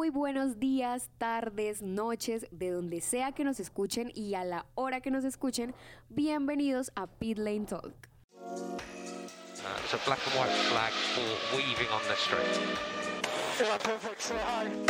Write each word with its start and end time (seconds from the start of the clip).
Muy 0.00 0.08
buenos 0.08 0.58
días, 0.58 1.10
tardes, 1.18 1.82
noches, 1.82 2.46
de 2.50 2.70
donde 2.70 3.02
sea 3.02 3.32
que 3.32 3.44
nos 3.44 3.60
escuchen 3.60 4.10
y 4.14 4.32
a 4.34 4.44
la 4.44 4.64
hora 4.74 5.02
que 5.02 5.10
nos 5.10 5.24
escuchen, 5.24 5.74
bienvenidos 6.08 6.90
a 6.94 7.06
Pit 7.06 7.36
Lane 7.36 7.66
Talk. 7.66 8.08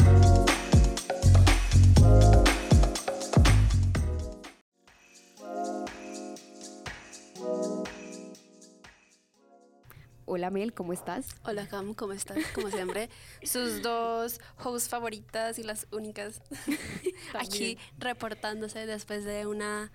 Uh, 0.06 0.39
Hola 10.32 10.48
Mel, 10.50 10.72
¿cómo 10.72 10.92
estás? 10.92 11.26
Hola 11.42 11.66
Cam, 11.66 11.92
¿cómo 11.92 12.12
estás? 12.12 12.38
Como 12.54 12.70
siempre, 12.70 13.10
sus 13.42 13.82
dos 13.82 14.40
hosts 14.62 14.88
favoritas 14.88 15.58
y 15.58 15.64
las 15.64 15.88
únicas 15.90 16.40
aquí 17.34 17.78
reportándose 17.98 18.86
después 18.86 19.24
de 19.24 19.46
una 19.48 19.90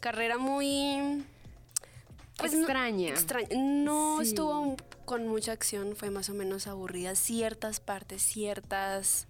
carrera 0.00 0.38
muy 0.38 1.26
pues, 2.38 2.52
no- 2.54 2.60
Extraña. 2.60 3.10
extraña. 3.10 3.48
No 3.54 4.16
Sí. 4.22 4.28
estuvo 4.28 4.76
con 5.04 5.28
mucha 5.28 5.52
acción, 5.52 5.94
fue 5.94 6.08
más 6.08 6.30
o 6.30 6.34
menos 6.34 6.66
aburrida. 6.68 7.14
Ciertas 7.14 7.78
partes, 7.78 8.22
ciertas 8.22 9.28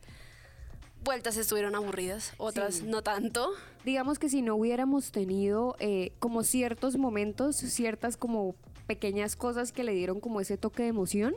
vueltas 1.02 1.36
estuvieron 1.38 1.74
aburridas, 1.74 2.34
otras 2.38 2.76
Sí. 2.76 2.82
no 2.84 3.02
tanto. 3.02 3.50
Digamos 3.84 4.20
que 4.20 4.28
si 4.28 4.42
no 4.42 4.54
hubiéramos 4.54 5.10
tenido 5.10 5.74
eh, 5.80 6.12
como 6.20 6.44
ciertos 6.44 6.96
momentos, 6.96 7.56
ciertas 7.56 8.16
como 8.16 8.54
pequeñas 8.86 9.36
cosas 9.36 9.72
que 9.72 9.84
le 9.84 9.92
dieron 9.92 10.20
como 10.20 10.40
ese 10.40 10.56
toque 10.56 10.82
de 10.84 10.88
emoción, 10.88 11.34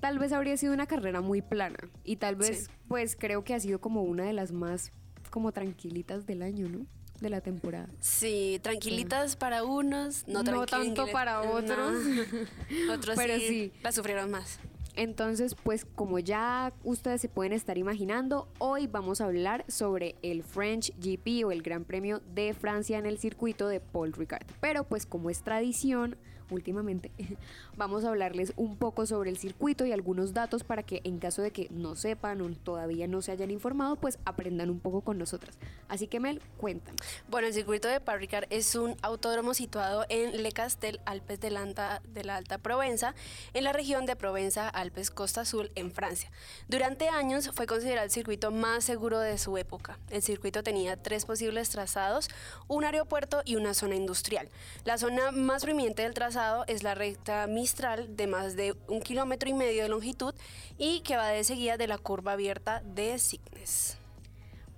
tal 0.00 0.18
vez 0.18 0.32
habría 0.32 0.56
sido 0.56 0.72
una 0.74 0.86
carrera 0.86 1.20
muy 1.20 1.42
plana. 1.42 1.78
Y 2.04 2.16
tal 2.16 2.36
vez, 2.36 2.64
Sí. 2.66 2.70
pues 2.88 3.16
creo 3.18 3.44
que 3.44 3.54
ha 3.54 3.60
sido 3.60 3.80
como 3.80 4.02
una 4.02 4.24
de 4.24 4.32
las 4.32 4.52
más 4.52 4.92
como 5.30 5.52
tranquilitas 5.52 6.26
del 6.26 6.42
año, 6.42 6.68
¿no? 6.68 6.86
De 7.20 7.30
la 7.30 7.40
temporada. 7.40 7.88
Sí, 8.00 8.58
tranquilitas 8.62 9.36
para 9.36 9.64
unos, 9.64 10.26
no, 10.28 10.42
No 10.42 10.66
tanto 10.66 11.06
para 11.12 11.42
no. 11.44 11.52
otros. 11.52 12.02
otros 12.90 13.16
Pero 13.16 13.34
sí, 13.38 13.48
sí. 13.48 13.72
la 13.82 13.92
sufrieron 13.92 14.30
más. 14.30 14.58
Entonces, 14.96 15.56
pues 15.56 15.84
como 15.84 16.20
ya 16.20 16.72
ustedes 16.84 17.20
se 17.20 17.28
pueden 17.28 17.52
estar 17.52 17.78
imaginando, 17.78 18.48
hoy 18.58 18.86
vamos 18.86 19.20
a 19.20 19.24
hablar 19.24 19.64
sobre 19.66 20.14
el 20.22 20.44
French 20.44 20.92
GP 21.00 21.44
o 21.44 21.50
el 21.50 21.62
Gran 21.62 21.84
Premio 21.84 22.20
de 22.32 22.54
Francia 22.54 22.96
en 22.98 23.06
el 23.06 23.18
circuito 23.18 23.66
de 23.66 23.80
Paul 23.80 24.12
Ricard. 24.12 24.46
Pero 24.60 24.84
pues 24.84 25.04
como 25.04 25.30
es 25.30 25.42
tradición 25.42 26.16
últimamente, 26.54 27.10
vamos 27.76 28.04
a 28.04 28.08
hablarles 28.08 28.52
un 28.56 28.76
poco 28.76 29.06
sobre 29.06 29.30
el 29.30 29.36
circuito 29.36 29.84
y 29.84 29.92
algunos 29.92 30.32
datos 30.32 30.64
para 30.64 30.82
que 30.82 31.00
en 31.04 31.18
caso 31.18 31.42
de 31.42 31.50
que 31.50 31.68
no 31.70 31.96
sepan 31.96 32.40
o 32.40 32.50
todavía 32.56 33.06
no 33.06 33.22
se 33.22 33.32
hayan 33.32 33.50
informado, 33.50 33.96
pues 33.96 34.18
aprendan 34.24 34.70
un 34.70 34.80
poco 34.80 35.00
con 35.00 35.18
nosotras. 35.18 35.56
Así 35.88 36.06
que 36.06 36.20
Mel, 36.20 36.40
cuéntanos. 36.56 37.00
Bueno, 37.28 37.48
el 37.48 37.54
circuito 37.54 37.88
de 37.88 38.00
Paul 38.00 38.20
Ricard 38.20 38.46
es 38.50 38.74
un 38.74 38.96
autódromo 39.02 39.54
situado 39.54 40.04
en 40.08 40.42
Le 40.42 40.52
Castel, 40.52 41.00
Alpes 41.04 41.40
de 41.40 41.50
la, 41.50 41.62
Alta, 41.62 42.02
de 42.08 42.24
la 42.24 42.36
Alta 42.36 42.58
Provenza, 42.58 43.14
en 43.52 43.64
la 43.64 43.72
región 43.72 44.06
de 44.06 44.16
Provenza, 44.16 44.68
Alpes 44.68 45.10
Costa 45.10 45.42
Azul, 45.42 45.70
en 45.74 45.90
Francia. 45.90 46.30
Durante 46.68 47.08
años 47.08 47.50
fue 47.54 47.66
considerado 47.66 48.04
el 48.04 48.10
circuito 48.10 48.50
más 48.50 48.84
seguro 48.84 49.18
de 49.18 49.38
su 49.38 49.56
época. 49.58 49.98
El 50.10 50.22
circuito 50.22 50.62
tenía 50.62 50.96
tres 50.96 51.24
posibles 51.24 51.70
trazados, 51.70 52.28
un 52.68 52.84
aeropuerto 52.84 53.42
y 53.44 53.56
una 53.56 53.74
zona 53.74 53.96
industrial. 53.96 54.48
La 54.84 54.98
zona 54.98 55.30
más 55.32 55.62
prominente 55.64 56.02
del 56.02 56.14
trazado 56.14 56.43
es 56.66 56.82
la 56.82 56.94
recta 56.94 57.46
Mistral 57.46 58.16
de 58.16 58.26
más 58.26 58.56
de 58.56 58.74
un 58.88 59.00
kilómetro 59.00 59.48
y 59.48 59.54
medio 59.54 59.82
de 59.82 59.88
longitud 59.88 60.34
y 60.78 61.00
que 61.00 61.16
va 61.16 61.28
de 61.28 61.44
seguida 61.44 61.76
de 61.76 61.86
la 61.86 61.98
curva 61.98 62.32
abierta 62.32 62.82
de 62.82 63.18
Cygnus. 63.18 63.96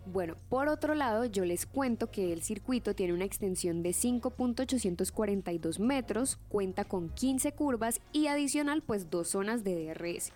Bueno, 0.07 0.37
por 0.49 0.69
otro 0.69 0.95
lado, 0.95 1.25
yo 1.25 1.45
les 1.45 1.67
cuento 1.67 2.11
que 2.11 2.33
el 2.33 2.43
circuito 2.43 2.95
tiene 2.95 3.13
una 3.13 3.25
extensión 3.25 3.83
de 3.83 3.91
5.842 3.91 5.81
metros, 5.81 6.39
cuenta 6.49 6.85
con 6.85 7.09
15 7.09 7.51
curvas 7.53 8.01
y 8.13 8.29
adicional 8.29 8.83
pues 8.83 9.11
dos 9.11 9.29
zonas 9.29 9.65
de 9.65 9.93
DRS. 9.95 10.33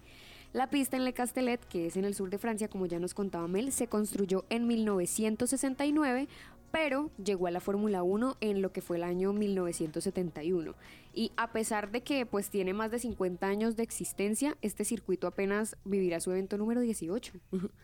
La 0.52 0.68
pista 0.68 0.96
en 0.96 1.04
Le 1.04 1.12
Castellet, 1.12 1.60
que 1.68 1.86
es 1.86 1.96
en 1.96 2.04
el 2.04 2.16
sur 2.16 2.28
de 2.28 2.38
Francia, 2.38 2.66
como 2.66 2.86
ya 2.86 2.98
nos 2.98 3.14
contaba 3.14 3.46
Mel, 3.46 3.70
se 3.70 3.86
construyó 3.86 4.44
en 4.50 4.66
1969, 4.66 6.26
pero 6.70 7.10
llegó 7.22 7.46
a 7.46 7.50
la 7.50 7.60
Fórmula 7.60 8.02
1 8.02 8.36
en 8.40 8.62
lo 8.62 8.72
que 8.72 8.80
fue 8.80 8.96
el 8.96 9.02
año 9.02 9.32
1971. 9.32 10.74
Y 11.12 11.32
a 11.36 11.52
pesar 11.52 11.90
de 11.90 12.02
que 12.02 12.24
pues 12.26 12.50
tiene 12.50 12.72
más 12.72 12.90
de 12.90 12.98
50 12.98 13.46
años 13.46 13.76
de 13.76 13.82
existencia, 13.82 14.56
este 14.62 14.84
circuito 14.84 15.26
apenas 15.26 15.76
vivirá 15.84 16.20
su 16.20 16.30
evento 16.30 16.56
número 16.56 16.80
18. 16.80 17.32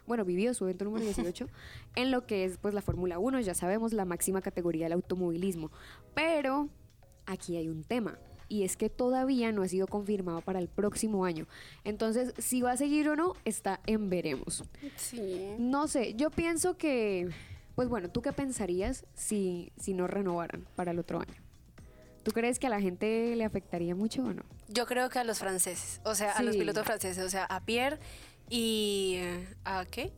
bueno, 0.06 0.24
vivió 0.24 0.54
su 0.54 0.64
evento 0.64 0.84
número 0.84 1.04
18 1.04 1.48
en 1.96 2.10
lo 2.10 2.26
que 2.26 2.44
es 2.44 2.58
pues 2.58 2.74
la 2.74 2.82
Fórmula 2.82 3.18
1, 3.18 3.40
ya 3.40 3.54
sabemos, 3.54 3.92
la 3.92 4.04
máxima 4.04 4.40
categoría 4.40 4.86
del 4.86 4.92
automovilismo. 4.92 5.70
Pero 6.14 6.68
aquí 7.26 7.56
hay 7.56 7.68
un 7.68 7.82
tema. 7.82 8.18
Y 8.48 8.62
es 8.62 8.76
que 8.76 8.88
todavía 8.88 9.50
no 9.50 9.62
ha 9.62 9.68
sido 9.68 9.88
confirmado 9.88 10.40
para 10.40 10.60
el 10.60 10.68
próximo 10.68 11.24
año. 11.24 11.48
Entonces, 11.82 12.32
si 12.38 12.62
va 12.62 12.72
a 12.72 12.76
seguir 12.76 13.08
o 13.08 13.16
no, 13.16 13.34
está 13.44 13.80
en 13.86 14.08
veremos. 14.08 14.62
Sí. 14.94 15.56
No 15.58 15.88
sé, 15.88 16.14
yo 16.14 16.30
pienso 16.30 16.76
que, 16.76 17.28
pues 17.76 17.90
bueno, 17.90 18.08
¿tú 18.08 18.22
qué 18.22 18.32
pensarías 18.32 19.04
si, 19.14 19.70
si 19.78 19.92
no 19.92 20.06
renovaran 20.06 20.66
para 20.74 20.90
el 20.90 20.98
otro 20.98 21.20
año? 21.20 21.42
¿Tú 22.24 22.32
crees 22.32 22.58
que 22.58 22.66
a 22.66 22.70
la 22.70 22.80
gente 22.80 23.36
le 23.36 23.44
afectaría 23.44 23.94
mucho 23.94 24.22
o 24.22 24.32
no? 24.32 24.42
Yo 24.68 24.86
creo 24.86 25.10
que 25.10 25.20
a 25.20 25.24
los 25.24 25.38
franceses, 25.38 26.00
o 26.02 26.14
sea, 26.14 26.32
a 26.32 26.42
los 26.42 26.56
pilotos 26.56 26.84
franceses, 26.84 27.22
o 27.22 27.30
sea, 27.30 27.44
a 27.44 27.60
Pierre 27.60 28.00
y 28.48 29.20
a 29.64 29.84
qué? 29.84 30.12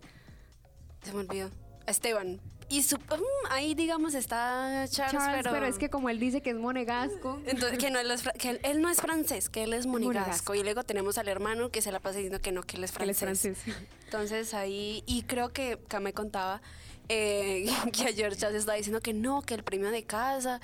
Se 1.03 1.13
me 1.13 1.19
olvidó. 1.19 1.51
A 1.87 1.91
Esteban. 1.91 2.41
Y 2.71 2.83
su, 2.83 2.97
mm, 2.97 3.51
ahí 3.51 3.75
digamos 3.75 4.15
está 4.15 4.85
Charles, 4.89 5.13
Charles, 5.13 5.39
pero, 5.39 5.51
pero... 5.51 5.67
es 5.67 5.79
que 5.79 5.91
como 5.91 6.11
él 6.11 6.21
dice 6.21 6.43
que 6.43 6.51
es 6.51 6.57
monegasco. 6.57 7.41
entonces 7.47 7.79
que 7.79 7.91
no 7.91 7.99
él 7.99 8.11
es 8.11 8.23
que 8.39 8.51
él, 8.51 8.61
él 8.63 8.81
no 8.83 8.89
es 8.89 9.01
francés, 9.01 9.49
que 9.49 9.65
él 9.65 9.73
es 9.73 9.87
monegasco. 9.87 10.19
Monegasco. 10.19 10.55
Y 10.55 10.63
luego 10.63 10.85
tenemos 10.85 11.19
al 11.19 11.29
hermano 11.29 11.71
que 11.71 11.83
se 11.83 11.91
la 11.91 11.99
pasa 11.99 12.19
diciendo 12.19 12.41
que 12.41 12.53
no, 12.53 12.63
que 12.63 12.77
él 12.77 12.85
es 12.85 12.93
que 12.93 13.03
él 13.03 13.15
francés. 13.15 13.59
es 13.59 13.59
francés. 13.59 13.89
Entonces 14.05 14.55
ahí, 14.55 15.03
y 15.07 15.23
creo 15.23 15.53
que 15.53 15.79
me 16.01 16.13
contaba 16.13 16.63
eh, 17.09 17.67
que 17.93 18.05
ayer 18.07 18.37
Charles 18.37 18.61
estaba 18.61 18.77
diciendo 18.77 19.01
que 19.01 19.13
no, 19.15 19.43
que 19.43 19.55
el 19.55 19.63
premio 19.65 19.91
de 19.91 20.05
casa. 20.05 20.61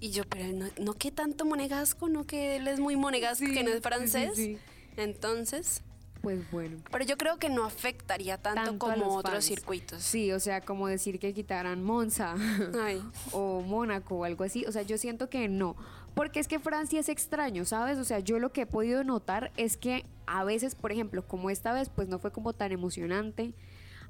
Y 0.00 0.10
yo, 0.10 0.24
pero 0.28 0.46
no, 0.52 0.66
no 0.78 0.94
que 0.94 1.10
tanto 1.10 1.44
monegasco, 1.44 2.08
no 2.08 2.26
que 2.26 2.56
él 2.56 2.68
es 2.68 2.78
muy 2.80 2.96
monegasco, 2.96 3.46
Sí, 3.46 3.54
que 3.54 3.62
no 3.64 3.70
es 3.70 3.80
francés. 3.80 4.32
sí, 4.34 4.54
sí. 4.54 4.58
Entonces, 4.96 5.82
Pues 6.20 6.50
bueno. 6.50 6.76
pero 6.90 7.04
yo 7.04 7.16
creo 7.16 7.38
que 7.38 7.48
no 7.48 7.64
afectaría 7.64 8.36
tanto, 8.38 8.62
Tanto 8.64 8.78
como 8.86 9.14
otros 9.16 9.34
fans. 9.34 9.44
circuitos. 9.46 10.02
Sí, 10.02 10.30
o 10.32 10.40
sea, 10.40 10.60
como 10.60 10.88
decir 10.88 11.18
que 11.18 11.32
quitaran 11.32 11.82
Monza. 11.82 12.34
Ay, 12.82 13.02
o 13.32 13.60
Mónaco 13.62 14.16
o 14.16 14.24
algo 14.24 14.44
así. 14.44 14.64
O 14.66 14.72
sea, 14.72 14.82
yo 14.82 14.98
siento 14.98 15.28
que 15.30 15.48
no. 15.48 15.74
Porque 16.14 16.38
es 16.38 16.46
que 16.48 16.58
Francia 16.60 17.00
es 17.00 17.08
extraño, 17.08 17.64
¿sabes? 17.64 17.98
O 17.98 18.04
sea, 18.04 18.20
yo 18.20 18.38
lo 18.38 18.52
que 18.52 18.62
he 18.62 18.66
podido 18.66 19.02
notar 19.04 19.52
es 19.56 19.76
que 19.76 20.04
a 20.26 20.44
veces, 20.44 20.74
por 20.74 20.92
ejemplo, 20.92 21.26
como 21.26 21.50
esta 21.50 21.72
vez, 21.72 21.88
pues 21.88 22.08
no 22.08 22.18
fue 22.18 22.30
como 22.30 22.52
tan 22.52 22.70
emocionante. 22.72 23.52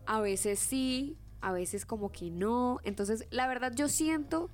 A 0.06 0.20
veces 0.20 0.58
sí, 0.58 1.16
a 1.44 1.52
veces 1.52 1.84
como 1.86 2.10
que 2.10 2.30
no. 2.30 2.80
Entonces, 2.84 3.26
la 3.30 3.46
verdad, 3.46 3.72
yo 3.74 3.88
siento 3.88 4.50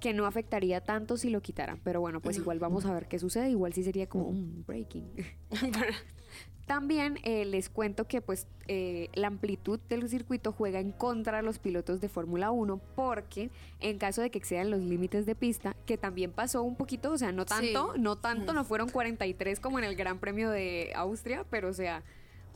que 0.00 0.14
no 0.14 0.26
afectaría 0.26 0.80
tanto 0.80 1.16
si 1.16 1.28
lo 1.28 1.42
quitaran. 1.42 1.78
Pero 1.84 2.00
bueno, 2.00 2.20
pues 2.20 2.38
igual 2.38 2.58
vamos 2.58 2.86
a 2.86 2.94
ver 2.94 3.06
qué 3.08 3.18
sucede. 3.18 3.50
Igual 3.50 3.72
sí 3.74 3.84
sería 3.84 4.08
como 4.08 4.28
un 4.28 4.64
breaking. 4.66 5.10
También 6.66 7.18
eh, 7.24 7.44
les 7.46 7.68
cuento 7.68 8.06
que 8.06 8.20
pues 8.20 8.46
eh, 8.68 9.08
la 9.14 9.26
amplitud 9.26 9.80
del 9.88 10.08
circuito 10.08 10.52
juega 10.52 10.78
en 10.78 10.92
contra 10.92 11.38
de 11.38 11.42
los 11.42 11.58
pilotos 11.58 12.00
de 12.00 12.08
Fórmula 12.08 12.52
1 12.52 12.80
porque 12.94 13.50
en 13.80 13.98
caso 13.98 14.22
de 14.22 14.30
que 14.30 14.38
excedan 14.38 14.70
los 14.70 14.80
límites 14.80 15.26
de 15.26 15.34
pista, 15.34 15.74
que 15.84 15.98
también 15.98 16.30
pasó 16.30 16.62
un 16.62 16.76
poquito, 16.76 17.10
o 17.10 17.18
sea, 17.18 17.32
no 17.32 17.44
tanto, 17.44 17.94
Sí. 17.94 18.00
no 18.00 18.16
tanto, 18.18 18.52
no 18.52 18.62
fueron 18.64 18.88
43 18.88 19.58
como 19.58 19.80
en 19.80 19.84
el 19.84 19.96
Gran 19.96 20.20
Premio 20.20 20.48
de 20.48 20.92
Austria, 20.94 21.44
pero 21.50 21.70
o 21.70 21.72
sea, 21.72 22.04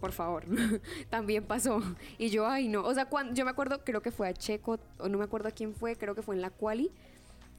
por 0.00 0.12
favor, 0.12 0.44
también 1.10 1.44
pasó. 1.44 1.80
Y 2.18 2.28
yo, 2.30 2.46
ay 2.46 2.68
no, 2.68 2.84
o 2.84 2.94
sea, 2.94 3.06
cuando, 3.06 3.34
yo 3.34 3.44
me 3.44 3.50
acuerdo, 3.50 3.84
creo 3.84 4.02
que 4.02 4.10
fue 4.10 4.28
a 4.28 4.34
Checo, 4.34 4.78
o 4.98 5.08
no 5.08 5.18
me 5.18 5.24
acuerdo 5.24 5.48
a 5.48 5.52
quién 5.52 5.74
fue, 5.74 5.96
creo 5.96 6.14
que 6.14 6.22
fue 6.22 6.34
en 6.34 6.42
la 6.42 6.50
quali, 6.50 6.90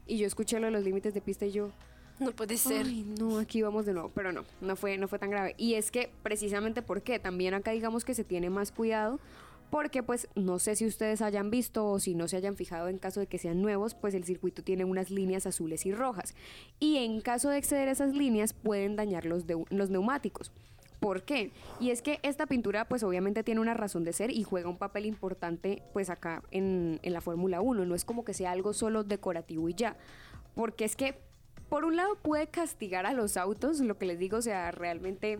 y 0.08 0.18
yo 0.18 0.28
escuché 0.28 0.60
lo 0.60 0.68
de 0.68 0.72
los 0.72 0.84
límites 0.84 1.14
de 1.14 1.22
pista 1.22 1.46
y 1.46 1.52
yo... 1.52 1.72
no 2.20 2.32
puede 2.32 2.58
ser. 2.58 2.86
Ay, 2.86 3.04
no, 3.20 3.40
aquí 3.40 3.62
vamos 3.62 3.86
de 3.86 3.94
nuevo, 3.94 4.12
pero 4.14 4.32
no, 4.32 4.44
no 4.62 4.76
fue, 4.76 4.98
no 4.98 5.08
fue 5.08 5.18
tan 5.20 5.30
grave. 5.32 5.56
Y 5.58 5.74
es 5.74 5.90
que 5.92 6.10
precisamente 6.24 6.82
porque 6.82 7.18
también 7.20 7.54
acá 7.56 7.72
digamos 7.72 8.06
que 8.06 8.14
se 8.14 8.24
tiene 8.24 8.50
más 8.50 8.72
cuidado, 8.72 9.20
porque 9.72 10.04
pues 10.04 10.28
no 10.36 10.60
sé 10.60 10.76
si 10.76 10.86
ustedes 10.86 11.24
hayan 11.24 11.50
visto 11.50 11.88
o 11.88 12.00
si 12.00 12.14
no 12.14 12.28
se 12.28 12.38
hayan 12.38 12.56
fijado 12.56 12.88
en 12.88 13.00
caso 13.00 13.20
de 13.20 13.26
que 13.28 13.40
sean 13.40 13.62
nuevos, 13.64 13.96
pues 13.96 14.14
el 14.14 14.24
circuito 14.24 14.64
tiene 14.64 14.86
unas 14.86 15.10
líneas 15.10 15.48
azules 15.48 15.86
y 15.88 15.92
rojas. 15.92 16.36
Y 16.80 16.98
en 16.98 17.20
caso 17.20 17.50
de 17.50 17.58
exceder 17.58 17.88
esas 17.90 18.14
líneas 18.14 18.54
pueden 18.54 18.96
dañar 18.96 19.26
los, 19.26 19.48
de- 19.48 19.66
los 19.72 19.90
neumáticos. 19.90 20.52
¿Por 21.06 21.22
qué? 21.22 21.52
Y 21.80 21.92
es 21.92 22.02
que 22.02 22.20
esta 22.24 22.48
pintura 22.48 22.86
pues 22.86 23.04
obviamente 23.04 23.44
tiene 23.44 23.62
una 23.62 23.76
razón 23.76 24.04
de 24.04 24.12
ser 24.12 24.32
y 24.32 24.42
juega 24.42 24.70
un 24.70 24.80
papel 24.80 25.06
importante 25.06 25.84
pues 25.94 26.10
acá 26.10 26.42
en, 26.50 27.00
la 27.04 27.22
Fórmula 27.22 27.62
1. 27.62 27.86
No 27.86 27.94
es 27.94 28.04
como 28.06 28.26
que 28.26 28.34
sea 28.34 28.50
algo 28.50 28.74
solo 28.74 29.04
decorativo 29.04 29.70
y 29.70 29.76
ya. 29.76 29.98
Porque 30.56 30.84
es 30.84 30.96
que 30.96 31.20
por 31.70 31.86
un 31.86 31.96
lado 31.96 32.16
puede 32.16 32.48
castigar 32.48 33.06
a 33.06 33.14
los 33.14 33.38
autos, 33.38 33.82
lo 33.82 34.00
que 34.00 34.08
les 34.08 34.18
digo, 34.18 34.38
o 34.38 34.42
sea, 34.42 34.72
realmente 34.72 35.38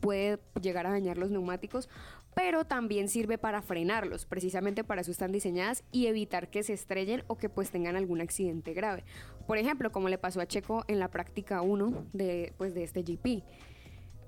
puede 0.00 0.40
llegar 0.60 0.88
a 0.88 0.90
dañar 0.90 1.18
los 1.18 1.30
neumáticos. 1.30 1.88
pero 2.34 2.64
también 2.64 3.08
sirve 3.08 3.38
para 3.38 3.62
frenarlos, 3.62 4.26
precisamente 4.26 4.82
para 4.82 5.02
eso 5.02 5.12
están 5.12 5.30
diseñadas 5.30 5.84
y 5.92 6.08
evitar 6.08 6.50
que 6.50 6.64
se 6.64 6.72
estrellen 6.72 7.22
o 7.28 7.38
que 7.38 7.48
pues 7.48 7.70
tengan 7.70 7.94
algún 7.94 8.20
accidente 8.20 8.72
grave. 8.72 9.04
Por 9.46 9.56
ejemplo, 9.56 9.92
como 9.92 10.08
le 10.08 10.18
pasó 10.18 10.40
a 10.40 10.46
Checo 10.46 10.82
en 10.88 10.98
la 10.98 11.12
práctica 11.12 11.62
1 11.62 12.06
de, 12.12 12.52
pues, 12.58 12.74
de 12.74 12.82
este 12.82 13.04
GP. 13.04 13.44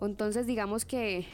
Entonces 0.00 0.46
digamos 0.46 0.84
que 0.84 1.26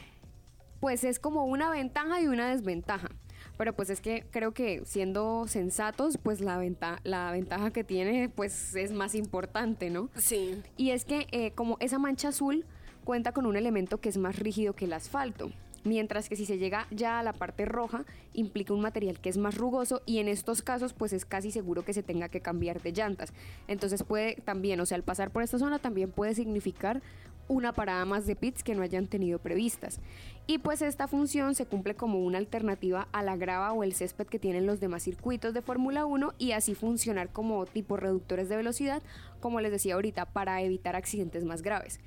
pues 0.79 1.03
es 1.05 1.17
como 1.19 1.45
una 1.45 1.69
ventaja 1.69 2.21
y 2.21 2.27
una 2.27 2.49
desventaja. 2.49 3.09
Pero 3.57 3.73
pues 3.73 3.89
es 3.89 4.01
que 4.01 4.25
creo 4.31 4.51
que 4.51 4.81
siendo 4.85 5.47
sensatos, 5.47 6.17
pues 6.17 6.41
la, 6.41 6.57
venta 6.57 6.99
la 7.03 7.31
ventaja 7.31 7.71
que 7.71 7.83
tiene 7.83 8.29
pues 8.29 8.75
es 8.75 8.91
más 8.91 9.15
importante, 9.15 9.89
¿no? 9.89 10.09
Sí. 10.15 10.61
Y 10.75 10.89
es 10.89 11.05
que 11.05 11.27
eh, 11.31 11.51
como 11.51 11.77
esa 11.79 11.99
mancha 11.99 12.29
azul 12.29 12.65
cuenta 13.03 13.31
con 13.31 13.45
un 13.45 13.55
elemento 13.55 13.99
que 13.99 14.09
es 14.09 14.17
más 14.17 14.37
rígido 14.39 14.73
que 14.73 14.85
el 14.85 14.93
asfalto. 14.93 15.51
Mientras 15.85 16.29
que 16.29 16.37
si 16.37 16.45
se 16.45 16.57
llega 16.57 16.87
ya 16.91 17.19
a 17.19 17.23
la 17.23 17.33
parte 17.33 17.65
roja, 17.65 18.05
implica 18.31 18.73
un 18.73 18.79
material 18.79 19.19
que 19.19 19.29
es 19.29 19.37
más 19.37 19.55
rugoso 19.55 20.01
y 20.05 20.19
en 20.19 20.29
estos 20.29 20.61
casos 20.61 20.93
pues 20.93 21.11
es 21.11 21.25
casi 21.25 21.51
seguro 21.51 21.83
que 21.83 21.93
se 21.93 22.03
tenga 22.03 22.29
que 22.29 22.39
cambiar 22.39 22.81
de 22.81 22.93
llantas. 22.93 23.33
Entonces 23.67 24.03
puede 24.03 24.35
también, 24.35 24.79
o 24.79 24.85
sea, 24.85 24.95
al 24.95 25.03
pasar 25.03 25.31
por 25.31 25.43
esta 25.43 25.59
zona 25.59 25.79
también 25.79 26.09
puede 26.11 26.35
significar 26.35 27.01
una 27.47 27.73
parada 27.73 28.05
más 28.05 28.25
de 28.25 28.35
pits 28.35 28.63
que 28.63 28.73
no 28.75 28.81
hayan 28.83 29.07
tenido 29.07 29.39
previstas. 29.39 29.99
Y 30.47 30.57
pues 30.57 30.81
esta 30.81 31.07
función 31.07 31.55
se 31.55 31.65
cumple 31.65 31.95
como 31.95 32.19
una 32.19 32.37
alternativa 32.37 33.07
a 33.11 33.23
la 33.23 33.35
grava 33.37 33.71
o 33.73 33.83
el 33.83 33.93
césped 33.93 34.27
que 34.27 34.39
tienen 34.39 34.65
los 34.65 34.79
demás 34.79 35.03
circuitos 35.03 35.53
de 35.53 35.61
Fórmula 35.61 36.05
1 36.05 36.33
y 36.37 36.51
así 36.51 36.75
funcionar 36.75 37.31
como 37.31 37.65
tipo 37.65 37.95
reductores 37.97 38.49
de 38.49 38.57
velocidad, 38.57 39.01
como 39.39 39.61
les 39.61 39.71
decía 39.71 39.95
ahorita, 39.95 40.25
para 40.25 40.61
evitar 40.61 40.95
accidentes 40.95 41.45
más 41.45 41.61
graves. 41.61 41.99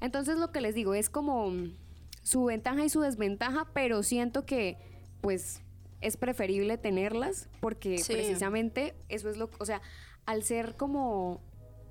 Entonces 0.00 0.38
lo 0.38 0.52
que 0.52 0.60
les 0.60 0.74
digo 0.74 0.94
es 0.94 1.10
como 1.10 1.52
su 2.22 2.44
ventaja 2.44 2.84
y 2.84 2.88
su 2.90 3.00
desventaja, 3.00 3.66
pero 3.74 4.02
siento 4.02 4.44
que 4.46 4.76
pues 5.20 5.60
es 6.00 6.16
preferible 6.16 6.78
tenerlas 6.78 7.48
porque 7.60 7.98
Sí. 7.98 8.12
precisamente 8.14 8.94
eso 9.08 9.28
es 9.28 9.36
lo, 9.36 9.50
o 9.58 9.64
sea, 9.66 9.82
al 10.26 10.42
ser 10.44 10.76
como 10.76 11.40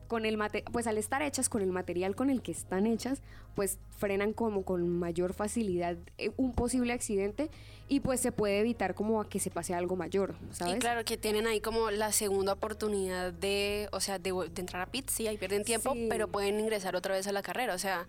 con 0.10 0.26
el 0.26 0.36
mate, 0.36 0.66
pues 0.74 0.88
al 0.88 0.98
estar 0.98 1.22
hechas 1.22 1.48
con 1.48 1.62
el 1.62 1.72
material 1.72 2.16
con 2.16 2.30
el 2.30 2.42
que 2.42 2.52
están 2.52 2.86
hechas, 2.88 3.22
pues 3.56 3.78
frenan 3.98 4.34
como 4.34 4.64
con 4.64 4.90
mayor 4.90 5.34
facilidad 5.34 5.96
eh, 6.18 6.32
un 6.36 6.54
posible 6.54 6.92
accidente 6.92 7.50
y 7.88 8.02
pues 8.02 8.20
se 8.20 8.32
puede 8.32 8.60
evitar 8.60 8.96
como 8.96 9.22
a 9.22 9.30
que 9.30 9.40
se 9.40 9.52
pase 9.52 9.74
algo 9.74 9.96
mayor, 9.96 10.36
¿sabes? 10.52 10.76
Y 10.76 10.80
claro 10.80 11.06
que 11.06 11.16
tienen 11.16 11.48
ahí 11.48 11.62
como 11.62 11.92
la 11.92 12.12
segunda 12.12 12.54
oportunidad 12.54 13.32
de, 13.32 13.88
o 13.92 14.00
sea, 14.02 14.20
de, 14.20 14.32
de 14.32 14.60
entrar 14.62 14.82
a 14.82 14.88
pits, 14.92 15.14
sí, 15.14 15.28
ahí 15.28 15.38
pierden 15.38 15.64
tiempo, 15.64 15.94
Sí. 15.94 16.08
pero 16.10 16.28
pueden 16.28 16.60
ingresar 16.60 16.96
otra 16.96 17.14
vez 17.14 17.28
a 17.28 17.32
la 17.32 17.42
carrera, 17.44 17.74
o 17.76 17.80
sea, 17.80 18.06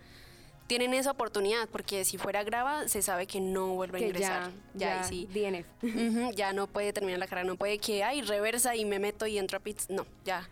tienen 0.67 0.93
esa 0.93 1.11
oportunidad, 1.11 1.67
porque 1.69 2.03
si 2.05 2.17
fuera 2.17 2.43
grava, 2.43 2.87
se 2.87 3.01
sabe 3.01 3.27
que 3.27 3.39
no 3.41 3.75
vuelve 3.75 3.97
a 3.97 4.01
que 4.01 4.07
ingresar. 4.07 4.51
ya, 4.73 4.79
ya, 4.87 5.01
ahí 5.03 5.07
sí. 5.07 5.39
DNF. 5.39 5.67
Ujú, 5.83 6.31
ya 6.33 6.53
no 6.53 6.65
puede 6.67 6.93
terminar 6.93 7.19
la 7.19 7.27
carrera, 7.27 7.45
no 7.47 7.57
puede 7.57 7.77
que, 7.77 8.03
ay, 8.03 8.21
reversa 8.21 8.75
y 8.75 8.85
me 8.85 8.97
meto 8.97 9.27
y 9.27 9.37
entro 9.37 9.57
a 9.57 9.61
pits, 9.61 9.89
no, 9.89 10.05
ya. 10.25 10.47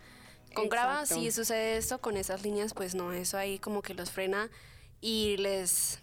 Con 0.54 0.68
grava, 0.68 1.06
si 1.06 1.30
sucede 1.30 1.76
esto, 1.76 2.00
con 2.00 2.16
esas 2.16 2.42
líneas, 2.42 2.74
pues 2.74 2.94
no, 2.94 3.12
eso 3.12 3.36
ahí 3.38 3.58
como 3.58 3.82
que 3.82 3.94
los 3.94 4.10
frena 4.10 4.50
y 5.00 5.36
les, 5.38 6.00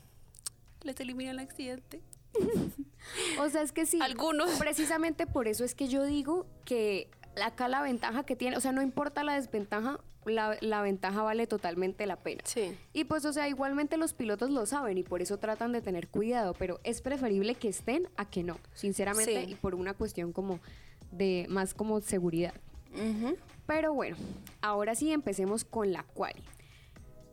les 0.84 1.00
elimina 1.00 1.32
el 1.32 1.40
accidente. 1.40 2.02
O 3.40 3.50
sea, 3.50 3.62
es 3.62 3.72
que 3.72 3.86
sí. 3.86 4.00
Algunos. 4.02 4.50
Precisamente 4.60 5.28
por 5.28 5.48
eso 5.48 5.64
es 5.64 5.76
que 5.76 5.88
yo 5.88 6.04
digo 6.04 6.46
que 6.66 7.10
acá 7.42 7.70
la 7.70 7.82
ventaja 7.82 8.26
que 8.26 8.36
tiene, 8.36 8.58
o 8.58 8.60
sea, 8.60 8.74
no 8.74 8.82
importa 8.82 9.24
la 9.24 9.36
desventaja, 9.36 10.02
la, 10.26 10.58
la 10.60 10.82
ventaja 10.82 11.22
vale 11.24 11.48
totalmente 11.48 12.06
la 12.06 12.18
pena. 12.18 12.42
Sí. 12.46 12.78
Y 12.92 13.06
pues, 13.06 13.24
o 13.24 13.32
sea, 13.32 13.48
igualmente 13.48 13.96
los 13.96 14.14
pilotos 14.14 14.50
lo 14.50 14.66
saben 14.66 14.98
y 14.98 15.04
por 15.04 15.22
eso 15.22 15.38
tratan 15.38 15.72
de 15.72 15.82
tener 15.82 16.10
cuidado, 16.10 16.54
pero 16.54 16.82
es 16.84 17.02
preferible 17.02 17.56
que 17.56 17.70
estén 17.70 18.10
a 18.18 18.30
que 18.30 18.44
no, 18.44 18.60
sinceramente, 18.74 19.46
Sí. 19.46 19.52
y 19.52 19.56
por 19.56 19.74
una 19.74 19.94
cuestión 19.94 20.34
como 20.34 20.60
de 21.12 21.46
más 21.48 21.74
como 21.74 22.02
seguridad. 22.02 22.54
Pero 23.66 23.94
bueno, 23.94 24.18
ahora 24.62 24.96
sí 24.96 25.12
empecemos 25.12 25.64
con 25.66 25.92
la 25.92 26.04
quali. 26.04 26.44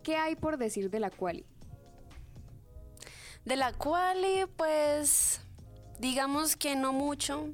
¿Qué 0.03 0.17
hay 0.17 0.37
por 0.37 0.59
decir 0.59 0.91
de 0.91 1.01
la 1.01 1.11
quali? 1.11 1.45
De 3.45 3.57
la 3.57 3.73
cual, 3.73 4.19
pues, 4.57 5.41
digamos 5.99 6.57
que 6.57 6.77
no 6.77 6.93
mucho. 6.93 7.49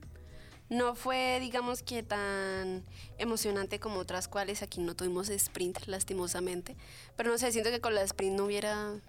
No 0.69 0.94
fue, 0.94 1.38
digamos 1.41 1.82
que 1.82 2.05
tan 2.05 2.85
emocionante 3.19 3.81
como 3.81 3.99
otras 3.99 4.29
cuales. 4.29 4.62
Aquí 4.62 4.81
no 4.81 4.94
tuvimos 4.94 5.29
sprint, 5.29 5.87
lastimosamente. 5.87 6.76
Pero 7.17 7.31
no 7.31 7.38
sé, 7.38 7.50
siento 7.50 7.70
que 7.70 7.81
con 7.81 7.94
la 7.94 8.03
sprint 8.03 8.37
no 8.37 8.44
hubiera 8.44 9.00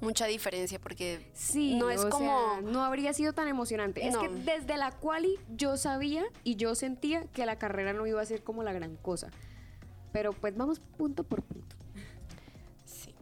mucha 0.00 0.26
diferencia 0.26 0.78
porque 0.78 1.30
Sí, 1.34 1.74
no 1.76 1.90
es 1.90 2.04
o 2.04 2.10
como... 2.10 2.26
sea, 2.26 2.60
no 2.62 2.84
habría 2.84 3.12
sido 3.12 3.32
tan 3.32 3.48
emocionante. 3.48 4.06
Es 4.06 4.16
que 4.16 4.28
desde 4.28 4.76
la 4.76 4.92
quali 4.92 5.38
yo 5.56 5.76
sabía 5.76 6.24
y 6.44 6.56
yo 6.56 6.74
sentía 6.74 7.24
que 7.32 7.46
la 7.46 7.58
carrera 7.58 7.92
no 7.92 8.06
iba 8.06 8.20
a 8.20 8.26
ser 8.26 8.42
como 8.42 8.62
la 8.62 8.72
gran 8.72 8.96
cosa. 8.96 9.30
Pero 10.12 10.32
pues 10.32 10.56
vamos 10.56 10.80
punto 10.80 11.24
por 11.24 11.42
punto. 11.42 11.76
Sí. 12.84 13.14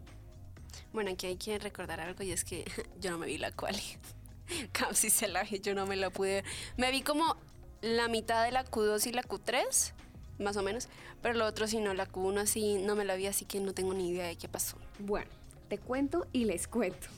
Bueno, 0.93 1.11
aquí 1.11 1.27
hay 1.27 1.37
que 1.37 1.59
recordar 1.59 2.01
algo 2.01 2.23
y 2.23 2.33
es 2.33 2.45
que 2.45 2.65
yo 3.01 3.11
no 3.11 3.19
me 3.19 3.27
vi 3.27 3.39
la 3.39 3.53
quali. 3.53 3.83
Casi 4.73 5.11
se 5.11 5.29
la 5.29 5.43
vi, 5.45 5.61
yo 5.61 5.75
no 5.75 5.87
me 5.87 5.97
la 5.97 6.11
pude 6.11 6.35
ver. 6.35 6.45
Me 6.77 6.91
vi 6.91 7.03
como 7.03 7.37
la 7.81 8.09
mitad 8.09 8.45
de 8.45 8.53
la 8.53 8.65
Q2 8.65 9.07
y 9.09 9.13
la 9.13 9.23
Q3, 9.23 9.93
más 10.39 10.57
o 10.57 10.63
menos, 10.63 10.89
pero 11.23 11.35
lo 11.35 11.47
otro 11.47 11.67
sí 11.67 11.81
no, 11.81 11.95
la 11.95 12.09
Q1 12.09 12.41
así 12.41 12.79
no 12.79 12.97
me 12.97 13.05
la 13.05 13.15
vi, 13.15 13.27
así 13.27 13.45
que 13.45 13.61
no 13.61 13.75
tengo 13.75 13.95
ni 13.95 14.09
idea 14.11 14.27
de 14.27 14.37
qué 14.37 14.49
pasó. 14.49 14.77
Bueno, 14.99 15.31
te 15.69 15.79
cuento 15.79 16.27
y 16.33 16.45
les 16.45 16.69
cuento. 16.69 17.09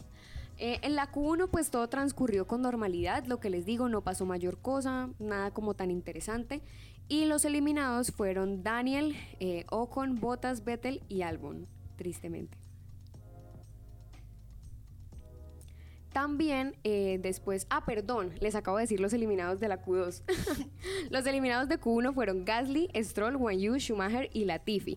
Eh, 0.58 0.78
en 0.82 0.96
la 0.96 1.12
Q1 1.12 1.48
pues 1.50 1.70
todo 1.70 1.86
transcurrió 1.88 2.46
con 2.46 2.62
normalidad, 2.62 3.26
lo 3.26 3.40
que 3.40 3.50
les 3.50 3.66
digo, 3.66 3.88
no 3.88 4.02
pasó 4.02 4.24
mayor 4.24 4.58
cosa, 4.58 5.10
nada 5.18 5.50
como 5.50 5.74
tan 5.74 5.90
interesante. 5.90 6.62
Y 7.08 7.26
los 7.26 7.44
eliminados 7.44 8.10
fueron 8.10 8.62
Daniel, 8.62 9.14
eh, 9.38 9.64
Ocon, 9.70 10.18
Bottas, 10.18 10.64
Vettel 10.64 11.02
y 11.08 11.22
Albon, 11.22 11.68
tristemente. 11.96 12.56
También 16.12 16.74
eh, 16.82 17.18
después, 17.20 17.66
ah, 17.68 17.84
perdón, 17.84 18.32
les 18.40 18.54
acabo 18.54 18.78
de 18.78 18.84
decir 18.84 19.00
los 19.00 19.12
eliminados 19.12 19.60
de 19.60 19.68
la 19.68 19.84
Q2. 19.84 20.22
los 21.10 21.26
eliminados 21.26 21.68
de 21.68 21.78
Q1 21.78 22.14
fueron 22.14 22.46
Gasly, 22.46 22.88
Stroll, 23.02 23.36
Wanyu, 23.36 23.78
Schumacher 23.78 24.30
y 24.32 24.46
Latifi. 24.46 24.96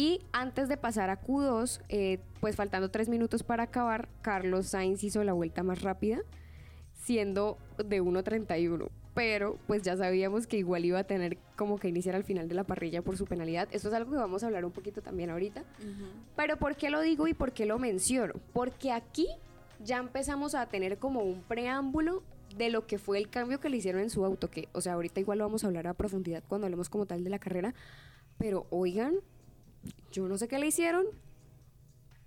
Y 0.00 0.22
antes 0.32 0.70
de 0.70 0.78
pasar 0.78 1.10
a 1.10 1.20
Q2, 1.20 1.82
eh, 1.90 2.20
pues 2.40 2.56
faltando 2.56 2.90
tres 2.90 3.10
minutos 3.10 3.42
para 3.42 3.64
acabar, 3.64 4.08
Carlos 4.22 4.68
Sainz 4.68 5.04
hizo 5.04 5.22
la 5.24 5.34
vuelta 5.34 5.62
más 5.62 5.82
rápida, 5.82 6.22
siendo 6.94 7.58
de 7.76 8.00
1.31. 8.00 8.88
Pero 9.12 9.58
pues 9.66 9.82
ya 9.82 9.98
sabíamos 9.98 10.46
que 10.46 10.56
igual 10.56 10.86
iba 10.86 11.00
a 11.00 11.04
tener 11.04 11.36
como 11.54 11.78
que 11.78 11.88
iniciar 11.88 12.16
al 12.16 12.24
final 12.24 12.48
de 12.48 12.54
la 12.54 12.64
parrilla 12.64 13.02
por 13.02 13.18
su 13.18 13.26
penalidad. 13.26 13.68
Esto 13.72 13.88
es 13.88 13.94
algo 13.94 14.12
que 14.12 14.16
vamos 14.16 14.42
a 14.42 14.46
hablar 14.46 14.64
un 14.64 14.72
poquito 14.72 15.02
también 15.02 15.28
ahorita. 15.28 15.64
Pero 16.34 16.56
¿por 16.56 16.76
qué 16.76 16.88
lo 16.88 17.02
digo 17.02 17.28
y 17.28 17.34
por 17.34 17.52
qué 17.52 17.66
lo 17.66 17.78
menciono? 17.78 18.32
Porque 18.54 18.92
aquí 18.92 19.28
ya 19.84 19.98
empezamos 19.98 20.54
a 20.54 20.64
tener 20.64 20.96
como 20.96 21.20
un 21.20 21.42
preámbulo 21.42 22.22
de 22.56 22.70
lo 22.70 22.86
que 22.86 22.96
fue 22.96 23.18
el 23.18 23.28
cambio 23.28 23.60
que 23.60 23.68
le 23.68 23.76
hicieron 23.76 24.00
en 24.00 24.08
su 24.08 24.24
auto, 24.24 24.48
que, 24.50 24.70
o 24.72 24.80
sea, 24.80 24.94
ahorita 24.94 25.20
igual 25.20 25.36
lo 25.36 25.44
vamos 25.44 25.62
a 25.62 25.66
hablar 25.66 25.88
a 25.88 25.92
profundidad 25.92 26.42
cuando 26.48 26.68
hablemos 26.68 26.88
como 26.88 27.04
tal 27.04 27.22
de 27.22 27.28
la 27.28 27.38
carrera, 27.38 27.74
pero 28.38 28.66
oigan, 28.70 29.16
yo 30.12 30.26
no 30.28 30.38
sé 30.38 30.48
qué 30.48 30.58
le 30.58 30.66
hicieron, 30.66 31.06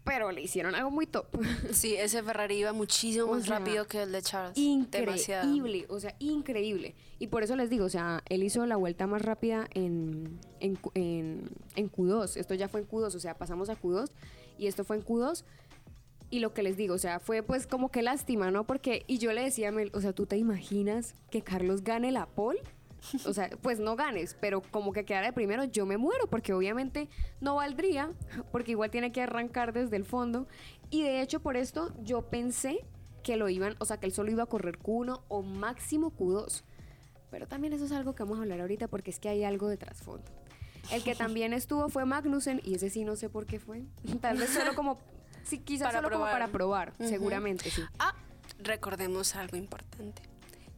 pero 0.03 0.31
le 0.31 0.41
hicieron 0.41 0.75
algo 0.75 0.91
muy 0.91 1.05
top. 1.07 1.27
Sí, 1.71 1.95
ese 1.95 2.21
Ferrari 2.23 2.55
iba 2.57 2.73
muchísimo 2.73 3.25
O 3.25 3.35
más 3.35 3.45
sea, 3.45 3.59
rápido 3.59 3.87
que 3.87 4.03
el 4.03 4.11
de 4.11 4.21
Charles. 4.21 4.57
Demasiado. 4.91 5.47
Increíble, 5.47 5.85
o 5.89 5.99
sea, 5.99 6.15
increíble. 6.19 6.95
Y 7.19 7.27
por 7.27 7.43
eso 7.43 7.55
les 7.55 7.69
digo, 7.69 7.85
o 7.85 7.89
sea, 7.89 8.21
él 8.27 8.43
hizo 8.43 8.65
la 8.65 8.75
vuelta 8.75 9.07
más 9.07 9.21
rápida 9.21 9.67
en, 9.73 10.39
en- 10.59 10.77
en 11.75 11.91
Q2. 11.91 12.35
Esto 12.37 12.53
ya 12.53 12.67
fue 12.67 12.81
en 12.81 12.87
Q2, 12.87 13.15
o 13.15 13.19
sea, 13.19 13.35
pasamos 13.37 13.69
a 13.69 13.79
Q2 13.79 14.09
y 14.57 14.67
esto 14.67 14.83
fue 14.83 14.97
en 14.97 15.03
Q2. 15.05 15.43
Y 16.29 16.39
lo 16.39 16.53
que 16.53 16.63
les 16.63 16.75
digo, 16.75 16.95
o 16.95 16.97
sea, 16.97 17.19
fue 17.19 17.43
pues 17.43 17.67
como 17.67 17.89
que 17.91 18.01
lástima, 18.01 18.49
¿no? 18.49 18.65
Porque, 18.65 19.03
y 19.07 19.19
yo 19.19 19.31
le 19.33 19.43
decía 19.43 19.69
a 19.69 19.71
Mel, 19.71 19.91
o 19.93 20.01
sea, 20.01 20.13
¿tú 20.13 20.25
te 20.25 20.35
imaginas 20.35 21.13
que 21.29 21.43
Carlos 21.43 21.83
gane 21.83 22.11
la 22.11 22.25
pole? 22.25 22.59
O 23.25 23.33
sea, 23.33 23.49
pues 23.61 23.79
no 23.79 23.95
ganes, 23.95 24.35
pero 24.39 24.61
como 24.61 24.93
que 24.93 25.05
quedara 25.05 25.27
de 25.27 25.33
primero, 25.33 25.63
yo 25.65 25.85
me 25.85 25.97
muero, 25.97 26.27
porque 26.27 26.53
obviamente 26.53 27.09
no 27.41 27.55
valdría, 27.55 28.11
porque 28.51 28.71
igual 28.71 28.91
tiene 28.91 29.11
que 29.11 29.21
arrancar 29.21 29.73
desde 29.73 29.97
el 29.97 30.05
fondo. 30.05 30.47
Y 30.89 31.03
de 31.03 31.21
hecho, 31.21 31.41
por 31.41 31.57
esto 31.57 31.93
yo 32.01 32.29
pensé 32.29 32.85
que 33.23 33.37
lo 33.37 33.49
iban, 33.49 33.75
o 33.79 33.85
sea, 33.85 33.97
que 33.97 34.05
él 34.05 34.11
solo 34.11 34.31
iba 34.31 34.43
a 34.43 34.47
correr 34.47 34.79
Q1 34.79 35.21
o 35.27 35.41
máximo 35.41 36.11
Q2. 36.15 36.63
Pero 37.31 37.47
también 37.47 37.73
eso 37.73 37.85
es 37.85 37.91
algo 37.91 38.13
que 38.13 38.23
vamos 38.23 38.37
a 38.37 38.41
hablar 38.41 38.61
ahorita, 38.61 38.87
porque 38.87 39.09
es 39.09 39.19
que 39.19 39.29
hay 39.29 39.43
algo 39.43 39.67
de 39.67 39.77
trasfondo. 39.77 40.31
El 40.91 41.03
que 41.03 41.15
también 41.15 41.53
estuvo 41.53 41.89
fue 41.89 42.05
Magnussen, 42.05 42.61
y 42.63 42.75
ese 42.75 42.89
sí 42.89 43.05
no 43.05 43.15
sé 43.15 43.29
por 43.29 43.45
qué 43.45 43.59
fue. 43.59 43.83
Tal 44.21 44.37
vez 44.37 44.49
solo 44.51 44.75
como, 44.75 44.99
sí, 45.43 45.59
quizás 45.59 45.87
Para 45.87 45.99
solo 45.99 46.11
como 46.11 46.25
para 46.25 46.49
probar, 46.49 46.93
seguramente 46.99 47.69
sí. 47.69 47.81
Ah, 47.97 48.13
recordemos 48.59 49.35
algo 49.35 49.57
importante. 49.57 50.21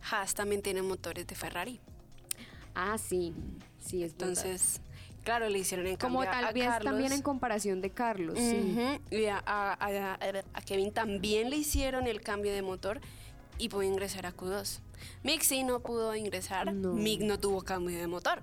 Haas 0.10 0.36
también 0.36 0.62
tiene 0.62 0.82
motores 0.82 1.26
de 1.26 1.36
Ferrari. 1.36 1.82
Ah, 2.76 2.98
sí, 2.98 3.34
sí, 3.80 4.04
es 4.04 4.14
verdad. 4.18 4.30
Entonces, 4.30 4.82
claro, 5.24 5.50
le 5.50 5.60
hicieron 5.60 5.88
en 5.88 5.96
Como 5.98 6.24
tal 6.24 6.44
a 6.46 6.52
vez 6.52 6.66
Carlos. 6.66 6.92
también 6.92 7.12
en 7.14 7.22
comparación 7.22 7.82
de 7.82 7.90
Carlos, 7.90 8.38
sí. 8.38 8.76
Y 9.12 9.26
a, 9.26 9.38
a- 9.46 9.74
a- 9.74 10.18
a 10.54 10.62
Kevin 10.62 10.92
también 10.92 11.50
le 11.50 11.58
hicieron 11.58 12.06
el 12.08 12.22
cambio 12.22 12.52
de 12.54 12.62
motor 12.62 13.00
y 13.58 13.70
pudo 13.70 13.84
ingresar 13.84 14.26
a 14.26 14.36
Q2. 14.36 14.80
Mick 15.24 15.42
sí 15.42 15.64
no 15.64 15.80
pudo 15.82 16.16
ingresar, 16.16 16.74
No. 16.74 16.94
Mick 16.94 17.22
no 17.22 17.40
tuvo 17.40 17.62
cambio 17.64 17.98
de 17.98 18.08
motor. 18.08 18.42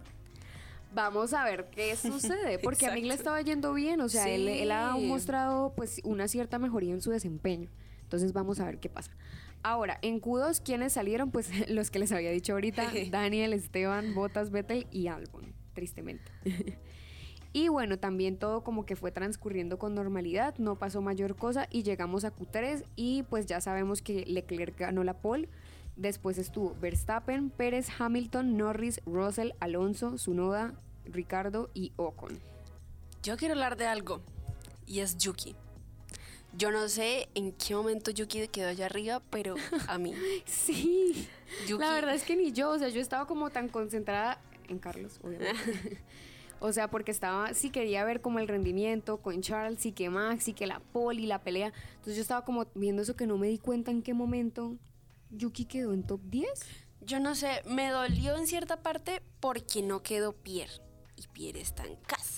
Vamos 0.94 1.32
a 1.32 1.44
ver 1.44 1.68
qué 1.70 1.96
sucede, 1.96 2.58
porque 2.58 2.86
a 2.86 2.92
mí 2.92 3.02
le 3.02 3.14
estaba 3.14 3.40
yendo 3.42 3.72
bien, 3.72 4.00
o 4.02 4.08
sea, 4.08 4.28
él, 4.28 4.48
él 4.48 4.70
ha 4.72 4.94
Sí. 4.96 5.06
mostrado 5.06 5.72
pues 5.74 6.00
una 6.04 6.28
cierta 6.28 6.58
mejoría 6.58 6.92
en 6.92 7.00
su 7.00 7.10
desempeño. 7.10 7.68
Entonces 8.02 8.32
vamos 8.34 8.60
a 8.60 8.66
ver 8.66 8.78
qué 8.78 8.90
pasa. 8.90 9.10
Ahora, 9.62 9.98
en 10.02 10.20
Q2, 10.20 10.60
¿quiénes 10.62 10.92
salieron? 10.92 11.30
Pues 11.30 11.48
los 11.70 11.90
que 11.90 11.98
les 11.98 12.12
había 12.12 12.30
dicho 12.30 12.52
ahorita, 12.52 12.90
Daniel, 13.10 13.52
Esteban, 13.52 14.14
Botas, 14.14 14.50
Vettel 14.50 14.86
y 14.90 15.06
Albon, 15.06 15.54
tristemente. 15.74 16.30
y 17.52 17.68
bueno, 17.68 17.98
también 17.98 18.38
todo 18.38 18.64
como 18.64 18.84
que 18.84 18.96
fue 18.96 19.12
transcurriendo 19.12 19.78
con 19.78 19.94
normalidad, 19.94 20.56
no 20.58 20.76
pasó 20.76 21.00
mayor 21.00 21.36
cosa 21.36 21.68
y 21.70 21.84
llegamos 21.84 22.24
a 22.24 22.34
Q3 22.34 22.84
y 22.96 23.22
pues 23.24 23.46
ya 23.46 23.60
sabemos 23.60 24.02
que 24.02 24.24
Leclerc 24.26 24.78
ganó 24.78 25.04
la 25.04 25.14
pole. 25.14 25.48
Después 25.94 26.38
estuvo 26.38 26.74
Verstappen, 26.80 27.50
Pérez, 27.50 27.88
Hamilton, 27.98 28.56
Norris, 28.56 29.00
Russell, 29.04 29.50
Alonso, 29.60 30.16
Sunoda, 30.16 30.74
Ricardo 31.04 31.70
y 31.74 31.92
Ocon. 31.96 32.38
Yo 33.22 33.36
quiero 33.36 33.54
hablar 33.54 33.76
de 33.76 33.86
algo 33.86 34.22
y 34.86 35.00
es 35.00 35.16
Yuki. 35.18 35.54
Yo 36.54 36.70
no 36.70 36.88
sé 36.88 37.28
en 37.34 37.52
qué 37.52 37.74
momento 37.74 38.10
Yuki 38.10 38.46
quedó 38.48 38.68
allá 38.68 38.86
arriba, 38.86 39.22
pero 39.30 39.54
a 39.88 39.98
mí. 39.98 40.14
Sí, 40.46 41.28
Yuki, 41.66 41.82
la 41.82 41.92
verdad 41.92 42.14
es 42.14 42.24
que 42.24 42.36
ni 42.36 42.52
yo, 42.52 42.70
o 42.70 42.78
sea, 42.78 42.88
yo 42.88 43.00
estaba 43.00 43.26
como 43.26 43.50
tan 43.50 43.68
concentrada 43.68 44.38
en 44.68 44.78
Carlos, 44.78 45.18
obviamente. 45.22 45.98
o 46.60 46.72
sea, 46.72 46.88
porque 46.88 47.10
estaba, 47.10 47.54
sí 47.54 47.70
quería 47.70 48.04
ver 48.04 48.20
como 48.20 48.38
el 48.38 48.48
rendimiento 48.48 49.18
con 49.18 49.40
Charles 49.40 49.84
y 49.86 49.92
que 49.92 50.10
Max 50.10 50.48
y 50.48 50.52
que 50.52 50.66
la 50.66 50.80
poli, 50.80 51.26
la 51.26 51.42
pelea. 51.42 51.72
Entonces 51.92 52.16
yo 52.16 52.22
estaba 52.22 52.44
como 52.44 52.66
viendo 52.74 53.02
eso 53.02 53.16
que 53.16 53.26
no 53.26 53.38
me 53.38 53.48
di 53.48 53.58
cuenta 53.58 53.90
en 53.90 54.02
qué 54.02 54.14
momento 54.14 54.76
Yuki 55.30 55.64
quedó 55.64 55.92
en 55.92 56.04
top 56.04 56.20
10. 56.24 56.48
yo 57.00 57.18
no 57.18 57.34
sé, 57.34 57.62
me 57.66 57.90
dolió 57.90 58.36
en 58.36 58.46
cierta 58.46 58.82
parte 58.82 59.22
porque 59.40 59.82
no 59.82 60.02
quedó 60.02 60.32
Pierre. 60.32 60.72
Y 61.16 61.26
Pierre 61.28 61.60
está 61.60 61.84
en 61.84 61.96
casa. 61.96 62.31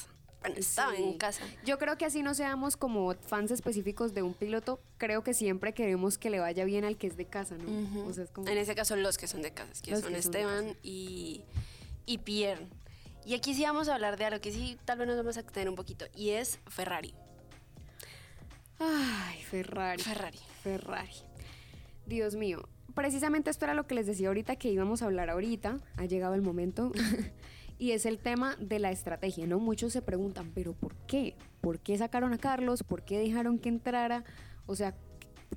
Bueno, 0.45 0.61
estaba 0.61 0.95
Sí. 0.95 1.03
en 1.03 1.17
casa. 1.19 1.43
Yo 1.65 1.79
creo 1.79 1.97
que 1.97 2.05
así 2.05 2.23
no 2.23 2.35
seamos 2.35 2.77
como 2.77 3.15
fans 3.15 3.51
específicos 3.51 4.13
de 4.13 4.23
un 4.23 4.35
piloto, 4.35 4.79
creo 4.99 5.23
que 5.23 5.33
siempre 5.33 5.73
queremos 5.73 6.19
que 6.19 6.29
le 6.31 6.39
vaya 6.39 6.65
bien 6.65 6.85
al 6.85 6.97
que 6.99 7.07
es 7.07 7.17
de 7.17 7.25
casa, 7.27 7.57
¿no? 7.57 7.65
Ujú. 7.71 8.09
O 8.09 8.13
sea, 8.13 8.25
es 8.25 8.31
como... 8.31 8.47
En 8.49 8.59
ese 8.59 8.75
caso, 8.75 8.95
los 8.97 9.17
que 9.17 9.27
son 9.27 9.41
de 9.43 9.53
casa, 9.53 9.73
que 9.83 9.91
Los 9.93 10.01
son 10.01 10.13
que 10.13 10.23
son 10.23 10.33
de 10.33 10.39
Esteban 10.41 10.77
y, 10.83 11.43
y 12.05 12.19
Pierre. 12.19 12.67
Y 13.25 13.35
aquí 13.35 13.55
sí 13.55 13.63
vamos 13.63 13.89
a 13.89 13.95
hablar 13.95 14.19
de 14.19 14.27
algo 14.27 14.41
que 14.43 14.53
sí, 14.53 14.77
tal 14.85 14.99
vez 14.99 15.09
nos 15.09 15.17
vamos 15.17 15.39
a 15.39 15.41
extender 15.41 15.71
un 15.71 15.77
poquito, 15.77 16.05
y 16.15 16.31
es 16.31 16.59
Ferrari. 16.69 17.15
Ay, 18.79 19.41
Ferrari. 19.45 20.03
Ferrari. 20.03 20.39
Ferrari. 20.63 21.13
Dios 22.07 22.35
mío. 22.35 22.69
Precisamente 22.95 23.51
esto 23.51 23.65
era 23.65 23.75
lo 23.75 23.87
que 23.87 23.95
les 23.95 24.07
decía 24.07 24.29
ahorita 24.29 24.57
que 24.57 24.69
íbamos 24.69 25.03
a 25.03 25.07
hablar 25.07 25.31
ahorita. 25.31 25.79
Ha 25.97 26.05
llegado 26.05 26.35
el 26.35 26.43
momento. 26.43 26.93
y 27.78 27.93
es 27.93 28.07
el 28.07 28.19
tema 28.19 28.57
de 28.59 28.78
la 28.78 28.90
estrategia, 28.90 29.47
¿no? 29.47 29.59
Muchos 29.59 29.93
se 29.93 30.02
preguntan, 30.02 30.52
¿pero 30.54 30.73
por 30.75 30.95
qué? 31.07 31.37
¿Por 31.61 31.81
qué 31.81 31.99
sacaron 31.99 32.33
a 32.33 32.38
Carlos? 32.38 32.83
¿Por 32.83 33.02
qué 33.02 33.19
dejaron 33.19 33.59
que 33.59 33.69
entrara? 33.69 34.25
O 34.66 34.76
sea, 34.76 34.95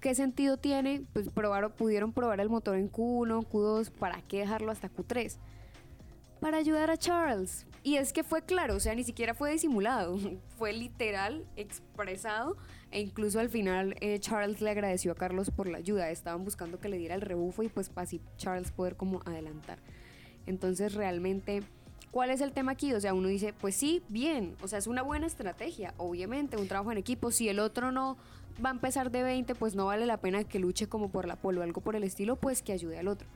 ¿qué 0.02 0.16
sentido 0.16 0.58
tiene? 0.58 1.04
Pues 1.14 1.30
probaron, 1.30 1.72
pudieron 1.72 2.14
probar 2.14 2.40
el 2.40 2.50
motor 2.50 2.78
en 2.78 2.92
Q1, 2.92 3.48
Q2, 3.48 3.92
¿para 3.92 4.22
qué 4.22 4.40
dejarlo 4.40 4.72
hasta 4.72 4.90
Q3? 4.90 5.38
Para 6.40 6.58
ayudar 6.58 6.90
a 6.90 6.98
Charles. 6.98 7.66
Y 7.84 7.96
es 7.96 8.12
que 8.12 8.24
fue 8.24 8.42
claro, 8.42 8.76
o 8.76 8.80
sea, 8.80 8.94
ni 8.96 9.04
siquiera 9.04 9.34
fue 9.34 9.52
disimulado, 9.52 10.18
fue 10.58 10.74
literal, 10.74 11.46
expresado, 11.56 12.58
e 12.92 13.00
incluso 13.00 13.40
al 13.40 13.50
final 13.50 13.96
eh, 14.02 14.20
Charles 14.20 14.60
le 14.60 14.72
agradeció 14.72 15.12
a 15.12 15.16
Carlos 15.16 15.52
por 15.52 15.70
la 15.70 15.78
ayuda, 15.78 16.10
estaban 16.10 16.44
buscando 16.44 16.80
que 16.80 16.90
le 16.90 16.98
diera 16.98 17.16
el 17.16 17.22
rebufo 17.22 17.64
y 17.64 17.70
pues 17.70 17.90
para 17.90 18.04
así 18.04 18.22
Charles 18.38 18.72
poder 18.72 18.98
como 18.98 19.22
adelantar. 19.26 19.80
Entonces 20.46 20.96
realmente, 20.96 21.64
¿cuál 22.18 22.32
es 22.32 22.42
el 22.42 22.52
tema 22.52 22.72
aquí? 22.72 22.94
O 22.96 23.00
sea, 23.00 23.14
uno 23.14 23.28
dice, 23.28 23.54
pues 23.54 23.76
sí, 23.76 24.02
bien, 24.10 24.58
o 24.64 24.68
sea, 24.68 24.80
es 24.80 24.88
una 24.88 25.04
buena 25.04 25.28
estrategia, 25.28 25.94
obviamente, 25.98 26.58
un 26.58 26.68
trabajo 26.68 26.92
en 26.92 26.98
equipo, 26.98 27.30
si 27.30 27.48
el 27.48 27.60
otro 27.60 27.92
no 27.92 28.18
va 28.66 28.70
a 28.70 28.72
empezar 28.72 29.12
de 29.12 29.22
20, 29.22 29.54
pues 29.54 29.76
no 29.76 29.86
vale 29.86 30.08
la 30.08 30.18
pena 30.18 30.44
que 30.44 30.58
luche 30.58 30.88
como 30.88 31.12
por 31.12 31.28
la 31.28 31.36
polo 31.36 31.62
o 31.62 31.64
algo 31.64 31.80
por 31.80 31.96
el 31.96 32.04
estilo, 32.04 32.36
pues 32.36 32.64
que 32.64 32.74
ayude 32.74 32.98
al 32.98 33.08
otro. 33.08 33.28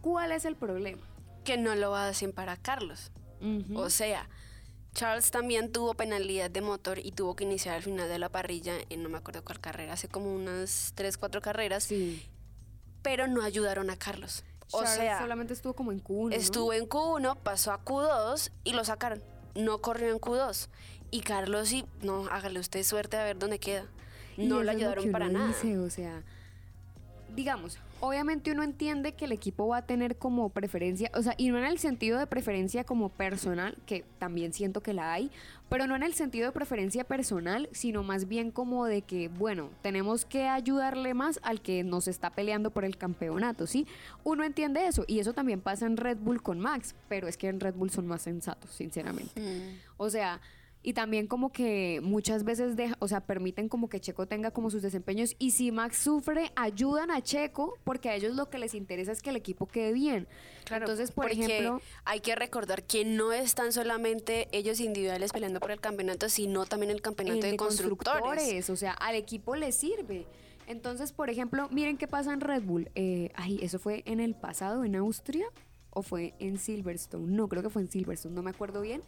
¿Cuál 0.00 0.32
es 0.32 0.46
el 0.46 0.56
problema? 0.56 1.00
Que 1.44 1.56
no 1.56 1.76
lo 1.76 1.92
va 1.92 2.06
a 2.06 2.08
hacer 2.08 2.32
para 2.32 2.56
Carlos. 2.56 3.12
O 3.76 3.88
sea, 3.88 4.28
Charles 4.94 5.30
también 5.30 5.70
tuvo 5.70 5.94
penalidad 5.94 6.50
de 6.50 6.60
motor 6.60 6.98
y 6.98 7.12
tuvo 7.12 7.36
que 7.36 7.44
iniciar 7.44 7.76
al 7.76 7.84
final 7.84 8.08
de 8.08 8.18
la 8.18 8.30
parrilla 8.30 8.74
en 8.90 9.04
no 9.04 9.10
me 9.10 9.18
acuerdo 9.18 9.44
cuál 9.44 9.60
carrera, 9.60 9.92
hace 9.92 10.08
como 10.08 10.34
unas 10.34 10.90
3, 10.96 11.18
4 11.18 11.40
carreras, 11.40 11.84
Sí. 11.84 12.20
pero 13.02 13.28
no 13.28 13.42
ayudaron 13.44 13.90
a 13.90 13.96
Carlos. 13.96 14.42
O 14.74 14.86
sea, 14.86 15.20
solamente 15.20 15.52
estuvo 15.54 15.74
como 15.74 15.92
en 15.92 16.02
Q1. 16.02 16.30
¿no? 16.30 16.36
estuvo 16.36 16.72
en 16.72 16.88
Q1, 16.88 17.36
pasó 17.42 17.72
a 17.72 17.84
Q2 17.84 18.50
y 18.64 18.72
lo 18.72 18.84
sacaron. 18.84 19.22
No 19.54 19.80
corrió 19.80 20.10
en 20.10 20.20
Q2. 20.20 20.68
Y 21.10 21.20
Carlos 21.20 21.68
sí, 21.68 21.84
no, 22.02 22.26
hágale 22.30 22.58
usted 22.58 22.82
suerte 22.82 23.16
a 23.16 23.24
ver 23.24 23.38
dónde 23.38 23.58
queda. 23.58 23.86
Y 24.36 24.46
No 24.46 24.62
lo 24.62 24.70
ayudaron 24.70 25.12
para 25.12 25.28
nada. 25.28 25.46
dice, 25.48 25.78
o 25.78 25.88
sea, 25.90 26.24
digamos, 27.34 27.78
obviamente 28.00 28.52
uno 28.52 28.62
entiende 28.62 29.12
que 29.12 29.24
el 29.24 29.32
equipo 29.32 29.68
va 29.68 29.78
a 29.78 29.86
tener 29.86 30.16
como 30.16 30.48
preferencia, 30.50 31.10
o 31.14 31.22
sea, 31.22 31.34
y 31.36 31.48
no 31.48 31.58
en 31.58 31.64
el 31.64 31.78
sentido 31.78 32.18
de 32.18 32.26
preferencia 32.26 32.84
como 32.84 33.08
personal, 33.08 33.76
que 33.86 34.04
también 34.18 34.52
siento 34.52 34.82
que 34.82 34.92
la 34.92 35.12
hay, 35.12 35.30
pero 35.68 35.86
no 35.86 35.96
en 35.96 36.02
el 36.02 36.14
sentido 36.14 36.46
de 36.46 36.52
preferencia 36.52 37.04
personal, 37.04 37.68
sino 37.72 38.02
más 38.02 38.28
bien 38.28 38.50
como 38.50 38.84
de 38.86 39.02
que, 39.02 39.28
bueno, 39.28 39.70
tenemos 39.82 40.24
que 40.24 40.48
ayudarle 40.48 41.14
más 41.14 41.40
al 41.42 41.60
que 41.60 41.82
nos 41.82 42.08
está 42.08 42.30
peleando 42.30 42.70
por 42.70 42.84
el 42.84 42.96
campeonato, 42.96 43.66
¿sí? 43.66 43.86
Uno 44.22 44.44
entiende 44.44 44.86
eso, 44.86 45.04
y 45.06 45.18
eso 45.18 45.32
también 45.32 45.60
pasa 45.60 45.86
en 45.86 45.96
Red 45.96 46.18
Bull 46.18 46.42
con 46.42 46.60
Max, 46.60 46.94
pero 47.08 47.26
es 47.26 47.36
que 47.36 47.48
en 47.48 47.60
Red 47.60 47.74
Bull 47.74 47.90
son 47.90 48.06
más 48.06 48.22
sensatos, 48.22 48.70
sinceramente. 48.70 49.40
Mm. 49.40 49.78
O 49.96 50.10
sea, 50.10 50.40
y 50.84 50.92
también 50.92 51.26
como 51.26 51.50
que 51.50 52.00
muchas 52.02 52.44
veces 52.44 52.76
deja, 52.76 52.94
o 52.98 53.08
sea, 53.08 53.22
permiten 53.22 53.70
como 53.70 53.88
que 53.88 54.00
Checo 54.00 54.26
tenga 54.26 54.50
como 54.50 54.68
sus 54.68 54.82
desempeños 54.82 55.34
y 55.38 55.52
si 55.52 55.72
Max 55.72 55.96
sufre, 55.96 56.52
ayudan 56.56 57.10
a 57.10 57.22
Checo 57.22 57.78
porque 57.84 58.10
a 58.10 58.14
ellos 58.14 58.36
lo 58.36 58.50
que 58.50 58.58
les 58.58 58.74
interesa 58.74 59.10
es 59.10 59.22
que 59.22 59.30
el 59.30 59.36
equipo 59.36 59.66
quede 59.66 59.94
bien. 59.94 60.28
Claro, 60.64 60.84
Entonces, 60.84 61.10
por 61.10 61.30
ejemplo, 61.30 61.80
hay 62.04 62.20
que 62.20 62.34
recordar 62.34 62.82
que 62.82 63.06
no 63.06 63.32
están 63.32 63.72
solamente 63.72 64.46
ellos 64.52 64.78
individuales 64.78 65.32
peleando 65.32 65.58
por 65.58 65.70
el 65.70 65.80
campeonato, 65.80 66.28
sino 66.28 66.66
también 66.66 66.90
el 66.90 67.00
campeonato 67.00 67.40
de, 67.40 67.52
de 67.52 67.56
constructores. 67.56 68.20
constructores, 68.22 68.70
o 68.70 68.76
sea, 68.76 68.92
al 68.92 69.14
equipo 69.14 69.56
le 69.56 69.72
sirve. 69.72 70.26
Entonces, 70.66 71.12
por 71.12 71.30
ejemplo, 71.30 71.68
miren 71.70 71.96
qué 71.96 72.08
pasa 72.08 72.34
en 72.34 72.42
Red 72.42 72.62
Bull. 72.62 72.90
Eh, 72.94 73.30
ay, 73.34 73.58
¿eso 73.62 73.78
fue 73.78 74.02
en 74.04 74.20
el 74.20 74.34
pasado, 74.34 74.84
en 74.84 74.96
Austria? 74.96 75.46
¿O 75.90 76.02
fue 76.02 76.34
en 76.40 76.58
Silverstone? 76.58 77.32
No, 77.32 77.48
creo 77.48 77.62
que 77.62 77.70
fue 77.70 77.80
en 77.80 77.90
Silverstone, 77.90 78.34
no 78.34 78.42
me 78.42 78.50
acuerdo 78.50 78.82
bien. 78.82 79.02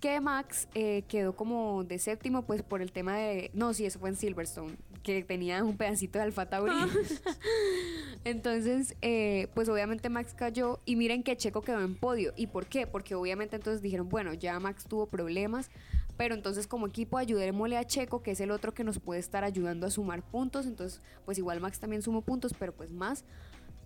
Que 0.00 0.20
Max 0.20 0.68
eh, 0.74 1.02
quedó 1.08 1.34
como 1.34 1.84
de 1.84 1.98
séptimo, 1.98 2.42
pues 2.42 2.62
por 2.62 2.82
el 2.82 2.92
tema 2.92 3.16
de. 3.16 3.50
No, 3.54 3.72
sí, 3.72 3.86
eso 3.86 3.98
fue 3.98 4.10
en 4.10 4.16
Silverstone, 4.16 4.76
que 5.02 5.22
tenía 5.22 5.64
un 5.64 5.76
pedacito 5.76 6.18
de 6.18 6.24
Alfa 6.24 6.46
Tauri. 6.46 6.72
entonces, 8.24 8.96
eh, 9.02 9.48
pues 9.54 9.68
obviamente 9.68 10.10
Max 10.10 10.34
cayó 10.34 10.80
y 10.84 10.96
miren 10.96 11.22
que 11.22 11.36
Checo 11.36 11.62
quedó 11.62 11.80
en 11.80 11.94
podio. 11.94 12.32
¿Y 12.36 12.48
por 12.48 12.66
qué? 12.66 12.86
Porque 12.86 13.14
obviamente 13.14 13.56
entonces 13.56 13.82
dijeron, 13.82 14.08
bueno, 14.08 14.34
ya 14.34 14.60
Max 14.60 14.84
tuvo 14.84 15.06
problemas, 15.06 15.70
pero 16.16 16.34
entonces 16.34 16.66
como 16.66 16.86
equipo 16.86 17.18
ayudémosle 17.18 17.76
a 17.76 17.86
Checo, 17.86 18.22
que 18.22 18.32
es 18.32 18.40
el 18.40 18.50
otro 18.50 18.74
que 18.74 18.84
nos 18.84 18.98
puede 18.98 19.20
estar 19.20 19.42
ayudando 19.44 19.86
a 19.86 19.90
sumar 19.90 20.22
puntos. 20.22 20.66
Entonces, 20.66 21.00
pues 21.24 21.38
igual 21.38 21.60
Max 21.60 21.80
también 21.80 22.02
sumó 22.02 22.20
puntos, 22.20 22.54
pero 22.58 22.72
pues 22.72 22.90
más, 22.90 23.24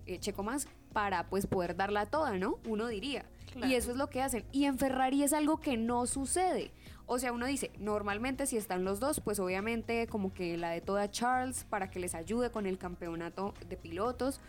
eh, 0.08 0.18
Checo 0.18 0.42
más, 0.42 0.66
para 0.92 1.28
pues 1.28 1.46
poder 1.46 1.76
darla 1.76 2.06
toda, 2.06 2.36
¿no? 2.36 2.58
Uno 2.66 2.88
diría. 2.88 3.24
Claro. 3.52 3.68
Y 3.68 3.74
eso 3.74 3.92
es 3.92 3.96
lo 3.96 4.08
que 4.08 4.22
hacen. 4.22 4.44
Y 4.52 4.64
en 4.64 4.78
Ferrari 4.78 5.22
es 5.22 5.32
algo 5.32 5.60
que 5.60 5.76
no 5.76 6.06
sucede. 6.06 6.72
O 7.06 7.18
sea, 7.18 7.32
uno 7.32 7.46
dice, 7.46 7.70
normalmente 7.78 8.46
si 8.46 8.56
están 8.56 8.84
los 8.84 9.00
dos, 9.00 9.20
pues 9.20 9.38
obviamente 9.38 10.06
como 10.08 10.34
que 10.34 10.58
la 10.58 10.70
de 10.70 10.80
toda 10.80 11.10
Charles 11.10 11.64
para 11.64 11.90
que 11.90 12.00
les 12.00 12.14
ayude 12.14 12.50
con 12.50 12.66
el 12.66 12.76
campeonato 12.76 13.54
de 13.68 13.76
pilotos. 13.76 14.40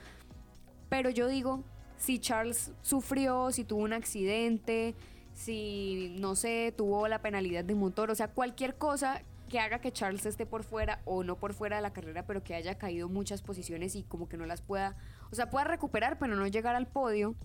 Pero 0.89 1.09
yo 1.09 1.27
digo, 1.27 1.63
si 1.97 2.19
Charles 2.19 2.71
sufrió, 2.81 3.51
si 3.51 3.63
tuvo 3.63 3.83
un 3.83 3.93
accidente, 3.93 4.95
si, 5.33 6.15
no 6.19 6.35
sé, 6.35 6.73
tuvo 6.75 7.07
la 7.07 7.21
penalidad 7.21 7.63
de 7.63 7.75
motor, 7.75 8.11
o 8.11 8.15
sea, 8.15 8.27
cualquier 8.27 8.75
cosa 8.75 9.21
que 9.49 9.59
haga 9.59 9.79
que 9.79 9.91
Charles 9.91 10.25
esté 10.25 10.45
por 10.45 10.63
fuera 10.63 11.01
o 11.05 11.23
no 11.23 11.37
por 11.37 11.53
fuera 11.53 11.77
de 11.77 11.81
la 11.81 11.93
carrera, 11.93 12.25
pero 12.25 12.43
que 12.43 12.55
haya 12.55 12.77
caído 12.77 13.09
muchas 13.09 13.41
posiciones 13.41 13.95
y 13.95 14.03
como 14.03 14.29
que 14.29 14.37
no 14.37 14.45
las 14.45 14.61
pueda, 14.61 14.95
o 15.31 15.35
sea, 15.35 15.49
pueda 15.49 15.65
recuperar, 15.65 16.17
pero 16.17 16.35
no 16.35 16.47
llegar 16.47 16.75
al 16.75 16.87
podio, 16.87 17.35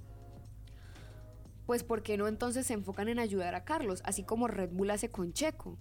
pues 1.67 1.83
¿por 1.83 2.03
qué 2.03 2.17
no 2.17 2.29
entonces 2.29 2.67
se 2.67 2.75
enfocan 2.75 3.09
en 3.09 3.19
ayudar 3.19 3.55
a 3.55 3.65
Carlos? 3.65 4.03
Así 4.05 4.23
como 4.23 4.49
Red 4.49 4.71
Bull 4.71 4.91
hace 4.91 5.11
con 5.11 5.33
Checo. 5.33 5.79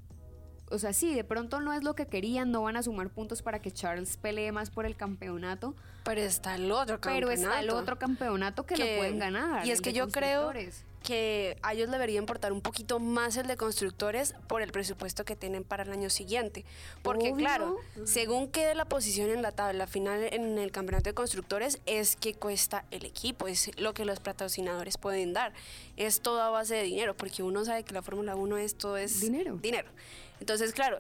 O 0.70 0.80
sea, 0.80 0.94
sí, 0.94 1.14
de 1.14 1.24
pronto 1.24 1.60
no 1.60 1.74
es 1.74 1.84
lo 1.84 1.94
que 1.94 2.08
querían, 2.08 2.52
no 2.52 2.64
van 2.64 2.78
a 2.78 2.84
sumar 2.84 3.10
puntos 3.10 3.42
para 3.42 3.60
que 3.60 3.72
Charles 3.72 4.18
pelee 4.18 4.52
más 4.52 4.72
por 4.72 4.86
el 4.86 4.96
campeonato, 4.96 5.76
Pero 6.04 6.22
está 6.22 6.56
el 6.56 6.72
otro 6.72 7.00
pero 7.00 7.28
campeonato. 7.28 7.32
está 7.34 7.60
el 7.60 7.70
otro 7.70 8.00
campeonato 8.00 8.66
que, 8.66 8.78
lo 8.78 8.86
pueden 8.98 9.20
ganar. 9.20 9.66
Y 9.68 9.72
es 9.72 9.82
que 9.82 9.94
yo 9.94 10.08
creo. 10.08 10.52
Que 11.04 11.58
a 11.62 11.74
ellos 11.74 11.92
debería 11.92 12.18
importar 12.18 12.52
un 12.54 12.62
poquito 12.62 13.00
más 13.00 13.38
el 13.38 13.46
de 13.48 13.58
constructores 13.58 14.34
por 14.48 14.62
el 14.62 14.72
presupuesto 14.72 15.26
que 15.26 15.36
tienen 15.36 15.64
para 15.64 15.84
el 15.84 15.92
año 15.92 16.10
siguiente. 16.10 16.66
Porque 17.04 17.26
Obvio. 17.26 17.36
claro, 17.36 17.78
según 18.06 18.48
quede 18.50 18.74
la 18.74 18.86
posición 18.86 19.30
en 19.30 19.42
la 19.42 19.52
tabla 19.52 19.86
final 19.86 20.24
en 20.32 20.58
el 20.58 20.72
campeonato 20.72 21.10
de 21.10 21.14
constructores, 21.14 21.80
es 21.86 22.16
que 22.16 22.34
cuesta 22.34 22.86
el 22.90 23.06
equipo, 23.06 23.48
es 23.48 23.78
lo 23.80 23.94
que 23.94 24.06
los 24.06 24.20
patrocinadores 24.20 24.98
pueden 24.98 25.34
dar. 25.34 25.54
Es 25.98 26.22
todo 26.22 26.42
a 26.42 26.50
base 26.50 26.76
de 26.76 26.84
dinero, 26.84 27.16
porque 27.16 27.44
uno 27.44 27.64
sabe 27.66 27.84
que 27.84 27.94
la 27.94 28.02
Fórmula 28.02 28.36
1 28.36 28.58
esto 28.58 28.98
es 28.98 29.20
Dinero. 29.20 29.58
dinero. 29.62 29.90
Entonces, 30.40 30.74
claro, 30.74 30.98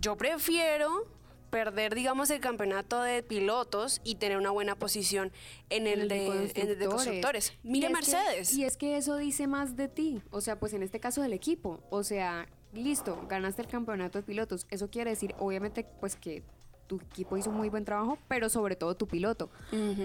yo 0.00 0.16
prefiero 0.16 1.06
perder, 1.50 1.94
digamos, 1.94 2.30
el 2.30 2.40
campeonato 2.40 3.00
de 3.02 3.22
pilotos 3.22 4.00
y 4.04 4.16
tener 4.16 4.36
una 4.38 4.50
buena 4.50 4.76
posición 4.76 5.32
en 5.70 5.86
el, 5.86 6.08
de, 6.08 6.26
en 6.54 6.68
el 6.68 6.78
de 6.78 6.86
constructores. 6.86 7.52
Mire 7.62 7.86
Y 7.86 7.88
que- 7.88 7.94
Mercedes. 7.94 8.54
y 8.54 8.64
es 8.64 8.76
que 8.76 8.96
eso 8.96 9.16
dice 9.16 9.46
más 9.46 9.76
de 9.76 9.88
ti. 9.88 10.22
O 10.30 10.40
sea, 10.40 10.58
pues 10.58 10.72
en 10.74 10.82
este 10.82 11.00
caso 11.00 11.22
del 11.22 11.32
equipo. 11.32 11.80
O 11.90 12.02
sea, 12.02 12.46
listo, 12.72 13.24
ganaste 13.28 13.62
el 13.62 13.68
campeonato 13.68 14.18
de 14.18 14.22
pilotos. 14.24 14.66
Eso 14.70 14.90
quiere 14.90 15.10
decir, 15.10 15.34
obviamente, 15.38 15.84
pues 16.00 16.16
que 16.16 16.42
tu 16.88 16.96
equipo 16.96 17.36
hizo 17.36 17.50
un 17.50 17.56
muy 17.56 17.68
buen 17.68 17.84
trabajo, 17.84 18.18
pero 18.26 18.48
sobre 18.48 18.74
todo 18.74 18.96
tu 18.96 19.06
piloto. 19.06 19.50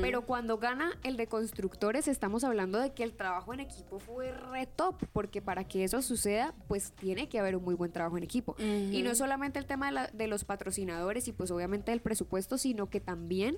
Pero 0.02 0.26
cuando 0.28 0.58
gana 0.60 0.92
el 1.04 1.18
de 1.18 1.26
constructores, 1.28 2.08
estamos 2.08 2.44
hablando 2.44 2.78
de 2.80 2.94
que 2.94 3.04
el 3.04 3.14
trabajo 3.14 3.54
en 3.54 3.62
equipo 3.62 4.00
fue 4.00 4.32
re 4.32 4.68
top, 4.68 4.96
porque 5.14 5.42
para 5.42 5.64
que 5.68 5.84
eso 5.84 6.02
suceda, 6.04 6.54
pues 6.68 6.92
tiene 6.92 7.28
que 7.30 7.40
haber 7.40 7.56
un 7.56 7.64
muy 7.64 7.74
buen 7.74 7.92
trabajo 7.92 8.18
en 8.18 8.24
equipo. 8.24 8.56
Y 8.60 9.02
no 9.02 9.16
solamente 9.16 9.58
el 9.58 9.66
tema 9.66 9.88
de, 9.88 9.92
la- 9.94 10.08
de 10.08 10.28
los 10.28 10.44
patrocinadores 10.44 11.28
y 11.28 11.32
pues 11.32 11.50
obviamente 11.50 11.90
del 11.92 12.02
presupuesto, 12.02 12.58
sino 12.58 12.90
que 12.90 13.00
también, 13.00 13.58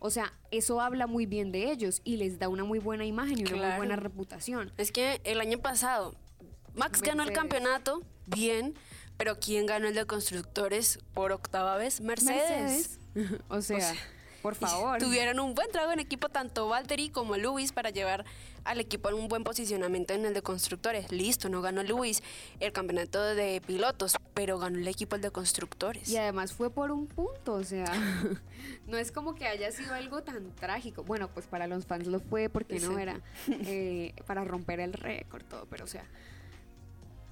o 0.00 0.10
sea, 0.10 0.34
eso 0.50 0.80
habla 0.80 1.06
muy 1.06 1.26
bien 1.26 1.52
de 1.52 1.70
ellos 1.70 2.00
y 2.04 2.16
les 2.16 2.38
da 2.38 2.48
una 2.48 2.64
muy 2.64 2.80
buena 2.80 3.04
imagen 3.06 3.38
y 3.38 3.42
una 3.42 3.52
muy 3.52 3.76
buena 3.78 3.96
reputación. 3.96 4.72
Es 4.76 4.90
que 4.92 5.20
el 5.24 5.40
año 5.40 5.58
pasado 5.58 6.14
Max 6.74 7.00
ganó 7.02 7.22
el 7.22 7.28
campeonato, 7.32 8.02
bien, 8.26 8.74
pero 9.16 9.38
¿quién 9.38 9.66
ganó 9.66 9.88
el 9.88 9.94
de 9.94 10.06
constructores 10.06 10.98
por 11.12 11.32
octava 11.32 11.76
vez? 11.76 12.00
Mercedes. 12.00 12.98
Mercedes. 13.14 13.42
o 13.48 13.62
sea, 13.62 13.80
sea, 13.80 13.94
por 14.44 14.56
favor. 14.56 14.98
Tuvieron 14.98 15.40
un 15.40 15.54
buen 15.54 15.70
trabajo 15.70 15.94
en 15.94 16.00
equipo 16.00 16.28
tanto 16.28 16.68
Valtteri 16.68 17.08
como 17.08 17.36
Lewis 17.36 17.72
para 17.72 17.88
llevar 17.88 18.26
al 18.64 18.78
equipo 18.78 19.08
en 19.08 19.14
un 19.14 19.28
buen 19.28 19.42
posicionamiento 19.42 20.12
en 20.12 20.26
el 20.26 20.34
de 20.34 20.42
constructores. 20.42 21.10
Listo, 21.10 21.48
no 21.48 21.62
ganó 21.62 21.82
Lewis 21.82 22.22
el 22.60 22.70
campeonato 22.70 23.22
de 23.22 23.62
pilotos, 23.66 24.16
pero 24.34 24.58
ganó 24.58 24.78
el 24.78 24.86
equipo 24.86 25.16
el 25.16 25.22
de 25.22 25.30
constructores. 25.30 26.10
Y 26.10 26.18
además 26.18 26.52
fue 26.52 26.68
por 26.68 26.90
un 26.90 27.06
punto, 27.06 27.54
o 27.54 27.64
sea, 27.64 27.86
no 28.86 28.98
es 28.98 29.12
como 29.12 29.34
que 29.34 29.46
haya 29.46 29.72
sido 29.72 29.94
algo 29.94 30.22
tan 30.22 30.54
trágico. 30.56 31.04
Bueno, 31.04 31.28
pues 31.32 31.46
para 31.46 31.66
los 31.66 31.86
fans 31.86 32.06
lo 32.06 32.20
fue 32.20 32.50
porque 32.50 32.80
no 32.80 32.98
era 32.98 33.22
eh, 33.48 34.12
para 34.26 34.44
romper 34.44 34.80
el 34.80 34.92
récord, 34.92 35.44
todo, 35.44 35.64
pero 35.70 35.84
o 35.84 35.88
sea, 35.88 36.04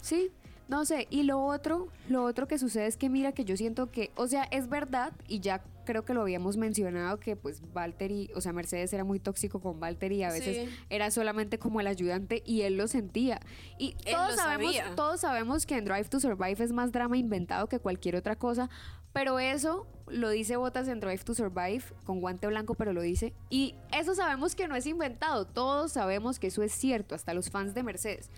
sí, 0.00 0.32
no 0.68 0.84
sé. 0.84 1.06
Y 1.10 1.24
lo 1.24 1.42
otro, 1.44 1.88
lo 2.08 2.24
otro 2.24 2.48
que 2.48 2.58
sucede 2.58 2.86
es 2.86 2.96
que 2.96 3.08
mira 3.08 3.32
que 3.32 3.44
yo 3.44 3.56
siento 3.56 3.90
que, 3.90 4.10
o 4.16 4.26
sea, 4.26 4.44
es 4.44 4.68
verdad 4.68 5.12
y 5.28 5.40
ya 5.40 5.62
creo 5.84 6.04
que 6.04 6.14
lo 6.14 6.22
habíamos 6.22 6.56
mencionado 6.56 7.18
que 7.18 7.34
pues 7.34 7.60
Valtteri, 7.74 8.30
o 8.36 8.40
sea, 8.40 8.52
Mercedes 8.52 8.92
era 8.92 9.02
muy 9.02 9.18
tóxico 9.18 9.60
con 9.60 9.80
Valtteri 9.80 10.16
y 10.18 10.22
a 10.22 10.30
veces 10.30 10.68
Sí. 10.68 10.74
era 10.90 11.10
solamente 11.10 11.58
como 11.58 11.80
el 11.80 11.88
ayudante 11.88 12.42
y 12.46 12.62
él 12.62 12.76
lo 12.76 12.86
sentía. 12.86 13.40
Y 13.78 13.96
Él 14.04 14.14
todos 14.14 14.36
sabemos, 14.36 14.76
sabía. 14.76 14.94
todos 14.94 15.20
sabemos 15.20 15.66
que 15.66 15.76
en 15.76 15.84
Drive 15.84 16.04
to 16.04 16.20
Survive 16.20 16.62
es 16.62 16.72
más 16.72 16.92
drama 16.92 17.16
inventado 17.18 17.66
que 17.68 17.80
cualquier 17.80 18.14
otra 18.14 18.36
cosa, 18.36 18.70
pero 19.12 19.40
eso 19.40 19.86
lo 20.06 20.30
dice 20.30 20.56
Botas 20.56 20.86
en 20.88 21.00
Drive 21.00 21.24
to 21.24 21.34
Survive 21.34 21.82
con 22.04 22.20
guante 22.20 22.46
blanco, 22.46 22.74
pero 22.74 22.92
lo 22.92 23.02
dice. 23.02 23.32
Y 23.50 23.74
eso 23.92 24.14
sabemos 24.14 24.54
que 24.54 24.68
no 24.68 24.76
es 24.76 24.86
inventado, 24.86 25.46
todos 25.46 25.90
sabemos 25.92 26.38
que 26.38 26.46
eso 26.46 26.62
es 26.62 26.72
cierto, 26.72 27.16
hasta 27.16 27.34
los 27.34 27.50
fans 27.50 27.74
de 27.74 27.82
Mercedes. 27.82 28.30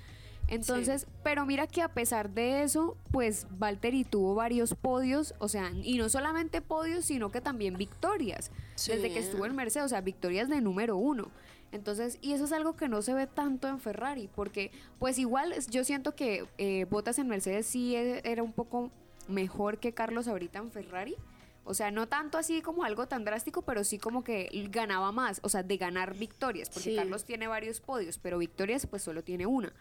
Entonces, 0.48 1.06
pero 1.22 1.46
mira 1.46 1.66
que 1.66 1.80
a 1.82 1.88
pesar 1.88 2.30
de 2.30 2.62
eso, 2.62 2.96
pues 3.10 3.46
Valtteri 3.50 4.04
tuvo 4.04 4.34
varios 4.34 4.74
podios, 4.74 5.34
o 5.38 5.48
sea, 5.48 5.70
y 5.82 5.96
no 5.98 6.08
solamente 6.08 6.60
podios, 6.60 7.06
sino 7.06 7.30
que 7.30 7.40
también 7.40 7.76
victorias. 7.76 8.50
Sí. 8.74 8.92
Desde 8.92 9.12
que 9.12 9.18
estuvo 9.20 9.46
en 9.46 9.56
Mercedes, 9.56 9.86
o 9.86 9.88
sea, 9.88 10.00
victorias 10.02 10.48
de 10.48 10.60
número 10.60 10.96
uno. 10.96 11.30
Entonces, 11.72 12.18
y 12.20 12.34
eso 12.34 12.44
es 12.44 12.52
algo 12.52 12.76
que 12.76 12.88
no 12.88 13.02
se 13.02 13.14
ve 13.14 13.26
tanto 13.26 13.66
en 13.68 13.80
Ferrari, 13.80 14.28
porque 14.36 14.70
pues 14.98 15.18
igual 15.18 15.54
yo 15.70 15.82
siento 15.82 16.14
que 16.14 16.46
eh, 16.58 16.84
Bottas 16.88 17.18
en 17.18 17.26
Mercedes 17.26 17.66
sí 17.66 17.96
e- 17.96 18.20
era 18.24 18.42
un 18.44 18.52
poco 18.52 18.90
mejor 19.26 19.78
que 19.78 19.92
Carlos 19.92 20.28
ahorita 20.28 20.58
en 20.60 20.70
Ferrari. 20.70 21.16
O 21.64 21.72
sea, 21.72 21.90
no 21.90 22.06
tanto 22.06 22.36
así 22.36 22.60
como 22.60 22.84
algo 22.84 23.08
tan 23.08 23.24
drástico, 23.24 23.62
pero 23.62 23.82
sí 23.84 23.98
como 23.98 24.22
que 24.22 24.50
ganaba 24.70 25.10
más, 25.10 25.40
o 25.42 25.48
sea, 25.48 25.62
de 25.62 25.78
ganar 25.78 26.14
victorias, 26.14 26.68
porque 26.68 26.90
Sí. 26.90 26.96
Carlos 26.96 27.24
tiene 27.24 27.48
varios 27.48 27.80
podios, 27.80 28.18
pero 28.18 28.36
victorias 28.38 28.86
pues 28.86 29.02
solo 29.02 29.24
tiene 29.24 29.46
una 29.46 29.72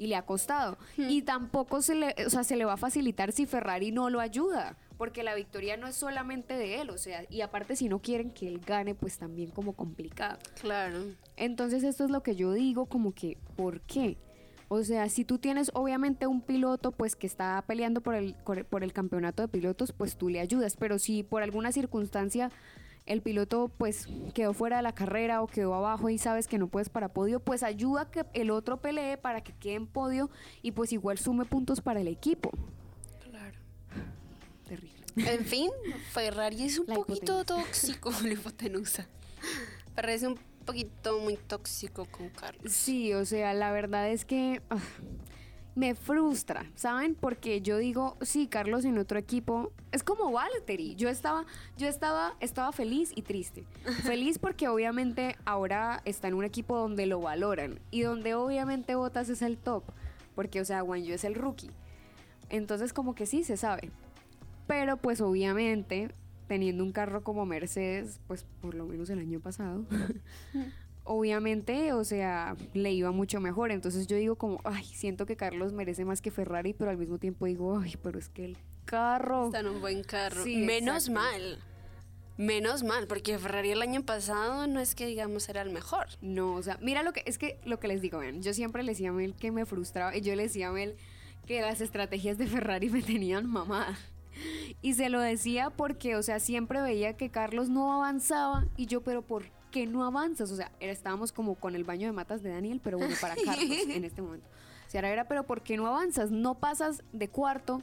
y 0.00 0.06
le 0.06 0.16
ha 0.16 0.22
costado. 0.22 0.78
Y 0.96 1.22
tampoco 1.22 1.82
se 1.82 1.94
le, 1.94 2.14
o 2.26 2.30
sea, 2.30 2.42
se 2.42 2.56
le 2.56 2.64
va 2.64 2.72
a 2.72 2.76
facilitar 2.78 3.32
si 3.32 3.44
Ferrari 3.44 3.92
no 3.92 4.08
lo 4.08 4.18
ayuda, 4.20 4.78
porque 4.96 5.22
la 5.22 5.34
victoria 5.34 5.76
no 5.76 5.86
es 5.86 5.94
solamente 5.94 6.54
de 6.56 6.80
él, 6.80 6.88
o 6.88 6.96
sea, 6.96 7.24
y 7.28 7.42
aparte 7.42 7.76
si 7.76 7.88
no 7.90 7.98
quieren 8.00 8.30
que 8.30 8.48
él 8.48 8.60
gane, 8.66 8.94
pues 8.94 9.18
también 9.18 9.50
como 9.50 9.74
complicado. 9.74 10.38
Claro. 10.60 11.04
Entonces 11.36 11.82
esto 11.84 12.04
es 12.04 12.10
lo 12.10 12.22
que 12.22 12.34
yo 12.34 12.52
digo, 12.54 12.86
como 12.86 13.12
que, 13.12 13.36
¿por 13.56 13.82
qué? 13.82 14.16
O 14.68 14.82
sea, 14.84 15.08
si 15.08 15.24
tú 15.24 15.38
tienes 15.38 15.70
obviamente 15.74 16.26
un 16.28 16.40
piloto 16.42 16.92
pues 16.92 17.16
que 17.16 17.26
está 17.26 17.62
peleando 17.66 18.00
por 18.00 18.14
el, 18.14 18.34
por 18.44 18.56
el- 18.58 18.64
por 18.64 18.84
el 18.84 18.92
campeonato 18.92 19.42
de 19.42 19.48
pilotos, 19.48 19.92
pues 19.92 20.16
tú 20.16 20.28
le 20.30 20.40
ayudas, 20.40 20.76
pero 20.76 20.98
si 20.98 21.24
por 21.24 21.42
alguna 21.42 21.72
circunstancia 21.72 22.50
el 23.06 23.22
piloto 23.22 23.70
pues 23.76 24.06
quedó 24.34 24.52
fuera 24.52 24.76
de 24.76 24.82
la 24.82 24.94
carrera 24.94 25.42
o 25.42 25.46
quedó 25.46 25.74
abajo 25.74 26.08
y 26.10 26.18
sabes 26.18 26.46
que 26.46 26.58
no 26.58 26.68
puedes 26.68 26.88
para 26.88 27.08
podio, 27.08 27.40
pues 27.40 27.62
ayuda 27.62 28.02
a 28.02 28.10
que 28.10 28.24
el 28.34 28.50
otro 28.50 28.80
pelee 28.80 29.16
para 29.16 29.42
que 29.42 29.52
quede 29.52 29.74
en 29.74 29.86
podio 29.86 30.30
y 30.62 30.72
pues 30.72 30.92
igual 30.92 31.18
sume 31.18 31.44
puntos 31.44 31.80
para 31.80 32.00
el 32.00 32.08
equipo. 32.08 32.50
Claro. 33.28 33.56
Terrible. 34.66 35.04
En 35.16 35.44
fin, 35.44 35.70
Ferrari 36.12 36.64
es 36.64 36.78
un 36.78 36.86
La 36.86 36.94
poquito 36.94 37.44
tóxico, 37.44 38.10
la 38.22 38.32
hipotenusa. 38.32 39.06
Ferrari 39.94 40.14
es 40.14 40.22
un 40.22 40.38
poquito 40.64 41.18
muy 41.20 41.36
tóxico 41.36 42.06
con 42.06 42.28
Carlos. 42.30 42.72
Sí, 42.72 43.12
o 43.14 43.24
sea, 43.24 43.54
la 43.54 43.72
verdad 43.72 44.08
es 44.10 44.24
que 44.24 44.62
ah, 44.70 44.78
me 45.74 45.94
frustra, 45.94 46.66
¿saben? 46.74 47.14
Porque 47.14 47.60
yo 47.60 47.78
digo, 47.78 48.16
sí, 48.20 48.46
Carlos 48.46 48.84
en 48.84 48.98
otro 48.98 49.18
equipo 49.18 49.72
es 49.92 50.02
como 50.02 50.32
Valtteri. 50.32 50.94
Yo 50.96 51.08
estaba, 51.08 51.46
yo 51.76 51.88
estaba, 51.88 52.34
estaba 52.40 52.72
feliz 52.72 53.12
y 53.14 53.22
triste. 53.22 53.64
Feliz 54.02 54.38
porque 54.38 54.68
obviamente 54.68 55.36
ahora 55.44 56.02
está 56.04 56.28
en 56.28 56.34
un 56.34 56.44
equipo 56.44 56.76
donde 56.76 57.06
lo 57.06 57.20
valoran 57.20 57.80
y 57.90 58.02
donde 58.02 58.34
obviamente 58.34 58.94
Botas 58.94 59.28
es 59.28 59.42
el 59.42 59.56
top, 59.56 59.84
porque 60.34 60.60
o 60.60 60.64
sea, 60.64 60.82
Yu 60.82 61.14
es 61.14 61.24
el 61.24 61.34
rookie. 61.34 61.70
Entonces 62.48 62.92
como 62.92 63.14
que 63.14 63.26
sí 63.26 63.44
se 63.44 63.56
sabe. 63.56 63.90
Pero 64.66 64.96
pues 64.96 65.20
obviamente 65.20 66.10
teniendo 66.50 66.82
un 66.82 66.90
carro 66.90 67.22
como 67.22 67.46
Mercedes, 67.46 68.18
pues 68.26 68.44
por 68.60 68.74
lo 68.74 68.84
menos 68.84 69.08
el 69.08 69.20
año 69.20 69.38
pasado, 69.38 69.84
obviamente, 71.04 71.92
o 71.92 72.04
sea, 72.04 72.56
le 72.74 72.92
iba 72.92 73.10
mucho 73.10 73.40
mejor. 73.40 73.70
Entonces 73.70 74.06
yo 74.06 74.16
digo 74.16 74.36
como, 74.36 74.60
ay, 74.64 74.84
siento 74.84 75.26
que 75.26 75.36
Carlos 75.36 75.72
merece 75.72 76.04
más 76.04 76.20
que 76.20 76.30
Ferrari, 76.30 76.72
pero 76.74 76.90
al 76.90 76.98
mismo 76.98 77.18
tiempo 77.18 77.46
digo, 77.46 77.78
ay, 77.78 77.94
pero 78.02 78.18
es 78.18 78.28
que 78.28 78.44
el 78.44 78.58
carro... 78.84 79.46
Está 79.46 79.60
en 79.60 79.68
un 79.68 79.80
buen 79.80 80.02
carro. 80.02 80.42
Sí, 80.42 80.56
Menos 80.56 81.08
exacto. 81.08 81.20
mal. 81.20 81.58
Menos 82.36 82.82
mal, 82.82 83.06
porque 83.06 83.38
Ferrari 83.38 83.70
el 83.72 83.82
año 83.82 84.02
pasado 84.02 84.66
no 84.66 84.80
es 84.80 84.94
que 84.94 85.04
digamos 85.04 85.46
era 85.50 85.60
el 85.60 85.68
mejor. 85.68 86.06
No, 86.22 86.54
o 86.54 86.62
sea, 86.62 86.78
mira 86.80 87.02
lo 87.02 87.12
que 87.12 87.22
es 87.26 87.36
que 87.36 87.58
lo 87.66 87.78
que 87.78 87.86
les 87.86 88.00
digo, 88.00 88.18
vean, 88.18 88.42
yo 88.42 88.54
siempre 88.54 88.82
le 88.82 88.92
decía 88.92 89.10
a 89.10 89.12
Mel 89.12 89.34
que 89.34 89.50
me 89.50 89.66
frustraba 89.66 90.16
y 90.16 90.22
yo 90.22 90.34
le 90.34 90.44
decía 90.44 90.68
a 90.68 90.72
Mel 90.72 90.96
que 91.46 91.60
las 91.60 91.82
estrategias 91.82 92.38
de 92.38 92.46
Ferrari 92.46 92.88
me 92.88 93.02
tenían 93.02 93.44
mamada. 93.44 93.98
Y 94.80 94.94
se 94.94 95.10
lo 95.10 95.20
decía 95.20 95.68
porque, 95.68 96.16
o 96.16 96.22
sea, 96.22 96.40
siempre 96.40 96.80
veía 96.80 97.14
que 97.14 97.30
Carlos 97.30 97.68
no 97.68 97.92
avanzaba 97.92 98.64
y 98.76 98.86
yo, 98.86 99.02
pero 99.02 99.20
¿por 99.20 99.44
qué 99.70 99.86
no 99.86 100.04
avanzas? 100.04 100.50
O 100.50 100.56
sea, 100.56 100.70
estábamos 100.80 101.32
como 101.32 101.54
con 101.54 101.74
el 101.74 101.84
baño 101.84 102.06
de 102.06 102.12
matas 102.12 102.42
de 102.42 102.50
Daniel, 102.50 102.80
pero 102.82 102.98
bueno, 102.98 103.14
para 103.20 103.34
Carlos 103.44 103.78
en 103.88 104.04
este 104.04 104.22
momento. 104.22 104.46
Ahora 104.94 105.10
era, 105.10 105.28
pero 105.28 105.44
¿por 105.44 105.62
qué 105.62 105.76
no 105.76 105.86
avanzas? 105.86 106.30
No 106.30 106.58
pasas 106.58 107.02
de 107.12 107.28
cuarto, 107.28 107.82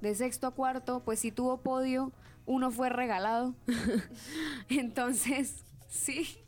de 0.00 0.14
sexto 0.14 0.46
a 0.46 0.52
cuarto, 0.52 1.02
pues 1.04 1.18
si 1.18 1.32
tuvo 1.32 1.58
podio, 1.58 2.12
uno 2.46 2.70
fue 2.70 2.88
regalado. 2.88 3.54
Entonces, 4.68 5.64
sí. 5.88 6.38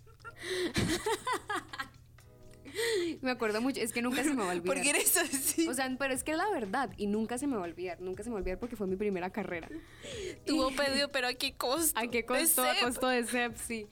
me 3.20 3.32
acuerdo 3.32 3.60
mucho, 3.60 3.80
es 3.80 3.92
que 3.92 4.00
nunca 4.00 4.22
se 4.22 4.30
me 4.30 4.36
va 4.36 4.50
a 4.50 4.52
olvidar. 4.52 4.74
Porque 4.74 4.90
eres 4.90 5.16
así. 5.16 5.66
O 5.68 5.74
sea, 5.74 5.94
pero 5.98 6.14
es 6.14 6.22
que 6.22 6.32
es 6.32 6.36
la 6.36 6.48
verdad 6.50 6.90
y 6.96 7.06
nunca 7.06 7.36
se 7.38 7.46
me 7.46 7.56
va 7.56 7.62
a 7.62 7.64
olvidar, 7.64 8.00
nunca 8.00 8.22
se 8.22 8.30
me 8.30 8.34
va 8.34 8.38
a 8.38 8.42
olvidar 8.42 8.58
porque 8.58 8.76
fue 8.76 8.86
mi 8.86 8.96
primera 8.96 9.30
carrera. 9.30 9.68
Tuvo 10.46 10.70
pedido, 10.70 11.10
pero 11.10 11.26
¿a 11.26 11.34
qué 11.34 11.54
costo? 11.54 11.98
¿A 12.00 12.06
qué 12.06 12.18
De 12.18 12.26
costó? 12.26 12.62
A 12.62 12.74
costo 12.80 13.08
de 13.08 13.26
Seb, 13.26 13.56
sí. 13.56 13.88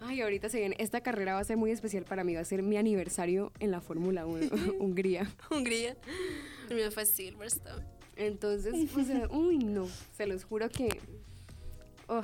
Ay, 0.00 0.22
ahorita 0.22 0.48
se 0.48 0.58
viene. 0.58 0.76
Esta 0.78 1.02
carrera 1.02 1.34
va 1.34 1.40
a 1.40 1.44
ser 1.44 1.56
muy 1.56 1.70
especial 1.70 2.04
para 2.04 2.24
mí. 2.24 2.34
Va 2.34 2.40
a 2.40 2.44
ser 2.44 2.62
mi 2.62 2.76
aniversario 2.78 3.52
en 3.60 3.70
la 3.70 3.80
Fórmula 3.80 4.26
1, 4.26 4.48
Hungría. 4.80 5.30
Hungría. 5.50 5.96
El 6.68 6.76
mío 6.76 6.90
fue 6.90 7.04
Silverstone. 7.04 7.84
Entonces, 8.16 8.90
sea, 9.06 9.28
uy, 9.30 9.58
no. 9.58 9.86
Se 10.16 10.26
los 10.26 10.44
juro 10.44 10.68
que. 10.70 10.88
oh, 12.08 12.22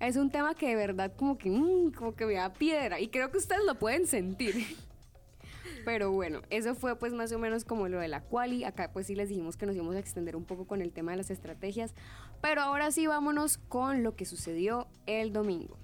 es 0.00 0.16
un 0.16 0.30
tema 0.30 0.54
que 0.54 0.68
de 0.68 0.76
verdad 0.76 1.12
como 1.16 1.38
que, 1.38 1.50
mm, 1.50 1.92
como 1.92 2.14
que 2.14 2.26
me 2.26 2.34
da 2.34 2.52
piedra. 2.52 3.00
Y 3.00 3.08
creo 3.08 3.30
que 3.30 3.38
ustedes 3.38 3.64
lo 3.64 3.76
pueden 3.76 4.06
sentir. 4.06 4.54
Pero 5.86 6.12
bueno, 6.12 6.42
eso 6.50 6.74
fue 6.74 6.98
pues 6.98 7.14
más 7.14 7.32
o 7.32 7.38
menos 7.38 7.64
como 7.64 7.88
lo 7.88 8.00
de 8.00 8.08
la 8.08 8.22
quali. 8.22 8.64
Acá 8.64 8.90
pues 8.92 9.06
sí 9.06 9.14
les 9.14 9.30
dijimos 9.30 9.56
que 9.56 9.64
nos 9.64 9.74
íbamos 9.74 9.96
a 9.96 9.98
extender 9.98 10.36
un 10.36 10.44
poco 10.44 10.66
con 10.66 10.82
el 10.82 10.92
tema 10.92 11.12
de 11.12 11.16
las 11.16 11.30
estrategias. 11.30 11.94
Pero 12.42 12.60
ahora 12.60 12.90
sí 12.90 13.06
vámonos 13.06 13.56
con 13.56 14.02
lo 14.02 14.14
que 14.14 14.26
sucedió 14.26 14.88
el 15.06 15.32
domingo. 15.32 15.78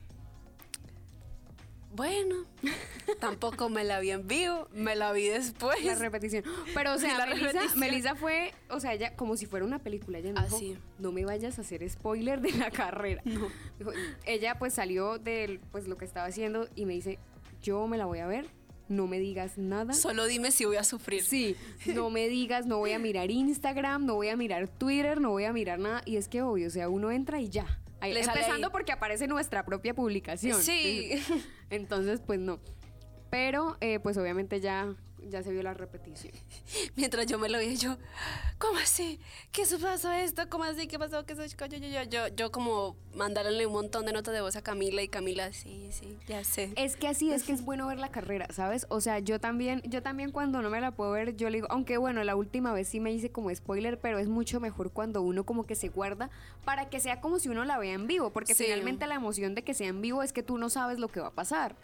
Bueno, 1.97 2.45
tampoco 3.21 3.71
me 3.71 3.83
la 3.83 4.01
vi 4.01 4.11
en 4.11 4.29
vivo, 4.29 4.69
me 4.75 4.95
la 4.95 5.13
vi 5.13 5.29
después. 5.29 5.83
La 5.83 5.95
repetición. 5.95 6.45
Pero 6.75 6.93
o 6.93 6.99
sea, 6.99 7.27
Melissa. 7.35 7.75
Melissa 7.75 8.15
fue, 8.15 8.53
o 8.69 8.81
sea, 8.81 8.93
ella 8.93 9.17
como 9.17 9.37
si 9.39 9.47
fuera 9.47 9.65
una 9.65 9.79
película. 9.79 10.19
Ella 10.19 10.35
me 10.35 10.45
dijo, 10.45 10.79
no 10.99 11.11
me 11.11 11.25
vayas 11.25 11.59
a 11.59 11.63
hacer 11.63 11.89
spoiler 11.89 12.43
de 12.43 12.53
la 12.53 12.71
carrera. 12.71 13.23
Dijo, 13.25 13.93
ella 14.27 14.59
pues 14.59 14.75
salió 14.75 15.19
de 15.19 15.59
pues 15.73 15.89
lo 15.89 15.97
que 15.97 16.05
estaba 16.05 16.27
haciendo 16.27 16.69
y 16.77 16.85
me 16.85 16.93
dice, 16.93 17.19
yo 17.63 17.87
me 17.87 17.97
la 17.97 18.05
voy 18.05 18.19
a 18.19 18.27
ver, 18.27 18.47
no 18.89 19.07
me 19.07 19.19
digas 19.19 19.57
nada. 19.57 19.95
Solo 19.95 20.27
dime 20.27 20.51
si 20.51 20.67
voy 20.67 20.77
a 20.77 20.85
sufrir. 20.85 21.25
Sí, 21.25 21.57
no 21.87 22.11
me 22.11 22.29
digas, 22.29 22.67
no 22.67 22.77
voy 22.77 22.93
a 22.93 22.99
mirar 22.99 23.31
Instagram, 23.31 24.05
no 24.05 24.17
voy 24.17 24.29
a 24.29 24.37
mirar 24.37 24.69
Twitter, 24.69 25.21
no 25.21 25.31
voy 25.31 25.45
a 25.45 25.53
mirar 25.53 25.79
nada. 25.79 26.03
Y 26.05 26.17
es 26.17 26.29
que 26.29 26.43
obvio, 26.43 26.69
o 26.69 26.71
sea, 26.71 26.91
uno 26.91 27.11
entra 27.11 27.41
y 27.41 27.49
ya. 27.49 27.67
Ahí- 28.07 28.15
Le 28.15 28.25
sale 28.25 28.41
empezando 28.41 28.71
porque 28.73 28.93
aparece 28.93 29.27
nuestra 29.29 29.65
propia 29.65 29.95
publicación. 29.95 30.61
Sí. 30.63 31.23
Entonces, 31.71 32.21
pues 32.25 32.39
no. 32.41 32.61
Pero, 33.31 33.77
eh, 33.81 33.99
pues 34.01 34.17
obviamente 34.19 34.61
ya, 34.61 34.95
ya 35.31 35.43
se 35.43 35.51
vio 35.53 35.63
la 35.63 35.75
repetición. 35.75 36.33
Mientras 36.97 37.27
yo 37.27 37.39
me 37.39 37.49
lo 37.49 37.59
vi, 37.59 37.77
yo, 37.77 37.97
¿cómo 38.59 38.79
así? 38.79 39.21
¿Qué 39.53 39.63
pasó 39.81 40.13
esto? 40.13 40.49
¿Cómo 40.49 40.65
así? 40.65 40.87
¿Qué 40.87 40.99
pasó? 40.99 41.25
¿Qué 41.27 41.35
se 41.35 41.49
yo, 41.49 41.67
yo, 41.67 41.77
yo, 41.89 42.03
yo, 42.05 42.29
yo 42.29 42.51
como 42.53 42.97
mandarle 43.15 43.67
un 43.67 43.73
montón 43.73 44.07
de 44.07 44.13
notas 44.13 44.35
de 44.35 44.41
voz 44.41 44.57
a 44.57 44.63
Camila 44.63 45.03
y 45.03 45.09
Camila, 45.09 45.53
sí, 45.53 45.89
sí, 45.91 46.19
ya 46.27 46.45
sé. 46.45 46.73
Es 46.77 46.97
que 46.97 47.09
así 47.09 47.33
es 47.33 47.43
que 47.45 47.53
es 47.53 47.65
bueno 47.65 47.87
ver 47.87 47.99
la 47.99 48.11
carrera, 48.11 48.47
¿sabes? 48.53 48.87
O 48.91 49.01
sea, 49.01 49.19
yo 49.19 49.41
también, 49.41 49.81
yo 49.85 50.03
también 50.03 50.31
cuando 50.33 50.63
no 50.63 50.71
me 50.71 50.81
la 50.81 50.91
puedo 50.93 51.13
ver, 51.13 51.37
yo 51.37 51.49
le 51.51 51.59
digo, 51.59 51.67
aunque 51.71 51.97
bueno, 51.97 52.23
la 52.25 52.37
última 52.37 52.73
vez 52.73 52.89
sí 52.89 53.01
me 53.01 53.13
hice 53.13 53.31
como 53.31 53.55
spoiler, 53.55 53.99
pero 53.99 54.19
es 54.19 54.29
mucho 54.29 54.61
mejor 54.61 54.91
cuando 54.93 55.23
uno 55.23 55.45
como 55.45 55.65
que 55.67 55.75
se 55.75 55.89
guarda 55.89 56.31
para 56.65 56.89
que 56.91 57.01
sea 57.01 57.21
como 57.21 57.39
si 57.39 57.49
uno 57.49 57.65
la 57.65 57.79
vea 57.79 57.95
en 57.95 58.07
vivo, 58.07 58.31
porque 58.31 58.55
Sí. 58.55 58.65
finalmente 58.65 59.07
la 59.07 59.15
emoción 59.15 59.55
de 59.55 59.63
que 59.63 59.75
sea 59.75 59.89
en 59.89 60.01
vivo 60.03 60.23
es 60.23 60.33
que 60.33 60.43
tú 60.43 60.59
no 60.59 60.69
sabes 60.71 60.99
lo 60.99 61.09
que 61.09 61.21
va 61.21 61.29
a 61.29 61.35
pasar. 61.35 61.77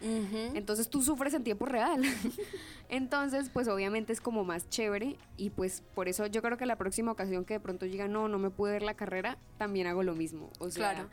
Entonces 0.55 0.89
tú 0.91 1.03
sufres 1.03 1.35
en 1.35 1.45
tiempo 1.45 1.67
real. 1.67 2.03
Entonces, 2.89 3.32
pues 3.53 3.69
obviamente 3.69 4.13
es 4.13 4.21
como 4.21 4.45
más 4.45 4.69
chévere 4.69 5.17
y 5.37 5.51
pues 5.51 5.83
por 5.95 6.09
eso 6.09 6.27
yo 6.27 6.43
creo 6.43 6.57
que 6.59 6.67
la 6.67 6.77
próxima 6.77 7.13
ocasión 7.13 7.45
que 7.45 7.55
de 7.55 7.61
pronto 7.61 7.85
diga, 7.87 8.09
no, 8.09 8.29
no 8.29 8.39
me 8.39 8.51
pude 8.51 8.73
ver 8.73 8.83
la 8.83 8.95
carrera, 8.95 9.39
también 9.59 9.87
hago 9.87 10.03
lo 10.03 10.15
mismo. 10.15 10.51
O 10.59 10.71
sea, 10.71 10.93
Claro. 10.95 11.09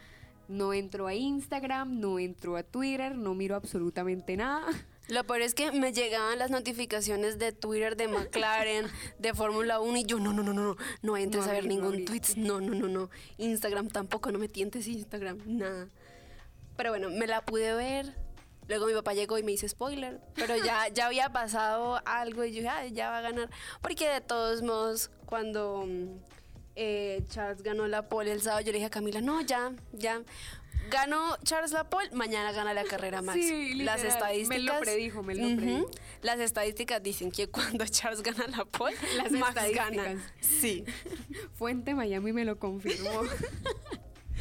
no 0.47 0.73
entro 0.73 1.07
a 1.07 1.13
Instagram, 1.13 1.99
no 1.99 2.19
entro 2.19 2.57
a 2.57 2.63
Twitter, 2.63 3.15
no 3.15 3.33
miro 3.35 3.55
absolutamente 3.55 4.35
nada. 4.37 4.65
Lo 5.07 5.23
peor 5.23 5.41
es 5.41 5.55
que 5.55 5.71
me 5.71 5.91
llegaban 5.91 6.37
las 6.37 6.51
notificaciones 6.51 7.39
de 7.39 7.51
Twitter, 7.51 7.95
de 7.97 8.07
McLaren, 8.07 8.85
de 9.19 9.33
Fórmula 9.33 9.79
1 9.79 9.97
y 9.97 10.03
yo, 10.05 10.19
no, 10.19 10.33
no, 10.33 10.43
no, 10.43 10.53
no, 10.53 10.63
no, 10.63 10.77
no 11.01 11.17
entres 11.17 11.45
No 11.45 11.49
a 11.49 11.53
ver 11.53 11.63
no 11.63 11.69
ningún 11.69 11.87
abrí. 11.93 12.05
tweet, 12.05 12.21
no, 12.37 12.61
no, 12.61 12.75
no, 12.75 12.87
no. 12.87 13.09
Instagram 13.37 13.87
tampoco, 13.89 14.31
no 14.31 14.37
me 14.37 14.47
tientes 14.47 14.87
Instagram, 14.87 15.39
nada. 15.47 15.87
Pero 16.77 16.91
bueno, 16.91 17.09
me 17.09 17.25
la 17.27 17.41
pude 17.43 17.73
ver. 17.73 18.15
Luego 18.69 18.85
mi 18.85 18.93
papá 18.93 19.13
llegó 19.13 19.37
y 19.39 19.43
me 19.43 19.51
hizo 19.51 19.67
spoiler, 19.67 20.21
pero 20.35 20.55
ya, 20.55 20.87
ya 20.93 21.07
había 21.07 21.29
pasado 21.31 21.99
algo 22.05 22.45
y 22.45 22.51
yo 22.53 22.57
dije, 22.61 22.69
"Ay, 22.69 22.91
ya 22.93 23.09
va 23.09 23.17
a 23.17 23.21
ganar. 23.21 23.49
Porque 23.81 24.07
de 24.07 24.21
todos 24.21 24.61
modos, 24.61 25.09
cuando 25.25 25.85
mm, 25.87 26.05
eh, 26.75 27.23
Charles 27.29 27.63
ganó 27.63 27.87
la 27.87 28.07
pole 28.07 28.31
el 28.31 28.41
sábado, 28.43 28.61
yo 28.61 28.67
le 28.67 28.73
dije 28.77 28.85
a 28.85 28.89
Camila, 28.91 29.21
no, 29.21 29.41
ya, 29.41 29.73
ya. 29.91 30.21
Ganó 30.91 31.35
Charles 31.43 31.71
la 31.71 31.89
pole, 31.89 32.09
mañana 32.11 32.51
gana 32.51 32.73
la 32.75 32.83
carrera 32.83 33.21
Max. 33.23 33.39
Sí, 33.41 33.73
Las 33.73 34.03
estadísticas. 34.03 34.63
me 34.63 34.63
lo 34.63 34.79
predijo, 34.79 35.23
me 35.23 35.33
lo 35.35 35.57
predijo. 35.57 35.89
Las 36.21 36.39
estadísticas 36.39 37.01
dicen 37.01 37.31
que 37.31 37.49
cuando 37.49 37.85
Charles 37.89 38.21
gana 38.21 38.45
la 38.55 38.65
pole, 38.65 38.95
Las 39.17 39.31
Max 39.31 39.55
gana. 39.73 40.23
Sí, 40.41 40.85
Fuente 41.55 41.95
Miami 41.95 42.33
me 42.33 42.45
lo 42.45 42.59
confirmó. 42.59 43.23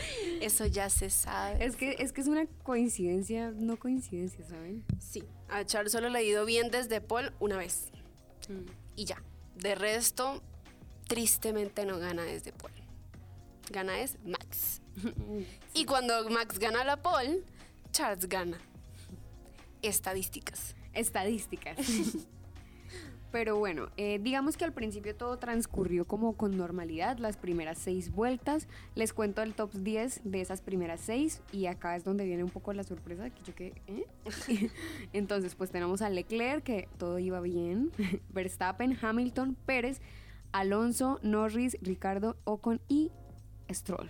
eso 0.40 0.66
ya 0.66 0.90
se 0.90 1.11
sabe. 1.11 1.64
es 1.64 1.76
que 1.76 1.96
es 1.98 2.12
que 2.12 2.20
es 2.20 2.26
una 2.26 2.46
coincidencia, 2.62 3.50
no 3.50 3.78
coincidencia, 3.78 4.44
¿saben? 4.46 4.84
Sí, 4.98 5.24
a 5.48 5.64
Charles 5.64 5.92
solo 5.92 6.08
le 6.08 6.18
ha 6.18 6.22
ido 6.22 6.44
bien 6.44 6.70
desde 6.70 7.00
pole 7.00 7.32
una 7.40 7.56
vez. 7.56 7.88
Mm. 8.48 8.70
Y 8.96 9.04
ya. 9.04 9.22
De 9.56 9.74
resto, 9.74 10.40
tristemente 11.08 11.84
no 11.84 11.98
gana 11.98 12.22
desde 12.22 12.52
pole. 12.52 12.82
Gana 13.70 14.00
es 14.00 14.16
Max. 14.24 14.80
Y 15.74 15.84
cuando 15.84 16.28
Max 16.28 16.58
gana 16.58 16.82
la 16.84 16.96
pole, 16.96 17.42
Charles 17.92 18.28
gana. 18.28 18.58
Estadísticas. 19.82 20.74
Estadísticas. 20.92 21.76
Pero 23.30 23.58
bueno, 23.58 23.88
eh, 23.98 24.18
digamos 24.22 24.56
que 24.56 24.64
al 24.64 24.72
principio 24.72 25.14
todo 25.14 25.36
transcurrió 25.36 26.06
como 26.06 26.34
con 26.34 26.56
normalidad, 26.56 27.18
las 27.18 27.36
primeras 27.36 27.76
seis 27.76 28.10
vueltas. 28.10 28.68
Les 28.94 29.12
cuento 29.12 29.42
el 29.42 29.54
top 29.54 29.72
10 29.72 30.22
de 30.24 30.40
esas 30.40 30.62
primeras 30.62 31.00
seis 31.00 31.42
y 31.52 31.66
acá 31.66 31.94
es 31.94 32.04
donde 32.04 32.24
viene 32.24 32.42
un 32.42 32.50
poco 32.50 32.72
la 32.72 32.84
sorpresa 32.84 33.28
que 33.28 33.42
yo 33.42 33.54
que... 33.54 33.74
¿eh? 33.86 34.06
Entonces 35.12 35.54
pues 35.54 35.70
tenemos 35.70 36.00
a 36.00 36.08
Leclerc 36.08 36.64
que 36.64 36.88
todo 36.96 37.18
iba 37.18 37.40
bien, 37.40 37.92
Verstappen, 38.32 38.96
Hamilton, 39.00 39.56
Pérez, 39.66 40.00
Alonso, 40.52 41.20
Norris, 41.22 41.76
Ricardo, 41.82 42.36
Ocon 42.44 42.80
y 42.88 43.10
Stroll. 43.70 44.08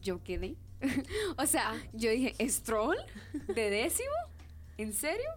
Yo 0.00 0.22
quedé. 0.22 0.56
o 1.36 1.46
sea, 1.46 1.74
yo 1.92 2.10
dije, 2.10 2.34
¿Stroll? 2.48 2.96
¿De 3.54 3.68
décimo? 3.68 4.14
¿En 4.78 4.92
serio? 4.92 5.28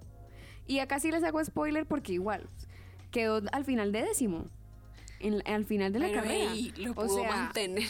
Y 0.67 0.79
acá 0.79 0.99
sí 0.99 1.11
les 1.11 1.23
hago 1.23 1.43
spoiler 1.43 1.85
porque 1.85 2.13
igual 2.13 2.47
quedó 3.11 3.41
al 3.51 3.65
final 3.65 3.91
de 3.91 4.03
décimo. 4.03 4.45
En- 5.19 5.41
al 5.47 5.65
final 5.65 5.91
de 5.93 5.99
la 5.99 6.07
Pero, 6.07 6.21
carrera. 6.21 6.51
ey, 6.53 6.73
lo 6.77 6.91
o 6.91 6.95
pudo 6.95 7.15
sea, 7.21 7.29
mantener. 7.29 7.87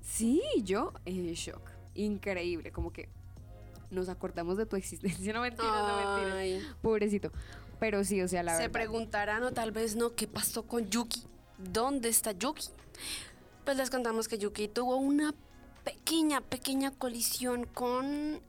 sí, 0.00 0.40
yo 0.62 0.92
en 1.04 1.32
shock. 1.32 1.62
Increíble, 1.94 2.70
como 2.72 2.92
que 2.92 3.08
nos 3.90 4.08
acordamos 4.08 4.56
de 4.56 4.66
tu 4.66 4.76
existencia. 4.76 5.32
No 5.34 5.40
mentiras, 5.40 5.66
no 5.66 6.26
mentiras. 6.36 6.74
Pobrecito. 6.82 7.32
Pero 7.80 8.04
sí, 8.04 8.22
o 8.22 8.28
sea, 8.28 8.42
la 8.44 8.52
Se 8.52 8.62
verdad. 8.62 8.72
preguntarán 8.72 9.42
o 9.42 9.52
tal 9.52 9.72
vez 9.72 9.96
no 9.96 10.14
qué 10.14 10.26
pasó 10.28 10.62
con 10.64 10.88
Yuki. 10.88 11.24
¿Dónde 11.58 12.08
está 12.08 12.32
Yuki? 12.32 12.68
Pues 13.64 13.76
les 13.76 13.90
contamos 13.90 14.28
que 14.28 14.38
Yuki 14.38 14.68
tuvo 14.68 14.96
una 14.96 15.34
pequeña, 15.84 16.40
pequeña 16.42 16.92
colisión 16.92 17.64
con 17.66 18.40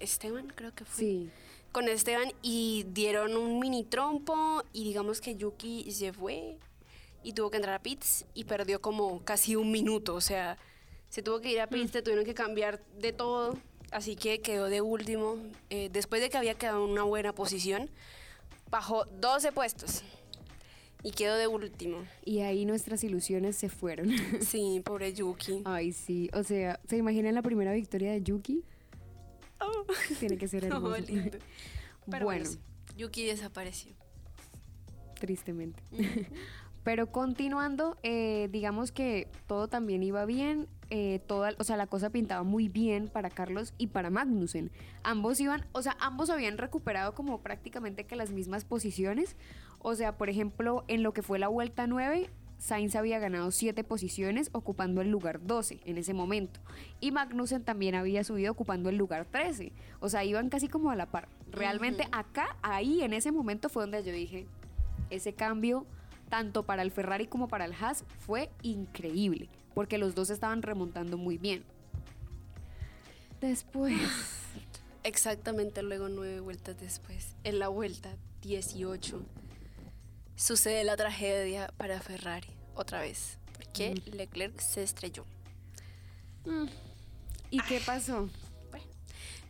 Esteban, 0.00 0.48
creo 0.48 0.74
que 0.74 0.84
fue. 0.84 0.98
Sí. 1.04 1.30
Con 1.78 1.88
Esteban 1.88 2.32
y 2.42 2.86
dieron 2.88 3.36
un 3.36 3.60
mini 3.60 3.84
trompo 3.84 4.64
y 4.72 4.82
digamos 4.82 5.20
que 5.20 5.36
Yuki 5.36 5.88
se 5.92 6.12
fue 6.12 6.58
y 7.22 7.34
tuvo 7.34 7.52
que 7.52 7.58
entrar 7.58 7.76
a 7.76 7.78
pits 7.80 8.24
y 8.34 8.42
perdió 8.42 8.80
como 8.80 9.22
casi 9.22 9.54
un 9.54 9.70
minuto. 9.70 10.16
O 10.16 10.20
sea, 10.20 10.58
se 11.08 11.22
tuvo 11.22 11.40
que 11.40 11.52
ir 11.52 11.60
a 11.60 11.68
pits, 11.68 11.92
te 11.92 12.02
tuvieron 12.02 12.24
que 12.24 12.34
cambiar 12.34 12.82
de 12.98 13.12
todo. 13.12 13.56
Así 13.92 14.16
que 14.16 14.40
quedó 14.40 14.64
de 14.64 14.80
último. 14.80 15.36
Eh, 15.70 15.88
después 15.92 16.20
de 16.20 16.30
que 16.30 16.36
había 16.36 16.54
quedado 16.54 16.84
en 16.84 16.90
una 16.90 17.04
buena 17.04 17.32
posición, 17.32 17.88
bajó 18.72 19.04
12 19.04 19.52
puestos 19.52 20.02
y 21.04 21.12
quedó 21.12 21.36
de 21.36 21.46
último. 21.46 21.98
Y 22.24 22.40
ahí 22.40 22.64
nuestras 22.64 23.04
ilusiones 23.04 23.54
se 23.54 23.68
fueron. 23.68 24.10
Sí, 24.40 24.82
pobre 24.84 25.12
Yuki. 25.12 25.62
Ay, 25.64 25.92
sí. 25.92 26.28
O 26.32 26.42
sea, 26.42 26.80
¿se 26.88 26.96
imaginan 26.96 27.36
la 27.36 27.42
primera 27.42 27.72
victoria 27.72 28.10
de 28.10 28.20
Yuki? 28.20 28.64
Tiene 30.20 30.38
que 30.38 30.48
ser 30.48 30.64
Oh, 30.72 30.76
hermoso. 30.76 30.98
lindo. 30.98 31.38
Pero 32.10 32.24
bueno, 32.24 32.48
Yuki 32.96 33.26
desapareció. 33.26 33.92
tristemente. 35.20 35.82
Pero 36.84 37.10
continuando, 37.12 37.98
eh, 38.02 38.48
digamos 38.50 38.92
que 38.92 39.28
todo 39.46 39.68
también 39.68 40.02
iba 40.02 40.24
bien, 40.24 40.68
eh, 40.88 41.20
toda, 41.26 41.52
o 41.58 41.64
sea, 41.64 41.76
la 41.76 41.86
cosa 41.86 42.08
pintaba 42.08 42.44
muy 42.44 42.68
bien 42.68 43.08
para 43.08 43.28
Carlos 43.28 43.74
y 43.76 43.88
para 43.88 44.08
Magnussen. 44.08 44.70
Ambos 45.02 45.38
iban, 45.40 45.66
o 45.72 45.82
sea, 45.82 45.98
ambos 46.00 46.30
habían 46.30 46.56
recuperado 46.56 47.14
como 47.14 47.42
prácticamente 47.42 48.04
que 48.06 48.16
las 48.16 48.30
mismas 48.30 48.64
posiciones. 48.64 49.36
O 49.80 49.94
sea, 49.94 50.16
por 50.16 50.30
ejemplo, 50.30 50.84
en 50.88 51.02
lo 51.02 51.12
que 51.12 51.20
fue 51.22 51.38
la 51.38 51.48
vuelta 51.48 51.86
9, 51.86 52.30
Sainz 52.58 52.96
había 52.96 53.18
ganado 53.18 53.50
7 53.50 53.84
posiciones 53.84 54.50
ocupando 54.52 55.00
el 55.00 55.10
lugar 55.10 55.40
12 55.44 55.80
en 55.84 55.98
ese 55.98 56.14
momento. 56.14 56.60
Y 57.00 57.12
Magnussen 57.12 57.62
también 57.64 57.94
había 57.94 58.24
subido 58.24 58.52
ocupando 58.52 58.88
el 58.88 58.96
lugar 58.96 59.26
13. 59.26 59.72
O 60.00 60.08
sea, 60.08 60.24
iban 60.24 60.48
casi 60.48 60.68
como 60.68 60.90
a 60.90 60.96
la 60.96 61.06
par. 61.06 61.28
Realmente 61.50 62.08
acá, 62.12 62.56
ahí, 62.62 63.02
en 63.02 63.12
ese 63.12 63.32
momento 63.32 63.68
fue 63.68 63.84
donde 63.84 64.02
yo 64.02 64.12
dije, 64.12 64.46
ese 65.10 65.32
cambio, 65.32 65.86
tanto 66.28 66.64
para 66.64 66.82
el 66.82 66.90
Ferrari 66.90 67.26
como 67.26 67.48
para 67.48 67.64
el 67.64 67.72
Haas, 67.72 68.04
fue 68.18 68.50
increíble, 68.62 69.48
porque 69.74 69.98
los 69.98 70.14
dos 70.14 70.30
estaban 70.30 70.62
remontando 70.62 71.16
muy 71.16 71.38
bien. 71.38 71.64
Después, 73.40 73.94
Exactamente 75.04 75.82
luego 75.82 76.08
nueve 76.08 76.40
vueltas 76.40 76.78
después, 76.78 77.34
en 77.44 77.58
la 77.58 77.68
vuelta 77.68 78.10
18, 78.42 79.22
sucede 80.38 80.84
la 80.84 80.96
tragedia 80.96 81.70
para 81.76 82.00
Ferrari, 82.00 82.48
otra 82.74 83.00
vez, 83.00 83.38
porque 83.52 84.00
Leclerc 84.06 84.58
se 84.60 84.82
estrelló. 84.82 85.26
¿y 87.50 87.60
qué 87.62 87.80
pasó? 87.84 88.30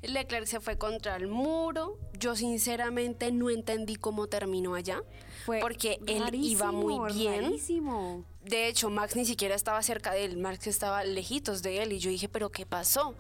Leclerc 0.03 0.47
se 0.47 0.61
fue 0.61 0.79
contra 0.79 1.17
el 1.17 1.27
muro. 1.27 1.99
Yo 2.19 2.37
sinceramente 2.37 3.33
no 3.33 3.51
entendí 3.51 3.97
cómo 3.97 4.29
terminó 4.29 4.75
allá. 4.75 5.03
Fue 5.49 5.61
porque 5.61 5.99
él 6.07 6.23
iba 6.35 6.71
muy 6.73 7.13
bien. 7.13 7.43
rarísimo. 7.45 8.25
De 8.45 8.69
hecho, 8.69 8.89
Max 8.89 9.15
ni 9.17 9.25
siquiera 9.27 9.55
estaba 9.55 9.83
cerca 9.83 10.13
de 10.13 10.25
él, 10.25 10.37
Max 10.39 10.67
estaba 10.69 11.05
lejitos 11.05 11.63
de 11.63 11.83
él 11.83 11.93
y 11.93 11.99
yo 11.99 12.09
dije, 12.11 12.29
pero 12.29 12.51
¿qué 12.51 12.65
pasó? 12.65 13.15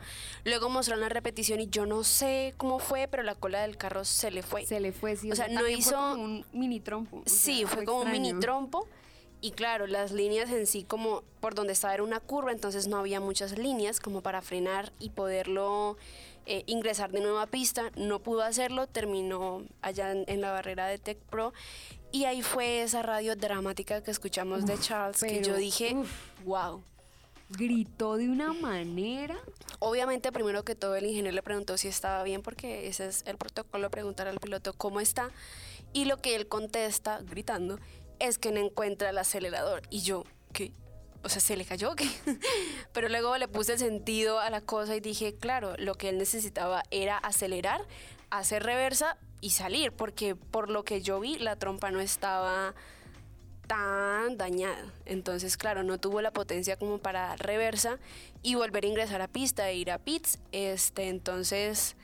Luego 0.45 0.69
mostraron 0.71 1.01
la 1.03 1.09
repetición 1.11 1.61
y 1.61 1.69
yo 1.69 1.85
no 1.87 2.03
sé 2.05 2.55
cómo 2.57 2.79
fue, 2.79 3.09
pero 3.09 3.23
la 3.23 3.35
cola 3.35 3.61
del 3.63 3.77
carro 3.77 4.05
se 4.07 4.31
le 4.31 4.43
fue. 4.43 4.65
Se 4.65 4.81
le 4.81 4.93
fue, 4.93 5.17
sí. 5.17 5.31
O 5.31 5.37
sea, 5.37 5.49
no 5.49 5.55
también 5.61 5.83
fue 5.83 5.91
hizo- 5.93 5.97
como 6.13 6.25
un 6.25 6.45
mini 6.53 6.81
trompo. 6.81 7.23
Sí, 7.27 7.59
sea, 7.59 7.69
fue 7.69 7.85
como 7.85 8.01
un 8.03 8.11
mini 8.13 8.33
trompo. 8.39 8.87
Y 9.41 9.53
claro, 9.53 9.87
las 9.87 10.11
líneas 10.13 10.51
en 10.51 10.67
sí, 10.67 10.83
como 10.83 11.23
por 11.41 11.55
donde 11.55 11.73
estaba 11.73 11.95
era 11.95 12.03
una 12.03 12.19
curva, 12.21 12.51
entonces 12.51 12.89
no 12.89 12.97
había 12.99 13.21
muchas 13.21 13.57
líneas 13.57 14.01
como 14.01 14.21
para 14.21 14.43
frenar 14.43 14.93
y 14.99 15.11
poderlo 15.11 15.97
eh, 16.47 16.65
ingresar 16.67 17.13
de 17.13 17.21
nuevo 17.21 17.39
a 17.39 17.47
pista. 17.47 17.93
No 17.95 18.19
pudo 18.21 18.43
hacerlo, 18.43 18.87
terminó 18.89 19.63
allá 19.83 20.11
en, 20.11 20.25
en 20.27 20.41
la 20.41 20.51
barrera 20.51 20.87
de 20.89 20.99
Tech 20.99 21.19
Pro. 21.31 21.53
Y 22.11 22.25
ahí 22.25 22.43
fue 22.43 22.83
esa 22.83 23.03
radio 23.03 23.37
dramática 23.37 24.03
que 24.03 24.11
escuchamos 24.11 24.65
de 24.65 24.79
Charles, 24.79 25.21
que 25.21 25.43
yo 25.43 25.57
dije, 25.57 25.95
uf. 25.95 26.11
wow. 26.45 26.83
Gritó 27.51 28.17
de 28.17 28.29
una 28.29 28.53
manera. 28.53 29.37
Obviamente, 29.79 30.33
primero 30.33 30.65
que 30.65 30.75
todo, 30.75 30.97
el 30.97 31.07
ingeniero 31.07 31.35
le 31.35 31.43
preguntó 31.43 31.77
si 31.79 31.89
estaba 31.89 32.23
bien, 32.23 32.43
porque 32.43 32.89
ese 32.89 33.07
es 33.07 33.25
el 33.27 33.37
protocolo, 33.37 33.91
preguntar 33.91 34.29
al 34.29 34.39
piloto 34.39 34.73
cómo 34.75 35.01
está. 35.01 35.31
Y 35.93 36.05
lo 36.05 36.19
que 36.19 36.35
él 36.35 36.47
contesta, 36.47 37.21
gritando, 37.23 37.79
es 38.19 38.39
que 38.39 38.53
no 38.53 38.61
encuentra 38.61 39.11
el 39.11 39.19
acelerador. 39.19 39.83
Y 39.91 40.01
yo, 40.01 40.25
¿qué? 40.53 40.73
O 41.23 41.29
sea, 41.29 41.41
¿se 41.41 41.57
le 41.57 41.65
cayó 41.65 41.95
qué? 41.97 42.09
Pero 42.93 43.09
luego 43.09 43.37
le 43.39 43.49
puse 43.49 43.75
el 43.75 43.79
sentido 43.79 44.41
a 44.41 44.51
la 44.51 44.61
cosa 44.61 44.97
y 44.97 45.01
dije, 45.01 45.35
claro, 45.35 45.75
lo 45.79 45.95
que 45.95 46.11
él 46.11 46.19
necesitaba 46.19 46.83
era 46.91 47.19
acelerar, 47.19 47.81
hacer 48.31 48.63
reversa 48.63 49.17
y 49.41 49.51
salir, 49.51 49.93
porque 49.93 50.35
por 50.35 50.71
lo 50.71 50.85
que 50.85 51.01
yo 51.01 51.21
vi, 51.21 51.39
la 51.39 51.57
trompa 51.57 51.91
no 51.91 52.01
estaba 52.01 52.75
tan 53.67 54.37
dañada. 54.37 54.93
Entonces, 55.05 55.57
claro, 55.57 55.83
no 55.85 55.99
tuvo 55.99 56.21
la 56.23 56.33
potencia 56.33 56.77
como 56.77 56.99
para 56.99 57.29
dar 57.29 57.41
reversa 57.41 57.99
y 58.43 58.55
volver 58.55 58.85
a 58.85 58.89
ingresar 58.89 59.21
a 59.23 59.29
pista 59.29 59.71
e 59.71 59.77
ir 59.77 59.91
a 59.91 59.99
pits. 59.99 60.39
Este, 60.53 61.09
entonces, 61.09 61.95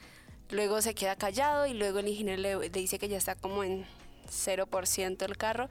luego 0.50 0.80
se 0.82 0.94
queda 0.94 1.16
callado 1.16 1.66
y 1.66 1.74
luego 1.74 1.98
el 1.98 2.08
ingeniero 2.08 2.40
le, 2.40 2.56
le 2.56 2.68
dice 2.68 2.98
que 2.98 3.08
ya 3.08 3.16
está 3.16 3.34
como 3.34 3.64
en 3.64 3.84
0% 4.30 5.22
el 5.22 5.36
carro. 5.36 5.68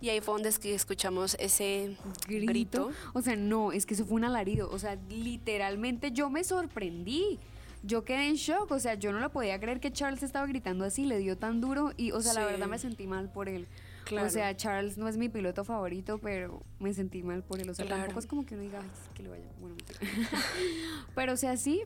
Y 0.00 0.08
ahí 0.10 0.20
fue 0.20 0.34
donde 0.34 0.48
es 0.48 0.58
que 0.58 0.74
escuchamos 0.74 1.36
ese 1.38 1.96
grito. 2.26 2.46
grito. 2.46 2.90
O 3.12 3.22
sea, 3.22 3.36
no, 3.36 3.70
es 3.70 3.86
que 3.86 3.94
eso 3.94 4.04
fue 4.04 4.16
un 4.16 4.24
alarido. 4.24 4.68
O 4.70 4.78
sea, 4.78 4.96
literalmente 5.08 6.10
yo 6.10 6.28
me 6.28 6.42
sorprendí. 6.42 7.38
Yo 7.84 8.04
quedé 8.04 8.28
en 8.28 8.34
shock, 8.36 8.70
o 8.70 8.78
sea, 8.78 8.94
yo 8.94 9.12
no 9.12 9.18
lo 9.20 9.30
podía 9.32 9.58
creer 9.58 9.80
que 9.80 9.90
Charles 9.90 10.22
estaba 10.22 10.46
gritando 10.46 10.84
así, 10.84 11.04
le 11.04 11.18
dio 11.18 11.36
tan 11.36 11.60
duro 11.60 11.92
y, 11.96 12.12
o 12.12 12.20
sea, 12.20 12.32
la 12.34 12.44
verdad 12.44 12.66
me 12.68 12.78
sentí 12.78 13.06
mal 13.06 13.28
por 13.30 13.48
él. 13.48 13.66
Claro. 14.04 14.26
O 14.26 14.30
sea, 14.30 14.56
Charles 14.56 14.98
no 14.98 15.08
es 15.08 15.16
mi 15.16 15.28
piloto 15.28 15.64
favorito, 15.64 16.18
pero 16.18 16.62
me 16.80 16.92
sentí 16.92 17.22
mal 17.22 17.42
por 17.42 17.60
él. 17.60 17.70
O 17.70 17.74
sea, 17.74 17.84
Claro. 17.86 18.02
tampoco 18.02 18.20
es 18.20 18.26
como 18.26 18.44
que 18.46 18.54
uno 18.54 18.62
diga, 18.64 18.80
"Ay, 18.82 18.88
que 19.14 19.22
le 19.22 19.28
vaya, 19.30 19.44
bueno, 19.60 19.76
mentira". 19.76 19.98
pero 21.14 21.32
o 21.32 21.36
sea, 21.36 21.56
sí, 21.56 21.82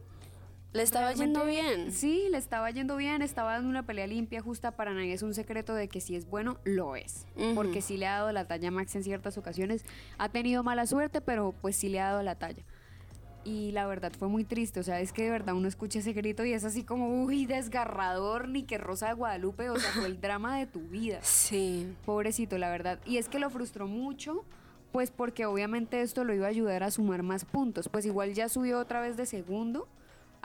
Le 0.73 0.83
estaba 0.83 1.11
yendo 1.15 1.47
bien. 1.47 1.91
Sí, 1.91 2.27
le 2.31 2.37
estaba 2.37 2.71
yendo 2.71 2.97
bien, 2.97 3.23
estaba 3.23 3.53
dando 3.53 3.71
una 3.71 3.87
pelea 3.87 4.07
limpia, 4.07 4.43
justa 4.43 4.73
para 4.73 4.93
nadie. 4.93 5.15
Es 5.15 5.23
un 5.23 5.33
secreto 5.33 5.75
de 5.75 5.89
que 5.89 6.03
si 6.03 6.17
es 6.17 6.29
bueno, 6.29 6.59
lo 6.65 6.97
es. 6.97 7.25
Porque 7.55 7.81
sí 7.81 7.97
le 7.97 8.07
ha 8.07 8.17
dado 8.19 8.33
la 8.33 8.47
talla 8.47 8.69
a 8.69 8.71
Max 8.71 8.95
en 8.95 9.03
ciertas 9.03 9.39
ocasiones. 9.39 9.87
Ha 10.19 10.29
tenido 10.29 10.63
mala 10.65 10.85
suerte, 10.87 11.23
pero 11.23 11.55
pues 11.63 11.77
sí 11.77 11.89
le 11.89 12.01
ha 12.01 12.09
dado 12.11 12.23
la 12.23 12.35
talla. 12.35 12.63
Y 13.47 13.71
la 13.71 13.87
verdad 13.87 14.11
fue 14.19 14.27
muy 14.27 14.43
triste, 14.43 14.81
o 14.81 14.83
sea, 14.83 15.01
es 15.01 15.13
que 15.13 15.23
de 15.23 15.31
verdad 15.31 15.55
uno 15.55 15.69
escucha 15.69 16.01
ese 16.01 16.13
grito 16.13 16.45
y 16.45 16.53
es 16.53 16.65
así 16.65 16.83
como, 16.83 17.23
uy, 17.23 17.47
desgarrador, 17.47 18.49
ni 18.49 18.65
que 18.65 18.77
Rosa 18.77 19.07
de 19.07 19.15
Guadalupe, 19.15 19.71
o 19.71 19.79
sea, 19.79 19.93
fue 19.93 20.07
el 20.07 20.21
drama 20.21 20.59
de 20.59 20.67
tu 20.67 20.81
vida. 20.81 21.21
Sí. 21.23 21.95
Pobrecito, 22.05 22.59
la 22.59 22.71
verdad. 22.71 22.99
Y 23.07 23.19
es 23.19 23.29
que 23.29 23.39
lo 23.39 23.49
frustró 23.49 23.87
mucho, 23.87 24.45
pues 24.91 25.13
porque 25.13 25.47
obviamente 25.47 26.01
esto 26.01 26.25
lo 26.25 26.35
iba 26.35 26.47
a 26.47 26.51
ayudar 26.51 26.83
a 26.83 26.91
sumar 26.91 27.23
más 27.23 27.45
puntos. 27.45 27.89
Pues 27.89 28.05
igual 28.05 28.35
ya 28.35 28.49
subió 28.49 28.81
otra 28.81 29.01
vez 29.01 29.17
de 29.17 29.27
segundo 29.27 29.87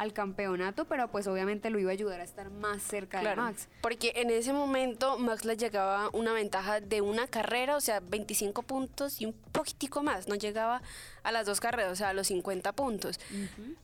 al 0.01 0.13
campeonato, 0.13 0.85
pero 0.85 1.09
pues 1.09 1.27
obviamente 1.27 1.69
lo 1.69 1.77
iba 1.77 1.91
a 1.91 1.93
ayudar 1.93 2.21
a 2.21 2.23
estar 2.23 2.49
más 2.49 2.81
cerca 2.81 3.19
Claro, 3.19 3.43
de 3.43 3.49
Max. 3.51 3.67
porque 3.81 4.13
en 4.15 4.31
ese 4.31 4.51
momento 4.51 5.19
Max 5.19 5.45
le 5.45 5.55
llegaba 5.57 6.09
una 6.13 6.33
ventaja 6.33 6.79
de 6.81 7.01
una 7.01 7.27
carrera, 7.27 7.75
o 7.77 7.81
sea, 7.81 7.99
25 7.99 8.63
puntos 8.63 9.21
y 9.21 9.25
un 9.27 9.33
poquitico 9.51 10.01
más, 10.01 10.27
no 10.27 10.33
llegaba 10.33 10.81
a 11.21 11.31
las 11.31 11.45
dos 11.45 11.59
carreras, 11.59 11.91
o 11.91 11.95
sea, 11.95 12.09
a 12.09 12.13
los 12.13 12.25
50 12.27 12.71
puntos. 12.73 13.19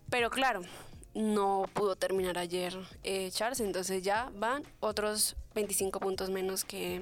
Pero 0.09 0.31
claro, 0.31 0.61
no 1.13 1.69
pudo 1.73 1.95
terminar 1.95 2.39
ayer 2.39 2.75
eh, 3.03 3.29
Charles, 3.31 3.59
entonces 3.59 4.01
ya 4.01 4.31
van 4.33 4.63
otros 4.79 5.35
25 5.53 5.99
puntos 5.99 6.31
menos 6.31 6.63
que, 6.65 7.01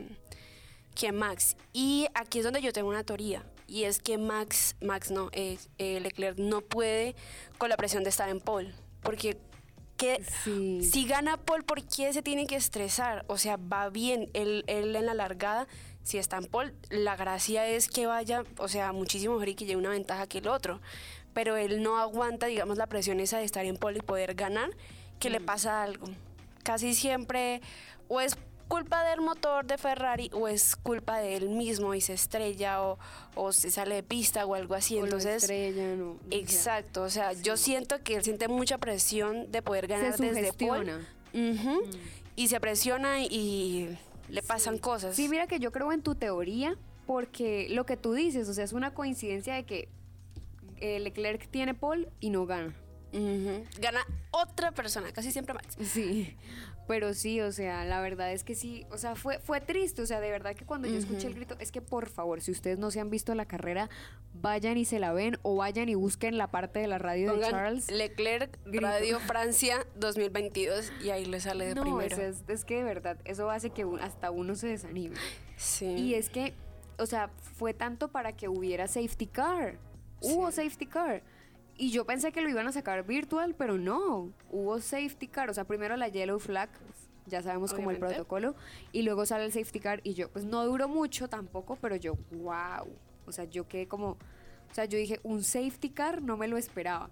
que 0.93 1.13
Max. 1.13 1.55
Y 1.71 2.07
aquí 2.15 2.39
es 2.39 2.43
donde 2.43 2.61
yo 2.61 2.73
tengo 2.73 2.89
una 2.89 3.05
teoría, 3.05 3.45
y 3.65 3.85
es 3.85 3.99
que 3.99 4.17
Max, 4.17 4.75
Max 4.81 5.09
no, 5.09 5.29
eh, 5.31 5.57
eh, 5.77 6.01
Leclerc 6.01 6.37
no 6.37 6.59
puede 6.59 7.15
con 7.57 7.69
la 7.69 7.77
presión 7.77 8.03
de 8.03 8.09
estar 8.09 8.27
en 8.27 8.41
pole, 8.41 8.73
porque... 9.05 9.37
Que 9.95 10.21
Sí. 10.43 10.83
si 10.83 11.07
gana 11.07 11.37
Paul, 11.37 11.63
¿por 11.63 11.81
qué 11.87 12.11
se 12.11 12.21
tiene 12.21 12.47
que 12.47 12.57
estresar? 12.57 13.23
O 13.29 13.37
sea, 13.37 13.55
va 13.55 13.89
bien. 13.89 14.29
Él, 14.33 14.65
él 14.67 14.93
en 14.93 15.05
la 15.05 15.13
largada, 15.13 15.67
si 16.03 16.17
está 16.17 16.35
en 16.35 16.47
Paul, 16.47 16.73
la 16.89 17.15
gracia 17.15 17.65
es 17.65 17.87
que 17.87 18.05
vaya, 18.05 18.43
o 18.57 18.67
sea, 18.67 18.91
muchísimo 18.91 19.35
mejor 19.35 19.47
y 19.47 19.55
que 19.55 19.63
lleve 19.63 19.79
una 19.79 19.91
ventaja 19.91 20.27
que 20.27 20.39
el 20.39 20.49
otro. 20.49 20.81
Pero 21.33 21.55
él 21.55 21.81
no 21.81 21.97
aguanta, 21.97 22.47
digamos, 22.47 22.77
la 22.77 22.87
presión 22.87 23.21
esa 23.21 23.37
de 23.37 23.45
estar 23.45 23.63
en 23.63 23.77
Paul 23.77 23.95
y 23.95 24.01
poder 24.01 24.35
ganar, 24.35 24.69
que 25.17 25.29
le 25.29 25.39
pasa 25.39 25.81
algo. 25.81 26.07
Casi 26.63 26.93
siempre, 26.93 27.61
o 28.09 28.19
es 28.19 28.37
culpa 28.67 29.03
del 29.09 29.21
motor 29.21 29.65
de 29.65 29.77
Ferrari 29.77 30.29
o 30.33 30.47
es 30.47 30.75
culpa 30.75 31.19
de 31.19 31.35
él 31.35 31.49
mismo 31.49 31.93
y 31.93 32.01
se 32.01 32.13
estrella 32.13 32.81
o, 32.83 32.97
o 33.35 33.51
se 33.53 33.69
sale 33.71 33.95
de 33.95 34.03
pista 34.03 34.45
o 34.45 34.55
algo 34.55 34.75
así. 34.75 34.97
O 34.99 35.03
Entonces, 35.05 35.43
estrellan, 35.43 36.01
o- 36.01 36.11
o 36.11 36.17
sea, 36.29 36.39
Exacto, 36.39 37.03
o 37.03 37.09
sea, 37.09 37.33
yo 37.33 37.57
siento 37.57 38.01
que 38.03 38.15
él 38.15 38.23
siente 38.23 38.47
mucha 38.47 38.77
presión 38.77 39.51
de 39.51 39.61
poder 39.61 39.87
ganar 39.87 40.17
se 40.17 40.23
desde 40.23 40.39
sugestiona. 40.41 41.07
Ujú, 41.33 41.83
Y 42.35 42.47
se 42.49 42.59
presiona 42.59 43.21
y 43.23 43.97
le 44.29 44.41
pasan 44.41 44.77
cosas. 44.77 45.15
Sí, 45.15 45.29
mira 45.29 45.47
que 45.47 45.59
yo 45.59 45.71
creo 45.71 45.91
en 45.93 46.01
tu 46.01 46.15
teoría, 46.15 46.75
porque 47.05 47.67
lo 47.69 47.85
que 47.85 47.97
tú 47.97 48.13
dices, 48.13 48.49
o 48.49 48.53
sea, 48.53 48.63
es 48.63 48.73
una 48.73 48.93
coincidencia 48.93 49.53
de 49.55 49.63
que 49.63 49.89
eh, 50.81 50.99
Leclerc 50.99 51.47
tiene 51.49 51.73
pole 51.73 52.09
y 52.19 52.29
no 52.31 52.45
gana. 52.45 52.75
Gana 53.79 54.05
otra 54.31 54.71
persona, 54.71 55.11
casi 55.13 55.31
siempre 55.31 55.53
Max. 55.53 55.75
Sí, 55.81 56.35
pero 56.87 57.13
sí, 57.13 57.41
o 57.41 57.51
sea, 57.51 57.83
la 57.85 58.01
verdad 58.01 58.31
es 58.31 58.43
que 58.43 58.53
sí, 58.55 58.85
o 58.91 58.97
sea, 58.97 59.15
fue, 59.15 59.39
fue 59.39 59.61
triste, 59.61 60.01
o 60.01 60.05
sea, 60.05 60.19
de 60.19 60.29
verdad 60.29 60.55
que 60.55 60.65
cuando 60.65 60.87
yo 60.87 60.97
escuché 60.97 61.27
el 61.27 61.33
grito, 61.35 61.55
es 61.59 61.71
que 61.71 61.81
por 61.81 62.09
favor, 62.09 62.41
si 62.41 62.51
ustedes 62.51 62.77
no 62.77 62.91
se 62.91 62.99
han 62.99 63.09
visto 63.09 63.33
la 63.35 63.45
carrera, 63.45 63.89
vayan 64.33 64.77
y 64.77 64.85
se 64.85 64.99
la 64.99 65.13
ven 65.13 65.37
o 65.41 65.55
vayan 65.55 65.89
y 65.89 65.95
busquen 65.95 66.37
la 66.37 66.51
parte 66.51 66.79
de 66.79 66.87
la 66.87 66.97
radio 66.97 67.33
de 67.35 67.49
Charles. 67.49 67.89
Leclerc, 67.89 68.59
Grito. 68.65 68.85
Radio 68.85 69.19
Francia 69.19 69.85
2022 69.95 70.91
y 71.03 71.09
ahí 71.09 71.25
le 71.25 71.39
sale 71.39 71.65
de 71.67 71.75
No, 71.75 71.81
primero. 71.83 72.17
es, 72.21 72.43
es 72.47 72.65
que 72.65 72.77
de 72.77 72.83
verdad, 72.83 73.17
eso 73.25 73.49
hace 73.49 73.69
que 73.71 73.85
un- 73.85 73.99
hasta 73.99 74.29
uno 74.31 74.55
se 74.55 74.67
desanime. 74.67 75.15
Sí. 75.57 75.85
Y 75.85 76.13
es 76.15 76.29
que, 76.29 76.53
o 76.97 77.05
sea, 77.05 77.29
fue 77.57 77.73
tanto 77.73 78.09
para 78.09 78.33
que 78.33 78.47
hubiera 78.49 78.87
safety 78.87 79.25
car. 79.27 79.77
Hubo 80.21 80.51
safety 80.51 80.85
car. 80.85 81.23
Y 81.77 81.91
yo 81.91 82.05
pensé 82.05 82.31
que 82.31 82.41
lo 82.41 82.49
iban 82.49 82.67
a 82.67 82.71
sacar 82.71 83.05
virtual, 83.05 83.53
pero 83.57 83.77
no. 83.77 84.31
Hubo 84.49 84.79
safety 84.79 85.27
car. 85.27 85.49
O 85.49 85.53
sea, 85.53 85.65
primero 85.65 85.97
la 85.97 86.07
yellow 86.07 86.39
flag, 86.39 86.69
ya 87.25 87.41
sabemos 87.41 87.73
como 87.73 87.91
el 87.91 87.97
protocolo. 87.97 88.55
Y 88.93 89.01
luego 89.01 89.25
sale 89.25 89.45
el 89.45 89.51
safety 89.51 89.79
car. 89.79 89.99
Y 90.03 90.13
yo, 90.13 90.29
pues 90.29 90.45
no 90.45 90.65
duró 90.65 90.87
mucho 90.87 91.27
tampoco, 91.27 91.75
pero 91.75 91.95
yo, 91.97 92.15
wow. 92.31 92.87
O 93.25 93.31
sea, 93.31 93.45
yo 93.45 93.67
quedé 93.67 93.87
como. 93.87 94.11
O 94.11 94.73
sea, 94.73 94.85
yo 94.85 94.97
dije, 94.97 95.19
un 95.23 95.43
safety 95.43 95.89
car 95.89 96.21
no 96.21 96.37
me 96.37 96.47
lo 96.47 96.57
esperaba. 96.57 97.09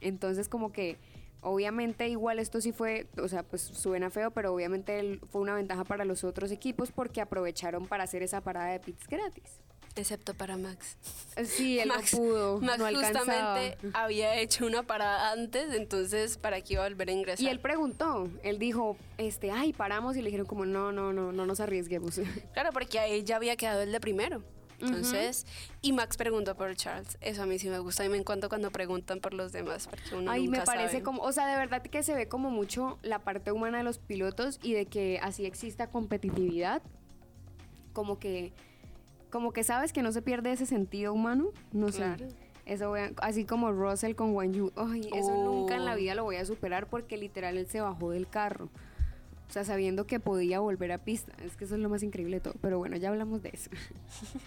Entonces, 0.00 0.48
como 0.48 0.72
que. 0.72 0.98
Obviamente 1.40 2.08
igual 2.08 2.40
esto 2.40 2.60
sí 2.60 2.72
fue, 2.72 3.06
o 3.16 3.28
sea, 3.28 3.44
pues 3.44 3.62
suena 3.62 4.10
feo, 4.10 4.32
pero 4.32 4.52
obviamente 4.52 5.20
fue 5.30 5.40
una 5.40 5.54
ventaja 5.54 5.84
para 5.84 6.04
los 6.04 6.24
otros 6.24 6.50
equipos 6.50 6.90
porque 6.90 7.20
aprovecharon 7.20 7.86
para 7.86 8.02
hacer 8.02 8.24
esa 8.24 8.40
parada 8.40 8.72
de 8.72 8.80
pits 8.80 9.06
gratis. 9.06 9.60
Excepto 9.98 10.34
para 10.34 10.56
Max. 10.56 10.96
Sí, 11.44 11.78
él 11.78 11.88
Max, 11.88 12.12
no 12.12 12.18
pudo, 12.18 12.60
Max 12.60 12.78
no 12.78 12.86
justamente 12.86 13.78
había 13.94 14.36
hecho 14.36 14.66
una 14.66 14.84
parada 14.84 15.32
antes, 15.32 15.74
entonces 15.74 16.38
para 16.38 16.60
que 16.60 16.74
iba 16.74 16.84
a 16.84 16.88
volver 16.88 17.08
a 17.08 17.12
ingresar. 17.12 17.44
Y 17.44 17.48
él 17.48 17.60
preguntó, 17.60 18.28
él 18.42 18.58
dijo, 18.58 18.96
este, 19.18 19.50
ay, 19.50 19.72
paramos 19.72 20.16
y 20.16 20.20
le 20.22 20.26
dijeron 20.26 20.46
como, 20.46 20.66
no, 20.66 20.92
no, 20.92 21.12
no, 21.12 21.32
no 21.32 21.46
nos 21.46 21.60
arriesguemos. 21.60 22.20
Claro, 22.52 22.70
porque 22.72 22.98
ahí 22.98 23.22
ya 23.24 23.36
había 23.36 23.56
quedado 23.56 23.82
el 23.82 23.92
de 23.92 24.00
primero. 24.00 24.42
Entonces, 24.80 25.44
y 25.82 25.92
Max 25.92 26.16
preguntó 26.16 26.56
por 26.56 26.74
Charles. 26.76 27.18
Eso 27.20 27.42
a 27.42 27.46
mí 27.46 27.58
sí 27.58 27.68
me 27.68 27.78
gusta 27.80 28.04
y 28.04 28.08
me 28.08 28.16
encanta 28.16 28.48
cuando 28.48 28.70
preguntan 28.70 29.20
por 29.20 29.34
los 29.34 29.50
demás, 29.52 29.88
porque 29.88 30.14
uno 30.14 30.30
Ay, 30.30 30.42
me 30.48 30.58
nunca 30.58 30.64
parece 30.64 30.92
sabe. 30.92 31.02
como, 31.02 31.22
o 31.22 31.32
sea, 31.32 31.46
de 31.46 31.56
verdad 31.56 31.82
que 31.82 32.02
se 32.02 32.14
ve 32.14 32.28
como 32.28 32.50
mucho 32.50 32.98
la 33.02 33.18
parte 33.18 33.50
humana 33.50 33.78
de 33.78 33.84
los 33.84 33.98
pilotos 33.98 34.60
y 34.62 34.74
de 34.74 34.86
que 34.86 35.18
así 35.22 35.46
exista 35.46 35.88
competitividad, 35.88 36.82
como 37.92 38.18
que, 38.20 38.52
como 39.30 39.52
que 39.52 39.64
sabes 39.64 39.92
que 39.92 40.02
no 40.02 40.12
se 40.12 40.22
pierde 40.22 40.52
ese 40.52 40.66
sentido 40.66 41.12
humano, 41.12 41.48
no 41.72 41.88
sé. 41.90 41.98
Claro. 41.98 42.26
Eso 42.66 42.88
voy 42.90 43.00
a- 43.00 43.12
así 43.22 43.44
como 43.44 43.72
Russell 43.72 44.14
con 44.14 44.34
Wan 44.34 44.52
Yu. 44.52 44.72
Ay, 44.76 45.08
eso 45.14 45.34
nunca 45.42 45.74
en 45.74 45.84
la 45.86 45.94
Oh. 45.94 45.96
vida 45.96 46.14
lo 46.14 46.24
voy 46.24 46.36
a 46.36 46.44
superar 46.44 46.86
porque 46.88 47.16
literal 47.16 47.56
él 47.56 47.66
se 47.66 47.80
bajó 47.80 48.10
del 48.10 48.28
carro. 48.28 48.68
O 49.48 49.50
sea, 49.50 49.64
sabiendo 49.64 50.06
que 50.06 50.20
podía 50.20 50.60
volver 50.60 50.92
a 50.92 50.98
pista. 50.98 51.32
Es 51.42 51.56
que 51.56 51.64
eso 51.64 51.76
es 51.76 51.80
lo 51.80 51.88
más 51.88 52.02
increíble 52.02 52.36
de 52.36 52.40
todo. 52.40 52.54
Pero 52.60 52.76
bueno, 52.78 52.96
ya 52.96 53.08
hablamos 53.08 53.40
de 53.42 53.50
eso. 53.54 53.70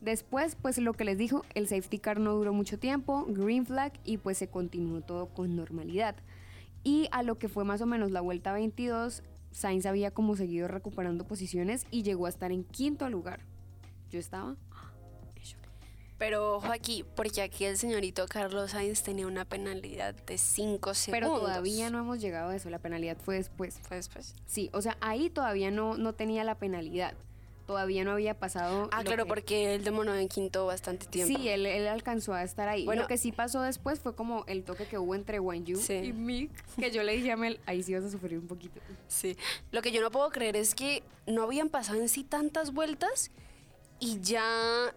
Después, 0.00 0.56
pues 0.60 0.78
lo 0.78 0.92
que 0.92 1.04
les 1.04 1.18
dijo, 1.18 1.44
el 1.54 1.66
safety 1.66 1.98
car 1.98 2.20
no 2.20 2.32
duró 2.34 2.52
mucho 2.52 2.78
tiempo, 2.78 3.26
green 3.28 3.66
flag 3.66 3.92
y 4.04 4.18
pues 4.18 4.38
se 4.38 4.46
continuó 4.48 5.00
todo 5.00 5.26
con 5.26 5.56
normalidad. 5.56 6.14
Y 6.84 7.08
a 7.10 7.22
lo 7.24 7.36
que 7.38 7.48
fue 7.48 7.64
más 7.64 7.80
o 7.82 7.86
menos 7.86 8.12
la 8.12 8.20
vuelta 8.20 8.52
22, 8.52 9.22
Sainz 9.50 9.86
había 9.86 10.12
como 10.12 10.36
seguido 10.36 10.68
recuperando 10.68 11.26
posiciones 11.26 11.86
y 11.90 12.02
llegó 12.04 12.26
a 12.26 12.28
estar 12.28 12.52
en 12.52 12.62
quinto 12.64 13.10
lugar. 13.10 13.40
Yo 14.10 14.18
estaba. 14.18 14.56
Pero 16.18 16.56
ojo 16.56 16.72
aquí, 16.72 17.04
porque 17.14 17.42
aquí 17.42 17.64
el 17.64 17.76
señorito 17.78 18.26
Carlos 18.26 18.72
Sainz 18.72 19.04
tenía 19.04 19.28
una 19.28 19.44
penalidad 19.44 20.14
de 20.14 20.36
5 20.36 20.92
segundos. 20.94 21.28
Pero 21.30 21.40
todavía 21.40 21.90
no 21.90 22.00
hemos 22.00 22.20
llegado 22.20 22.50
a 22.50 22.56
eso, 22.56 22.70
la 22.70 22.80
penalidad 22.80 23.16
fue 23.24 23.36
después. 23.36 23.78
Fue 23.86 23.98
después. 23.98 24.34
Sí, 24.46 24.68
o 24.72 24.82
sea, 24.82 24.96
ahí 25.00 25.30
todavía 25.30 25.70
no, 25.70 25.96
no 25.96 26.14
tenía 26.14 26.42
la 26.42 26.56
penalidad. 26.56 27.14
Todavía 27.68 28.02
no 28.02 28.12
había 28.12 28.34
pasado. 28.34 28.88
Ah, 28.92 29.04
claro, 29.04 29.26
que- 29.26 29.28
porque 29.28 29.74
él 29.76 29.84
demoró 29.84 30.12
en 30.16 30.26
quinto 30.26 30.66
bastante 30.66 31.06
tiempo. 31.06 31.38
Sí, 31.38 31.48
él, 31.50 31.66
él 31.66 31.86
alcanzó 31.86 32.32
a 32.34 32.42
estar 32.42 32.66
ahí. 32.66 32.84
Bueno. 32.84 33.02
lo 33.02 33.08
que 33.08 33.16
sí 33.18 33.30
pasó 33.30 33.60
después 33.62 34.00
fue 34.00 34.16
como 34.16 34.44
el 34.46 34.64
toque 34.64 34.86
que 34.86 34.98
hubo 34.98 35.14
entre 35.14 35.38
Wan 35.38 35.64
Yu 35.66 35.76
Sí. 35.76 35.92
y 35.98 36.12
Mick, 36.12 36.50
que 36.76 36.90
yo 36.90 37.04
le 37.04 37.12
dije 37.12 37.30
a 37.30 37.36
Mel, 37.36 37.60
ahí 37.66 37.82
sí 37.84 37.94
vas 37.94 38.02
a 38.02 38.10
sufrir 38.10 38.38
un 38.40 38.48
poquito. 38.48 38.80
Sí. 39.06 39.36
Lo 39.70 39.82
que 39.82 39.92
yo 39.92 40.00
no 40.00 40.10
puedo 40.10 40.30
creer 40.30 40.56
es 40.56 40.74
que 40.74 41.04
no 41.28 41.44
habían 41.44 41.68
pasado 41.68 42.00
en 42.00 42.08
sí 42.08 42.24
tantas 42.24 42.72
vueltas 42.72 43.30
y 44.00 44.20
ya 44.20 44.44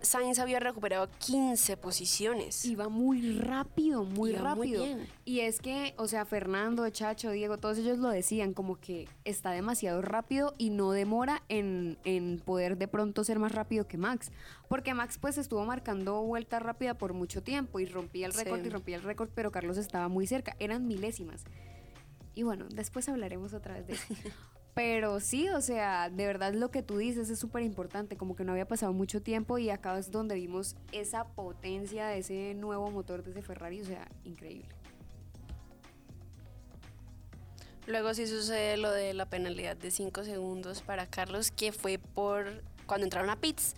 Sainz 0.01 0.37
había 0.39 0.59
recuperado 0.59 1.09
15 1.19 1.75
posiciones. 1.77 2.63
Iba 2.65 2.87
muy 2.89 3.39
rápido, 3.39 4.03
muy 4.03 4.31
Iba 4.31 4.55
muy 4.55 4.67
rápido. 4.73 4.83
bien. 4.85 5.07
y 5.25 5.39
es 5.39 5.59
que, 5.59 5.93
o 5.97 6.07
sea, 6.07 6.25
Fernando, 6.25 6.87
Chacho, 6.89 7.31
Diego, 7.31 7.57
todos 7.57 7.77
ellos 7.79 7.97
lo 7.97 8.09
decían, 8.09 8.53
como 8.53 8.79
que 8.79 9.07
está 9.25 9.51
demasiado 9.51 10.01
rápido 10.01 10.53
y 10.57 10.69
no 10.69 10.91
demora 10.91 11.41
en, 11.49 11.97
en 12.03 12.39
poder 12.39 12.77
de 12.77 12.87
pronto 12.87 13.23
ser 13.23 13.39
más 13.39 13.51
rápido 13.53 13.87
que 13.87 13.97
Max. 13.97 14.31
Porque 14.69 14.93
Max 14.93 15.17
pues 15.19 15.37
estuvo 15.37 15.65
marcando 15.65 16.21
vuelta 16.21 16.59
rápida 16.59 16.93
por 16.93 17.13
mucho 17.13 17.41
tiempo 17.43 17.79
y 17.79 17.85
rompía 17.85 18.27
el 18.27 18.33
récord 18.33 18.61
Sí. 18.61 18.67
y 18.67 18.69
rompía 18.69 18.95
el 18.97 19.03
récord, 19.03 19.29
pero 19.33 19.51
Carlos 19.51 19.77
estaba 19.77 20.07
muy 20.09 20.27
cerca, 20.27 20.55
eran 20.59 20.87
milésimas. 20.87 21.43
Y 22.35 22.43
bueno, 22.43 22.67
después 22.73 23.09
hablaremos 23.09 23.53
otra 23.53 23.73
vez 23.73 23.87
de 23.87 23.93
eso. 23.93 24.05
Pero 24.73 25.19
sí, 25.19 25.49
o 25.49 25.59
sea, 25.59 26.09
de 26.09 26.25
verdad 26.25 26.53
lo 26.53 26.71
que 26.71 26.81
tú 26.81 26.97
dices 26.97 27.29
es 27.29 27.39
súper 27.39 27.63
importante, 27.63 28.15
como 28.15 28.35
que 28.35 28.45
no 28.45 28.53
había 28.53 28.67
pasado 28.67 28.93
mucho 28.93 29.21
tiempo 29.21 29.57
y 29.57 29.69
acá 29.69 29.97
es 29.97 30.11
donde 30.11 30.35
vimos 30.35 30.75
esa 30.93 31.25
potencia 31.25 32.07
de 32.07 32.19
ese 32.19 32.53
nuevo 32.53 32.89
motor 32.89 33.23
de 33.23 33.31
ese 33.31 33.41
Ferrari, 33.41 33.81
o 33.81 33.85
sea, 33.85 34.07
increíble. 34.23 34.69
Luego 37.87 38.13
sí 38.13 38.27
sucede 38.27 38.77
lo 38.77 38.91
de 38.91 39.13
la 39.13 39.25
penalidad 39.25 39.75
de 39.75 39.91
5 39.91 40.23
segundos 40.23 40.81
para 40.81 41.07
Carlos, 41.07 41.51
que 41.51 41.73
fue 41.73 41.97
por 41.97 42.63
cuando 42.85 43.05
entraron 43.05 43.29
a 43.29 43.35
pits. 43.35 43.75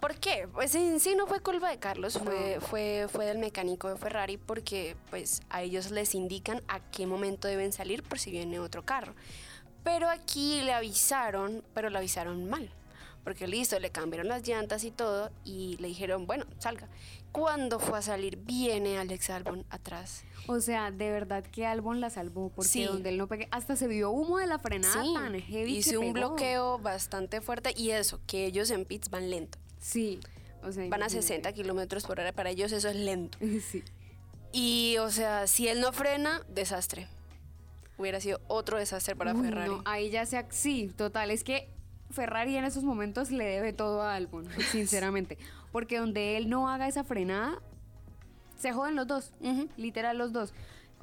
¿Por 0.00 0.16
qué? 0.16 0.46
Pues 0.52 0.74
en 0.74 1.00
sí 1.00 1.14
no 1.16 1.26
fue 1.26 1.40
culpa 1.40 1.70
de 1.70 1.78
Carlos, 1.78 2.18
fue, 2.22 2.58
fue, 2.60 3.06
fue 3.10 3.24
del 3.24 3.38
mecánico 3.38 3.88
de 3.88 3.96
Ferrari 3.96 4.36
porque 4.36 4.94
pues 5.10 5.40
a 5.48 5.62
ellos 5.62 5.90
les 5.90 6.14
indican 6.14 6.62
a 6.68 6.80
qué 6.90 7.06
momento 7.06 7.48
deben 7.48 7.72
salir 7.72 8.02
por 8.02 8.18
si 8.18 8.30
viene 8.30 8.60
otro 8.60 8.84
carro. 8.84 9.14
Pero 9.86 10.08
aquí 10.10 10.62
le 10.62 10.72
avisaron, 10.72 11.62
pero 11.72 11.90
le 11.90 11.98
avisaron 11.98 12.48
mal. 12.50 12.68
Porque 13.22 13.46
listo, 13.46 13.78
le 13.78 13.90
cambiaron 13.90 14.26
las 14.28 14.46
llantas 14.46 14.82
y 14.82 14.90
todo 14.90 15.30
y 15.44 15.76
le 15.78 15.86
dijeron, 15.88 16.26
bueno, 16.26 16.44
salga. 16.58 16.88
Cuando 17.30 17.78
fue 17.78 17.98
a 17.98 18.02
salir, 18.02 18.36
viene 18.36 18.98
Alex 18.98 19.30
Albon 19.30 19.64
atrás. 19.70 20.24
O 20.48 20.58
sea, 20.60 20.90
de 20.90 21.10
verdad 21.12 21.44
que 21.44 21.66
Albon 21.66 22.00
la 22.00 22.10
salvó, 22.10 22.48
porque 22.50 22.68
Sí. 22.68 22.84
donde 22.84 23.10
él 23.10 23.16
no 23.18 23.28
pegue, 23.28 23.46
hasta 23.52 23.76
se 23.76 23.86
vio 23.86 24.10
humo 24.10 24.38
de 24.38 24.46
la 24.48 24.58
frenada 24.58 25.02
Sí, 25.04 25.14
tan 25.14 25.40
heavy 25.40 25.76
hice 25.76 25.98
un 25.98 26.12
pegó. 26.14 26.30
bloqueo 26.30 26.78
bastante 26.80 27.40
fuerte 27.40 27.72
y 27.76 27.90
eso, 27.92 28.20
que 28.26 28.44
ellos 28.46 28.70
en 28.70 28.84
pits 28.86 29.08
van 29.08 29.30
lento. 29.30 29.58
Sí, 29.78 30.18
o 30.64 30.72
sea, 30.72 30.82
Van 30.88 30.94
a 30.94 31.06
imagínate. 31.06 31.22
60 31.22 31.52
kilómetros 31.52 32.04
por 32.06 32.18
hora, 32.18 32.32
para 32.32 32.50
ellos 32.50 32.72
eso 32.72 32.88
es 32.88 32.96
lento. 32.96 33.38
Sí. 33.70 33.84
Y, 34.52 34.96
o 34.98 35.10
sea, 35.10 35.46
si 35.46 35.68
él 35.68 35.80
no 35.80 35.92
frena, 35.92 36.42
desastre. 36.48 37.06
Hubiera 37.98 38.20
sido 38.20 38.40
otro 38.48 38.78
desastre 38.78 39.16
para 39.16 39.32
Uy, 39.34 39.42
Ferrari. 39.42 39.70
no, 39.70 39.82
ahí 39.84 40.10
ya 40.10 40.26
se... 40.26 40.44
Sí, 40.50 40.92
total, 40.96 41.30
es 41.30 41.44
que 41.44 41.70
Ferrari 42.10 42.56
en 42.56 42.64
esos 42.64 42.84
momentos 42.84 43.30
le 43.30 43.44
debe 43.44 43.72
todo 43.72 44.02
a 44.02 44.14
Albon, 44.14 44.46
sinceramente. 44.70 45.38
Porque 45.72 45.98
donde 45.98 46.36
él 46.36 46.48
no 46.48 46.68
haga 46.68 46.88
esa 46.88 47.04
frenada, 47.04 47.60
se 48.58 48.72
joden 48.72 48.96
los 48.96 49.06
dos, 49.06 49.32
literal 49.76 50.18
los 50.18 50.32
dos. 50.32 50.52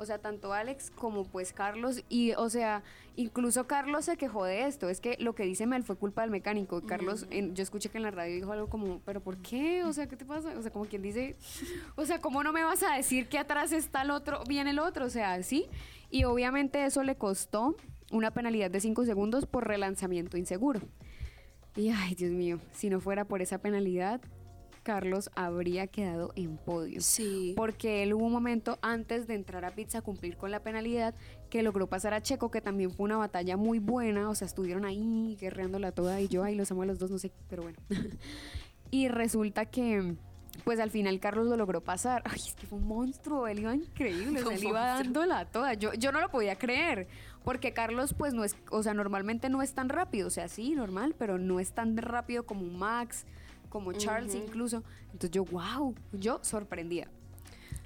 O 0.04 0.06
sea, 0.06 0.20
tanto 0.20 0.54
Alex 0.54 0.92
como 0.92 1.26
pues 1.26 1.54
Carlos. 1.54 2.04
Y, 2.10 2.34
o 2.34 2.50
sea, 2.50 2.84
incluso 3.16 3.66
Carlos 3.68 4.06
se 4.06 4.18
quejó 4.18 4.46
de 4.46 4.68
esto. 4.68 4.89
Es 4.89 5.00
que 5.02 5.18
lo 5.20 5.34
que 5.34 5.44
dice 5.44 5.66
Mel 5.66 5.84
fue 5.84 5.96
culpa 5.96 6.22
del 6.22 6.30
mecánico. 6.32 6.82
Carlos, 6.86 7.26
en- 7.32 7.56
yo 7.56 7.63
escuché 7.63 7.89
que 7.89 7.98
en 7.98 8.04
la 8.04 8.12
radio 8.12 8.36
dijo 8.36 8.52
algo 8.52 8.68
como, 8.70 9.00
¿pero 9.06 9.22
por 9.22 9.38
qué? 9.38 9.84
O 9.84 9.94
sea, 9.94 10.08
¿qué 10.08 10.16
te 10.16 10.26
pasa? 10.26 10.54
O 10.58 10.62
sea, 10.62 10.72
como 10.72 10.86
quien 10.86 11.02
dice, 11.02 11.36
o 11.96 12.06
sea, 12.06 12.20
¿cómo 12.20 12.44
no 12.44 12.54
me 12.54 12.63
vas 12.63 12.84
a 12.84 12.96
decir 12.96 13.28
que 13.28 13.38
atrás 13.39 13.72
está 13.72 14.04
el 14.04 14.12
otro, 14.12 14.44
viene 14.48 14.70
el 14.72 14.80
otro? 14.80 15.06
O 15.06 15.10
sea, 15.10 15.42
sí. 15.44 15.68
Y 16.12 16.26
obviamente 16.26 16.86
eso 16.86 17.02
le 17.04 17.16
costó 17.16 17.76
una 18.12 18.32
penalidad 18.32 18.70
de 18.70 18.80
5 18.80 19.06
segundos 19.06 19.46
por 19.48 19.68
relanzamiento 19.68 20.38
inseguro. 20.38 20.82
Y 21.76 21.89
ay, 21.89 22.13
Dios 22.13 22.32
mío, 22.32 22.60
si 22.72 22.89
no 22.89 23.00
fuera 23.00 23.26
por 23.26 23.42
esa 23.42 23.58
penalidad, 23.58 24.22
Carlos 24.84 25.32
habría 25.36 25.88
quedado 25.88 26.32
en 26.36 26.58
podio. 26.58 27.02
Sí. 27.02 27.54
Porque 27.56 28.04
él 28.04 28.13
hubo 28.13 28.26
un 28.26 28.34
momento 28.34 28.78
antes 28.82 29.28
de 29.28 29.36
entrar 29.36 29.65
a 29.65 29.72
pizza 29.72 30.00
a 30.00 30.02
cumplir 30.02 30.38
con 30.38 30.52
la 30.52 30.62
penalidad 30.62 31.15
que 31.50 31.63
logró 31.63 31.88
pasar 31.88 32.13
a 32.13 32.22
Checo, 32.22 32.52
que 32.52 32.62
también 32.62 32.91
fue 32.91 33.06
una 33.06 33.17
batalla 33.17 33.58
muy 33.58 33.80
buena. 33.80 34.30
O 34.30 34.36
sea, 34.36 34.46
estuvieron 34.46 34.86
ahí 34.86 35.38
guerreándola 35.39 35.91
toda 35.91 36.19
y 36.22 36.28
yo, 36.28 36.43
ay, 36.43 36.56
los 36.56 36.72
amo 36.72 36.84
a 36.84 36.86
los 36.86 37.00
dos, 37.00 37.10
no 37.10 37.17
sé, 37.17 37.32
pero 37.50 37.63
bueno. 37.63 37.78
y 38.91 39.08
resulta 39.08 39.65
que, 39.65 40.15
pues 40.63 40.80
al 40.80 40.91
final 40.91 41.19
Carlos 41.19 41.48
lo 41.48 41.58
logró 41.58 41.82
pasar. 41.82 42.22
Ay, 42.26 42.41
es 42.46 42.54
que 42.54 42.67
fue 42.67 42.80
un 42.80 42.88
monstruo, 42.88 43.48
él 43.48 43.60
iba 43.60 43.74
increíble, 43.74 44.41
o 44.41 44.48
sea, 44.48 44.56
él 44.56 44.63
iba 44.63 44.86
dándola 44.86 45.46
toda. 45.46 45.74
Yo, 45.74 45.93
yo 45.93 46.12
no 46.12 46.19
lo 46.22 46.30
podía 46.30 46.58
creer, 46.58 47.08
porque 47.43 47.74
Carlos, 47.74 48.13
pues 48.13 48.34
no 48.34 48.43
es, 48.43 48.56
o 48.69 48.84
sea, 48.84 48.93
normalmente 48.93 49.50
no 49.50 49.62
es 49.62 49.74
tan 49.74 49.89
rápido, 49.89 50.28
o 50.28 50.32
sea, 50.32 50.48
sí, 50.48 50.76
normal, 50.76 51.15
pero 51.17 51.38
no 51.38 51.60
es 51.60 51.72
tan 51.72 51.98
rápido 51.98 52.46
como 52.46 52.62
un 52.62 52.78
Max, 52.78 53.26
como 53.74 53.92
Charles 53.94 54.36
Ujú. 54.36 54.44
incluso. 54.46 54.84
Entonces 55.08 55.32
yo, 55.32 55.44
wow, 55.46 55.96
yo 56.12 56.40
sorprendida. 56.44 57.08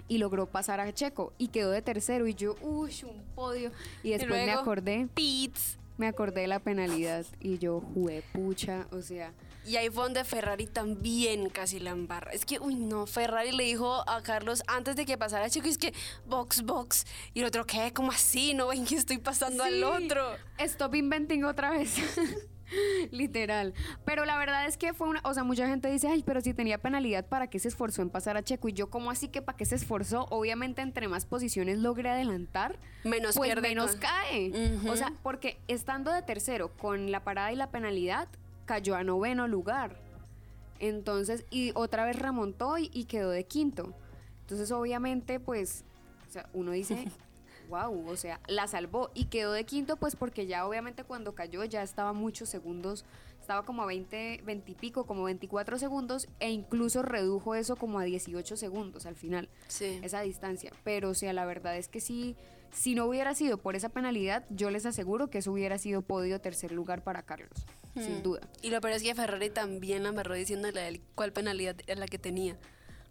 Y 0.09 0.17
logró 0.19 0.45
pasar 0.45 0.79
a 0.81 0.93
Checo 0.93 1.33
y 1.37 1.47
quedó 1.47 1.71
de 1.71 1.81
tercero 1.81 2.27
y 2.27 2.33
yo, 2.35 2.55
uy, 2.61 2.93
un 3.03 3.23
podio. 3.35 3.71
Y 4.03 4.09
después 4.11 4.29
me 4.31 4.45
luego, 4.45 4.61
acordé, 4.61 5.07
Pits. 5.13 5.77
me 5.97 6.07
acordé 6.07 6.41
de 6.41 6.47
la 6.47 6.59
penalidad 6.59 7.25
y 7.39 7.57
yo, 7.57 7.79
jugué 7.81 8.21
pucha, 8.33 8.87
o 8.91 9.01
sea, 9.01 9.33
Y 9.65 9.75
ahí 9.75 9.89
fue 9.89 10.03
donde 10.03 10.23
Ferrari 10.23 10.65
también 10.65 11.49
casi 11.49 11.79
la 11.79 11.89
embarra. 11.89 12.31
Es 12.31 12.45
que, 12.45 12.57
uy, 12.59 12.75
no, 12.75 13.05
Ferrari 13.05 13.51
le 13.51 13.63
dijo 13.65 14.07
a 14.09 14.21
Carlos 14.23 14.63
antes 14.67 14.95
de 14.95 15.05
que 15.05 15.17
pasara 15.17 15.49
Chico, 15.49 15.67
es 15.67 15.77
que 15.77 15.93
box, 16.25 16.61
box. 16.63 17.05
Y 17.33 17.41
el 17.41 17.45
otro, 17.47 17.65
¿qué? 17.65 17.91
¿Cómo 17.93 18.11
así? 18.11 18.53
No 18.53 18.67
ven 18.67 18.85
que 18.85 18.95
estoy 18.95 19.17
pasando 19.17 19.63
al 19.63 19.73
Sí. 19.73 19.83
otro. 19.83 20.23
Stop 20.57 20.95
inventing 20.95 21.43
otra 21.43 21.71
vez. 21.71 21.95
Literal. 23.11 23.73
Pero 24.05 24.25
la 24.25 24.37
verdad 24.37 24.65
es 24.65 24.77
que 24.77 24.93
fue 24.93 25.07
una. 25.07 25.21
O 25.23 25.33
sea, 25.33 25.43
mucha 25.43 25.67
gente 25.67 25.89
dice, 25.89 26.07
ay, 26.07 26.23
pero 26.25 26.41
si 26.41 26.53
tenía 26.53 26.77
penalidad, 26.77 27.25
¿para 27.25 27.47
qué 27.47 27.59
se 27.59 27.67
esforzó 27.67 28.01
en 28.01 28.09
pasar 28.09 28.37
a 28.37 28.43
Checo? 28.43 28.69
Y 28.69 28.73
yo, 28.73 28.89
¿cómo 28.89 29.11
así 29.11 29.27
que 29.27 29.41
para 29.41 29.57
qué 29.57 29.65
se 29.65 29.75
esforzó? 29.75 30.25
Obviamente, 30.29 30.81
entre 30.81 31.07
más 31.07 31.25
posiciones 31.25 31.77
logre 31.79 32.09
adelantar, 32.09 32.77
Menos 33.03 33.35
pues 33.35 33.47
pierde 33.49 33.67
menos 33.69 33.91
con- 33.91 33.99
cae. 33.99 34.51
O 34.89 34.95
sea, 34.95 35.13
porque 35.23 35.59
estando 35.67 36.11
de 36.11 36.21
tercero 36.21 36.71
con 36.77 37.11
la 37.11 37.23
parada 37.23 37.51
y 37.51 37.55
la 37.55 37.69
penalidad, 37.71 38.27
cayó 38.65 38.95
a 38.95 39.03
noveno 39.03 39.47
lugar. 39.47 39.99
Entonces, 40.79 41.45
y 41.49 41.71
otra 41.75 42.05
vez 42.05 42.17
remontó 42.17 42.77
y, 42.77 42.89
y 42.93 43.05
quedó 43.05 43.31
de 43.31 43.45
quinto. 43.45 43.93
Entonces, 44.41 44.71
obviamente, 44.71 45.39
pues, 45.39 45.83
o 46.27 46.31
sea, 46.31 46.47
uno 46.53 46.71
dice, 46.71 47.07
wow, 47.67 48.07
o 48.09 48.17
sea, 48.17 48.39
la 48.47 48.67
salvó 48.67 49.11
y 49.13 49.25
quedó 49.25 49.51
de 49.51 49.65
quinto, 49.65 49.97
pues 49.97 50.15
porque 50.15 50.45
ya 50.47 50.65
obviamente 50.67 51.03
cuando 51.03 51.35
cayó 51.35 51.63
ya 51.65 51.83
estaba 51.83 52.13
muchos 52.13 52.49
segundos, 52.49 53.05
estaba 53.39 53.63
como 53.65 53.81
a 53.83 53.85
20, 53.85 54.41
20 54.45 54.71
y 54.71 54.75
pico, 54.75 55.05
como 55.05 55.23
24 55.23 55.77
segundos, 55.79 56.27
e 56.39 56.49
incluso 56.49 57.01
redujo 57.01 57.55
eso 57.55 57.75
como 57.75 57.99
a 57.99 58.03
18 58.03 58.57
segundos 58.57 59.05
al 59.05 59.15
final 59.15 59.47
Sí. 59.67 59.99
esa 60.03 60.21
distancia. 60.21 60.71
Pero, 60.83 61.09
o 61.09 61.13
sea, 61.13 61.31
la 61.33 61.45
verdad 61.45 61.77
es 61.77 61.87
que 61.87 62.01
sí, 62.01 62.35
si 62.71 62.93
no 62.95 63.05
hubiera 63.05 63.33
sido 63.35 63.57
por 63.57 63.75
esa 63.77 63.89
penalidad, 63.89 64.45
yo 64.49 64.69
les 64.69 64.85
aseguro 64.85 65.29
que 65.29 65.37
eso 65.37 65.51
hubiera 65.53 65.77
sido 65.77 66.01
podio 66.01 66.41
tercer 66.41 66.71
lugar 66.73 67.03
para 67.03 67.23
Carlos, 67.23 67.65
sin 67.95 68.19
Hmm. 68.19 68.23
duda. 68.23 68.41
Y 68.61 68.69
lo 68.69 68.81
peor 68.81 68.93
es 68.95 69.03
que 69.03 69.15
Ferrari 69.15 69.49
también 69.49 70.05
amarró 70.05 70.35
diciéndole 70.35 70.79
a 70.81 70.87
él 70.89 71.01
cuál 71.15 71.31
penalidad 71.31 71.77
era 71.87 71.99
la 72.01 72.07
que 72.07 72.19
tenía. 72.19 72.57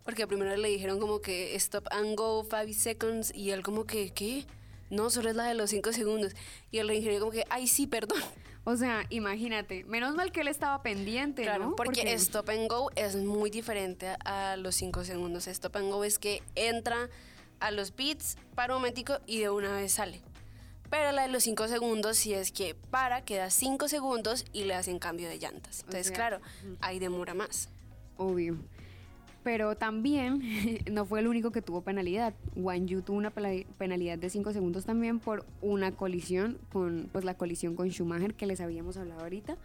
Porque 0.06 0.26
primero 0.26 0.56
le 0.56 0.68
dijeron 0.68 0.98
como 0.98 1.20
que 1.20 1.54
stop 1.56 1.88
and 1.90 2.16
go 2.16 2.44
five 2.44 2.72
seconds 2.72 3.34
y 3.34 3.50
él 3.50 3.62
como 3.62 3.84
que, 3.84 4.10
¿qué? 4.10 4.46
No, 4.88 5.10
solo 5.10 5.28
es 5.28 5.36
la 5.36 5.44
de 5.44 5.54
los 5.54 5.68
cinco 5.70 5.92
segundos. 5.92 6.32
Y 6.70 6.78
el 6.78 6.90
ingeniero 6.90 7.20
como 7.20 7.32
que, 7.32 7.44
ay, 7.50 7.66
sí, 7.66 7.86
perdón. 7.86 8.22
O 8.62 8.76
sea, 8.76 9.04
imagínate, 9.10 9.84
menos 9.84 10.14
mal 10.14 10.32
que 10.32 10.40
él 10.40 10.48
estaba 10.48 10.82
pendiente, 10.82 11.42
Claro, 11.42 11.66
¿no? 11.66 11.76
porque, 11.76 12.12
Stop 12.14 12.50
and 12.50 12.68
Go 12.68 12.90
es 12.96 13.14
muy 13.14 13.50
diferente 13.50 14.16
a 14.24 14.56
los 14.56 14.74
5 14.76 15.04
segundos. 15.04 15.46
Stop 15.46 15.76
and 15.76 15.90
Go 15.92 16.02
es 16.02 16.18
que 16.18 16.42
entra 16.54 17.08
a 17.60 17.70
los 17.70 17.90
pits, 17.90 18.36
para 18.54 18.74
un 18.74 18.80
momentico 18.80 19.18
y 19.26 19.38
de 19.38 19.50
una 19.50 19.72
vez 19.72 19.92
sale. 19.92 20.20
Pero 20.90 21.12
la 21.12 21.22
de 21.22 21.28
los 21.28 21.42
5 21.44 21.68
segundos 21.68 22.16
sí 22.16 22.32
es 22.32 22.52
que 22.52 22.74
para, 22.74 23.24
queda 23.24 23.50
5 23.50 23.88
segundos 23.88 24.44
y 24.52 24.64
le 24.64 24.74
hacen 24.74 24.98
cambio 24.98 25.28
de 25.28 25.38
llantas. 25.38 25.80
Entonces, 25.80 26.08
sea, 26.08 26.16
claro, 26.16 26.40
ahí 26.80 26.98
demora 26.98 27.34
más. 27.34 27.68
Obvio. 28.16 28.56
Pero 29.46 29.76
también 29.76 30.42
no 30.90 31.06
fue 31.06 31.20
el 31.20 31.28
único 31.28 31.52
que 31.52 31.62
tuvo 31.62 31.80
penalidad. 31.80 32.34
Wang 32.56 32.86
Yu 32.86 33.02
tuvo 33.02 33.16
una 33.16 33.30
penalidad 33.30 34.18
de 34.18 34.28
5 34.28 34.52
segundos 34.52 34.84
también 34.84 35.20
por 35.20 35.46
una 35.62 35.92
colisión 35.92 36.58
con 36.72 37.08
pues 37.12 37.24
la 37.24 37.34
colisión 37.34 37.76
con 37.76 37.88
Schumacher 37.88 38.34
que 38.34 38.46
les 38.46 38.60
habíamos 38.60 38.96
hablado 38.96 39.20
ahorita. 39.20 39.56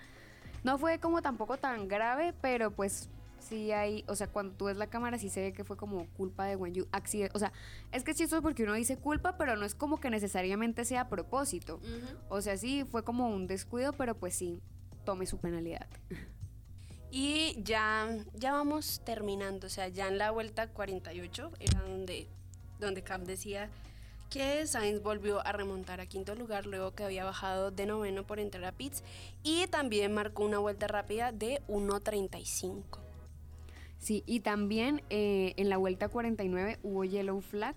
No 0.64 0.78
fue 0.78 1.00
como 1.00 1.24
tampoco 1.24 1.58
tan 1.58 1.88
grave, 1.88 2.36
pero 2.44 2.70
pues 2.70 3.10
sí 3.40 3.72
hay, 3.72 4.04
o 4.08 4.16
sea, 4.16 4.28
cuando 4.28 4.54
tú 4.54 4.66
ves 4.66 4.78
la 4.78 4.86
cámara 4.86 5.18
sí 5.18 5.30
se 5.32 5.42
ve 5.42 5.52
que 5.52 5.64
fue 5.64 5.78
como 5.78 6.06
culpa 6.16 6.46
de 6.46 6.56
Wang 6.56 6.74
Yu, 6.74 6.86
accidente, 6.92 7.36
o 7.36 7.40
sea, 7.40 7.52
es 7.92 8.04
que 8.04 8.12
es 8.12 8.36
porque 8.44 8.62
uno 8.62 8.76
dice 8.76 8.98
culpa, 8.98 9.36
pero 9.36 9.56
no 9.56 9.66
es 9.66 9.74
como 9.74 10.00
que 10.00 10.12
necesariamente 10.12 10.86
sea 10.86 11.02
a 11.02 11.10
propósito. 11.10 11.80
O 12.30 12.40
sea, 12.42 12.56
sí 12.56 12.86
fue 12.92 13.04
como 13.04 13.30
un 13.30 13.48
descuido, 13.48 13.94
pero 13.94 14.14
pues 14.14 14.36
sí 14.36 14.62
tome 15.06 15.26
su 15.26 15.40
penalidad. 15.40 15.88
Y 17.12 17.62
ya, 17.62 18.08
ya 18.34 18.54
vamos 18.54 19.02
terminando, 19.04 19.68
o 19.68 19.70
sea, 19.70 19.90
ya 19.90 20.08
en 20.08 20.18
la 20.18 20.32
vuelta 20.32 20.68
48 20.68 21.52
era 21.60 21.82
donde, 21.82 22.28
donde 22.80 23.04
Cap 23.04 23.22
decía 23.24 23.70
que 24.30 24.66
Sainz 24.66 25.04
volvió 25.04 25.46
a 25.46 25.52
remontar 25.52 26.00
a 26.00 26.06
quinto 26.06 26.36
lugar 26.36 26.66
luego 26.66 26.96
que 26.96 27.04
había 27.04 27.26
bajado 27.26 27.70
de 27.70 27.86
noveno 27.86 28.26
por 28.26 28.40
entrar 28.40 28.64
a 28.64 28.72
pits 28.72 29.04
y 29.44 29.68
también 29.68 30.14
marcó 30.14 30.46
una 30.46 30.58
vuelta 30.58 30.88
rápida 30.88 31.34
de 31.34 31.62
1.35. 31.68 33.00
Sí, 34.00 34.24
y 34.26 34.40
también 34.40 35.04
eh, 35.10 35.54
en 35.58 35.68
la 35.68 35.76
vuelta 35.76 36.08
49 36.08 36.80
hubo 36.82 37.04
yellow 37.04 37.42
flag 37.42 37.76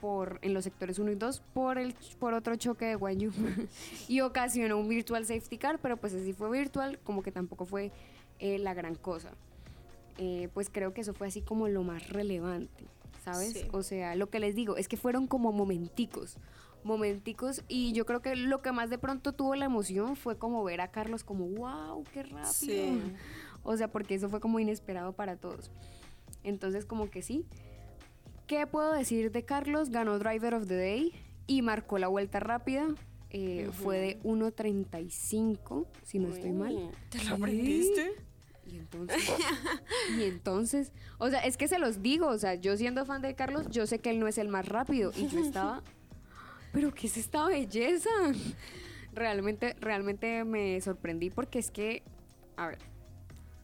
por, 0.00 0.38
en 0.42 0.54
los 0.54 0.62
sectores 0.62 1.00
1 1.00 1.10
y 1.10 1.14
2 1.16 1.42
por, 1.52 1.78
el, 1.78 1.94
por 2.20 2.34
otro 2.34 2.54
choque 2.54 2.84
de 2.84 2.94
Guan 2.94 3.18
Yu 3.18 3.32
y 4.08 4.20
ocasionó 4.20 4.78
un 4.78 4.88
virtual 4.88 5.26
safety 5.26 5.58
car, 5.58 5.80
pero 5.80 5.96
pues 5.96 6.14
así 6.14 6.32
fue 6.32 6.50
virtual, 6.50 7.00
como 7.00 7.24
que 7.24 7.32
tampoco 7.32 7.64
fue 7.64 7.90
eh, 8.38 8.58
la 8.58 8.74
gran 8.74 8.94
cosa. 8.94 9.30
Eh, 10.18 10.48
pues 10.54 10.70
creo 10.70 10.94
que 10.94 11.02
eso 11.02 11.12
fue 11.12 11.26
así 11.26 11.42
como 11.42 11.68
lo 11.68 11.82
más 11.82 12.08
relevante, 12.08 12.84
¿sabes? 13.22 13.52
Sí. 13.52 13.68
O 13.72 13.82
sea, 13.82 14.14
lo 14.14 14.30
que 14.30 14.40
les 14.40 14.54
digo 14.54 14.76
es 14.76 14.88
que 14.88 14.96
fueron 14.96 15.26
como 15.26 15.52
momenticos, 15.52 16.38
momenticos 16.84 17.62
y 17.68 17.92
yo 17.92 18.06
creo 18.06 18.22
que 18.22 18.34
lo 18.34 18.62
que 18.62 18.72
más 18.72 18.88
de 18.88 18.96
pronto 18.96 19.34
tuvo 19.34 19.54
la 19.56 19.66
emoción 19.66 20.16
fue 20.16 20.38
como 20.38 20.64
ver 20.64 20.80
a 20.80 20.90
Carlos 20.90 21.22
como, 21.22 21.46
wow, 21.48 22.02
qué 22.12 22.22
rápido. 22.22 22.52
Sí. 22.52 23.02
O 23.68 23.76
sea, 23.76 23.88
porque 23.88 24.14
eso 24.14 24.28
fue 24.28 24.38
como 24.38 24.60
inesperado 24.60 25.12
para 25.12 25.34
todos. 25.34 25.72
Entonces, 26.44 26.86
como 26.86 27.10
que 27.10 27.20
sí. 27.20 27.44
¿Qué 28.46 28.64
puedo 28.64 28.92
decir 28.92 29.32
de 29.32 29.44
Carlos? 29.44 29.90
Ganó 29.90 30.20
Driver 30.20 30.54
of 30.54 30.68
the 30.68 30.76
Day 30.76 31.12
y 31.48 31.62
marcó 31.62 31.98
la 31.98 32.06
vuelta 32.06 32.38
rápida. 32.38 32.86
Eh, 33.30 33.70
Fue 33.72 33.98
de 33.98 34.22
1.35, 34.22 35.86
si 36.02 36.18
no 36.18 36.28
estoy 36.28 36.52
mal. 36.52 36.90
¿Te 37.10 37.22
lo 37.24 37.34
aprendiste? 37.34 38.14
Y 38.66 38.78
entonces, 38.78 39.30
y 40.18 40.24
entonces, 40.24 40.92
o 41.18 41.30
sea, 41.30 41.40
es 41.40 41.56
que 41.56 41.68
se 41.68 41.78
los 41.78 42.02
digo, 42.02 42.26
o 42.28 42.38
sea, 42.38 42.54
yo 42.54 42.76
siendo 42.76 43.04
fan 43.04 43.22
de 43.22 43.34
Carlos, 43.34 43.68
yo 43.70 43.86
sé 43.86 44.00
que 44.00 44.10
él 44.10 44.18
no 44.18 44.26
es 44.26 44.38
el 44.38 44.48
más 44.48 44.66
rápido 44.66 45.12
y 45.16 45.28
yo 45.28 45.38
estaba, 45.38 45.82
pero 46.72 46.92
¿qué 46.92 47.06
es 47.06 47.16
esta 47.16 47.46
belleza? 47.46 48.10
Realmente, 49.12 49.76
realmente 49.80 50.44
me 50.44 50.80
sorprendí 50.80 51.30
porque 51.30 51.60
es 51.60 51.70
que, 51.70 52.02
a 52.56 52.68
ver, 52.68 52.78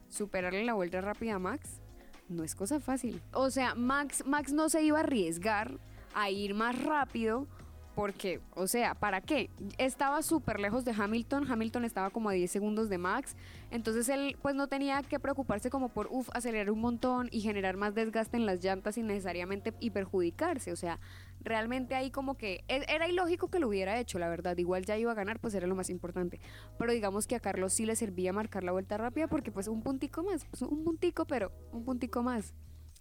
superarle 0.09 0.65
la 0.65 0.75
vuelta 0.75 1.01
rápida 1.01 1.35
a 1.35 1.39
Max 1.39 1.81
no 2.29 2.45
es 2.45 2.55
cosa 2.55 2.81
fácil. 2.81 3.21
O 3.33 3.51
sea, 3.51 3.75
Max, 3.75 4.25
Max 4.27 4.53
no 4.53 4.69
se 4.69 4.83
iba 4.83 4.99
a 4.99 5.03
arriesgar 5.03 5.79
a 6.15 6.31
ir 6.31 6.55
más 6.55 6.81
rápido 6.83 7.47
porque, 7.95 8.41
o 8.55 8.67
sea, 8.67 8.95
¿para 8.95 9.21
qué? 9.21 9.51
Estaba 9.77 10.23
súper 10.23 10.59
lejos 10.61 10.85
de 10.85 10.93
Hamilton, 10.93 11.51
Hamilton 11.51 11.85
estaba 11.85 12.11
como 12.11 12.31
a 12.31 12.33
10 12.33 12.51
segundos 12.51 12.89
de 12.89 12.99
Max, 12.99 13.37
entonces 13.71 14.09
él 14.09 14.37
pues 14.41 14.55
no 14.55 14.67
tenía 14.67 15.03
que 15.03 15.21
preocuparse 15.21 15.69
como 15.69 15.89
por, 15.91 16.09
uff, 16.11 16.31
acelerar 16.33 16.71
un 16.71 16.81
montón 16.81 17.29
y 17.31 17.41
generar 17.41 17.77
más 17.77 17.95
desgaste 17.95 18.37
en 18.37 18.47
las 18.47 18.65
llantas 18.65 18.95
sin 18.95 19.07
necesariamente 19.07 19.75
y 19.81 19.91
perjudicarse, 19.91 20.73
o 20.73 20.77
sea, 20.77 20.99
realmente 21.41 21.95
ahí 21.95 22.11
como 22.11 22.37
que 22.37 22.65
e- 22.69 22.87
era 22.89 23.09
ilógico 23.09 23.49
que 23.49 23.59
lo 23.59 23.69
hubiera 23.69 23.99
hecho, 23.99 24.19
la 24.19 24.29
verdad, 24.29 24.57
igual 24.57 24.85
ya 24.85 24.97
iba 24.97 25.13
a 25.13 25.15
ganar, 25.15 25.39
pues 25.39 25.55
era 25.55 25.67
lo 25.67 25.75
más 25.75 25.91
importante, 25.91 26.41
pero 26.79 26.93
digamos 26.93 27.27
que 27.27 27.37
a 27.37 27.41
Carlos 27.41 27.75
sí 27.75 27.85
le 27.85 27.97
servía 27.97 28.33
marcar 28.33 28.65
la 28.65 28.73
vuelta 28.73 28.97
rápida 28.97 29.27
porque 29.29 29.53
pues 29.53 29.69
un 29.69 29.83
puntico 29.83 30.23
más, 30.23 30.45
pues, 30.47 30.63
un 30.63 30.83
puntico, 30.85 31.27
pero 31.27 31.53
un 31.73 31.85
puntico 31.85 32.23
más. 32.23 32.55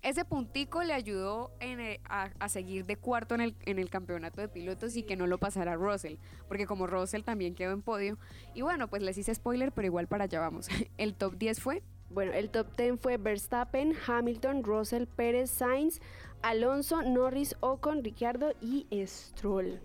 Ese 0.03 0.25
puntico 0.25 0.81
le 0.83 0.93
ayudó 0.93 1.51
en, 1.59 1.99
a, 2.09 2.31
a 2.39 2.49
seguir 2.49 2.85
de 2.85 2.95
cuarto 2.97 3.35
en 3.35 3.41
el, 3.41 3.55
en 3.65 3.77
el 3.77 3.89
campeonato 3.91 4.41
de 4.41 4.47
pilotos 4.47 4.95
y 4.97 5.03
que 5.03 5.15
no 5.15 5.27
lo 5.27 5.37
pasara 5.37 5.75
Russell, 5.75 6.15
porque 6.47 6.65
como 6.65 6.87
Russell 6.87 7.21
también 7.21 7.53
quedó 7.53 7.71
en 7.71 7.83
podio. 7.83 8.17
Y 8.55 8.61
bueno, 8.63 8.87
pues 8.89 9.03
les 9.03 9.17
hice 9.19 9.35
spoiler, 9.35 9.71
pero 9.71 9.85
igual 9.85 10.07
para 10.07 10.23
allá 10.23 10.39
vamos. 10.39 10.67
El 10.97 11.13
top 11.13 11.35
10 11.37 11.59
fue 11.59 11.83
Bueno, 12.09 12.33
el 12.33 12.49
top 12.49 12.75
10 12.75 12.99
fue 12.99 13.17
Verstappen, 13.17 13.93
Hamilton, 14.07 14.63
Russell, 14.63 15.05
Pérez, 15.05 15.51
Sainz, 15.51 16.01
Alonso, 16.41 17.03
Norris, 17.03 17.55
Ocon, 17.59 18.03
Ricciardo 18.03 18.53
y 18.59 18.87
Stroll. 19.05 19.79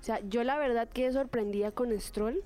O 0.00 0.02
sea, 0.02 0.20
yo 0.28 0.44
la 0.44 0.58
verdad 0.58 0.88
quedé 0.90 1.10
sorprendida 1.12 1.72
con 1.72 1.98
Stroll, 1.98 2.44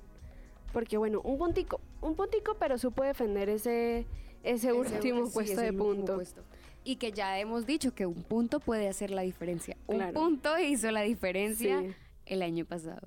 porque 0.72 0.96
bueno, 0.98 1.20
un 1.22 1.36
puntico, 1.36 1.80
un 2.00 2.14
puntico, 2.14 2.57
pero 2.59 2.78
supo 2.78 3.03
defender 3.03 3.48
ese, 3.48 4.07
ese, 4.44 4.68
ese- 4.68 4.72
último 4.72 5.26
sí, 5.26 5.32
puesto 5.34 5.61
de 5.61 5.72
punto. 5.72 6.14
puesto. 6.14 6.42
Y 6.85 6.97
que 6.97 7.12
ya 7.12 7.39
hemos 7.39 7.64
dicho 7.66 7.95
que 7.95 8.07
un 8.07 8.22
punto 8.24 8.59
puede 8.61 8.89
hacer 8.89 9.11
la 9.11 9.22
diferencia. 9.22 9.76
Claro. 9.87 10.18
Un 10.20 10.26
punto 10.26 10.59
hizo 10.59 10.91
la 10.91 11.03
diferencia 11.03 11.80
Sí. 11.80 11.95
el 12.26 12.43
año 12.43 12.64
pasado. 12.64 13.01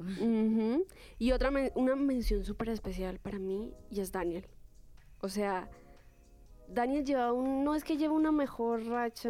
Y 1.19 1.31
otra 1.31 1.51
men- 1.51 1.71
una 1.75 1.95
mención 1.95 2.43
súper 2.45 2.69
especial 2.69 3.19
para 3.19 3.37
mí 3.39 3.73
y 3.91 3.99
es 3.99 4.11
Daniel. 4.11 4.45
O 5.21 5.27
sea, 5.29 5.69
Daniel 6.69 7.03
lleva 7.05 7.33
un, 7.33 7.63
no 7.63 7.75
es 7.75 7.83
que 7.83 7.97
lleva 7.97 8.13
una 8.13 8.31
mejor 8.31 8.85
racha, 8.85 9.29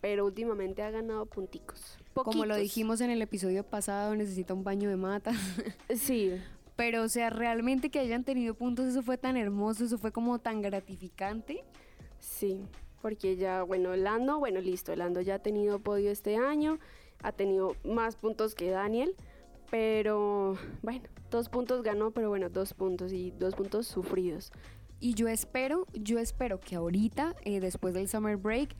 pero 0.00 0.24
últimamente 0.26 0.82
ha 0.82 0.90
ganado 0.90 1.26
punticos. 1.26 1.98
Como 2.14 2.46
lo 2.46 2.56
dijimos 2.56 3.00
en 3.00 3.10
el 3.10 3.20
episodio 3.20 3.64
pasado, 3.64 4.14
necesita 4.14 4.54
un 4.54 4.62
baño 4.64 4.88
de 4.88 4.96
mata. 4.96 5.32
Sí, 5.96 6.32
Pero, 6.76 7.02
o 7.02 7.08
sea, 7.08 7.30
realmente 7.30 7.90
que 7.90 7.98
hayan 7.98 8.22
tenido 8.22 8.54
puntos, 8.54 8.86
eso 8.86 9.02
fue 9.02 9.16
tan 9.18 9.36
hermoso, 9.36 9.84
eso 9.84 9.98
fue 9.98 10.12
como 10.12 10.38
tan 10.38 10.62
gratificante. 10.62 11.64
sí. 12.20 12.64
Porque 13.02 13.36
ya, 13.36 13.62
bueno, 13.62 13.94
Lando, 13.96 14.38
bueno, 14.38 14.60
listo, 14.60 14.94
Lando 14.96 15.20
ya 15.20 15.36
ha 15.36 15.38
tenido 15.38 15.78
podio 15.78 16.10
este 16.10 16.36
año, 16.36 16.78
ha 17.22 17.32
tenido 17.32 17.76
más 17.84 18.16
puntos 18.16 18.54
que 18.54 18.70
Daniel, 18.70 19.14
pero 19.70 20.56
bueno, 20.82 21.08
dos 21.30 21.48
puntos 21.48 21.82
ganó, 21.82 22.10
pero 22.10 22.28
bueno, 22.28 22.48
dos 22.48 22.74
puntos 22.74 23.12
y 23.12 23.32
dos 23.32 23.54
puntos 23.54 23.86
sufridos. 23.86 24.52
Y 24.98 25.14
yo 25.14 25.28
espero, 25.28 25.86
yo 25.92 26.18
espero 26.18 26.58
que 26.58 26.76
ahorita, 26.76 27.36
eh, 27.44 27.60
después 27.60 27.94
del 27.94 28.08
summer 28.08 28.36
break, 28.36 28.74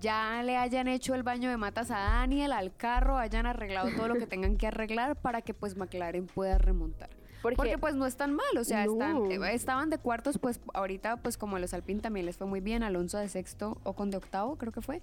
ya 0.00 0.42
le 0.42 0.56
hayan 0.56 0.88
hecho 0.88 1.14
el 1.14 1.22
baño 1.22 1.50
de 1.50 1.56
matas 1.56 1.90
a 1.90 1.98
Daniel, 1.98 2.52
al 2.52 2.74
carro, 2.74 3.18
hayan 3.18 3.46
arreglado 3.46 3.90
todo 3.96 4.08
lo 4.08 4.14
que 4.14 4.26
tengan 4.26 4.56
que 4.56 4.66
arreglar 4.66 5.16
para 5.16 5.42
que 5.42 5.54
pues 5.54 5.76
McLaren 5.76 6.26
pueda 6.26 6.58
remontar. 6.58 7.19
Porque, 7.42 7.56
Porque 7.56 7.78
pues 7.78 7.94
no 7.94 8.06
están 8.06 8.34
mal, 8.34 8.56
o 8.58 8.64
sea, 8.64 8.84
están, 8.84 9.14
No. 9.14 9.30
eh, 9.30 9.54
estaban 9.54 9.88
de 9.90 9.98
cuartos, 9.98 10.38
pues 10.38 10.60
ahorita 10.74 11.16
pues 11.18 11.36
como 11.38 11.56
a 11.56 11.58
los 11.58 11.72
Alpine 11.74 12.00
también 12.00 12.26
les 12.26 12.36
fue 12.36 12.46
muy 12.46 12.60
bien, 12.60 12.82
Alonso 12.82 13.18
de 13.18 13.28
sexto 13.28 13.78
o 13.82 13.94
con 13.94 14.10
de 14.10 14.18
octavo 14.18 14.56
creo 14.56 14.72
que 14.72 14.82
fue. 14.82 15.00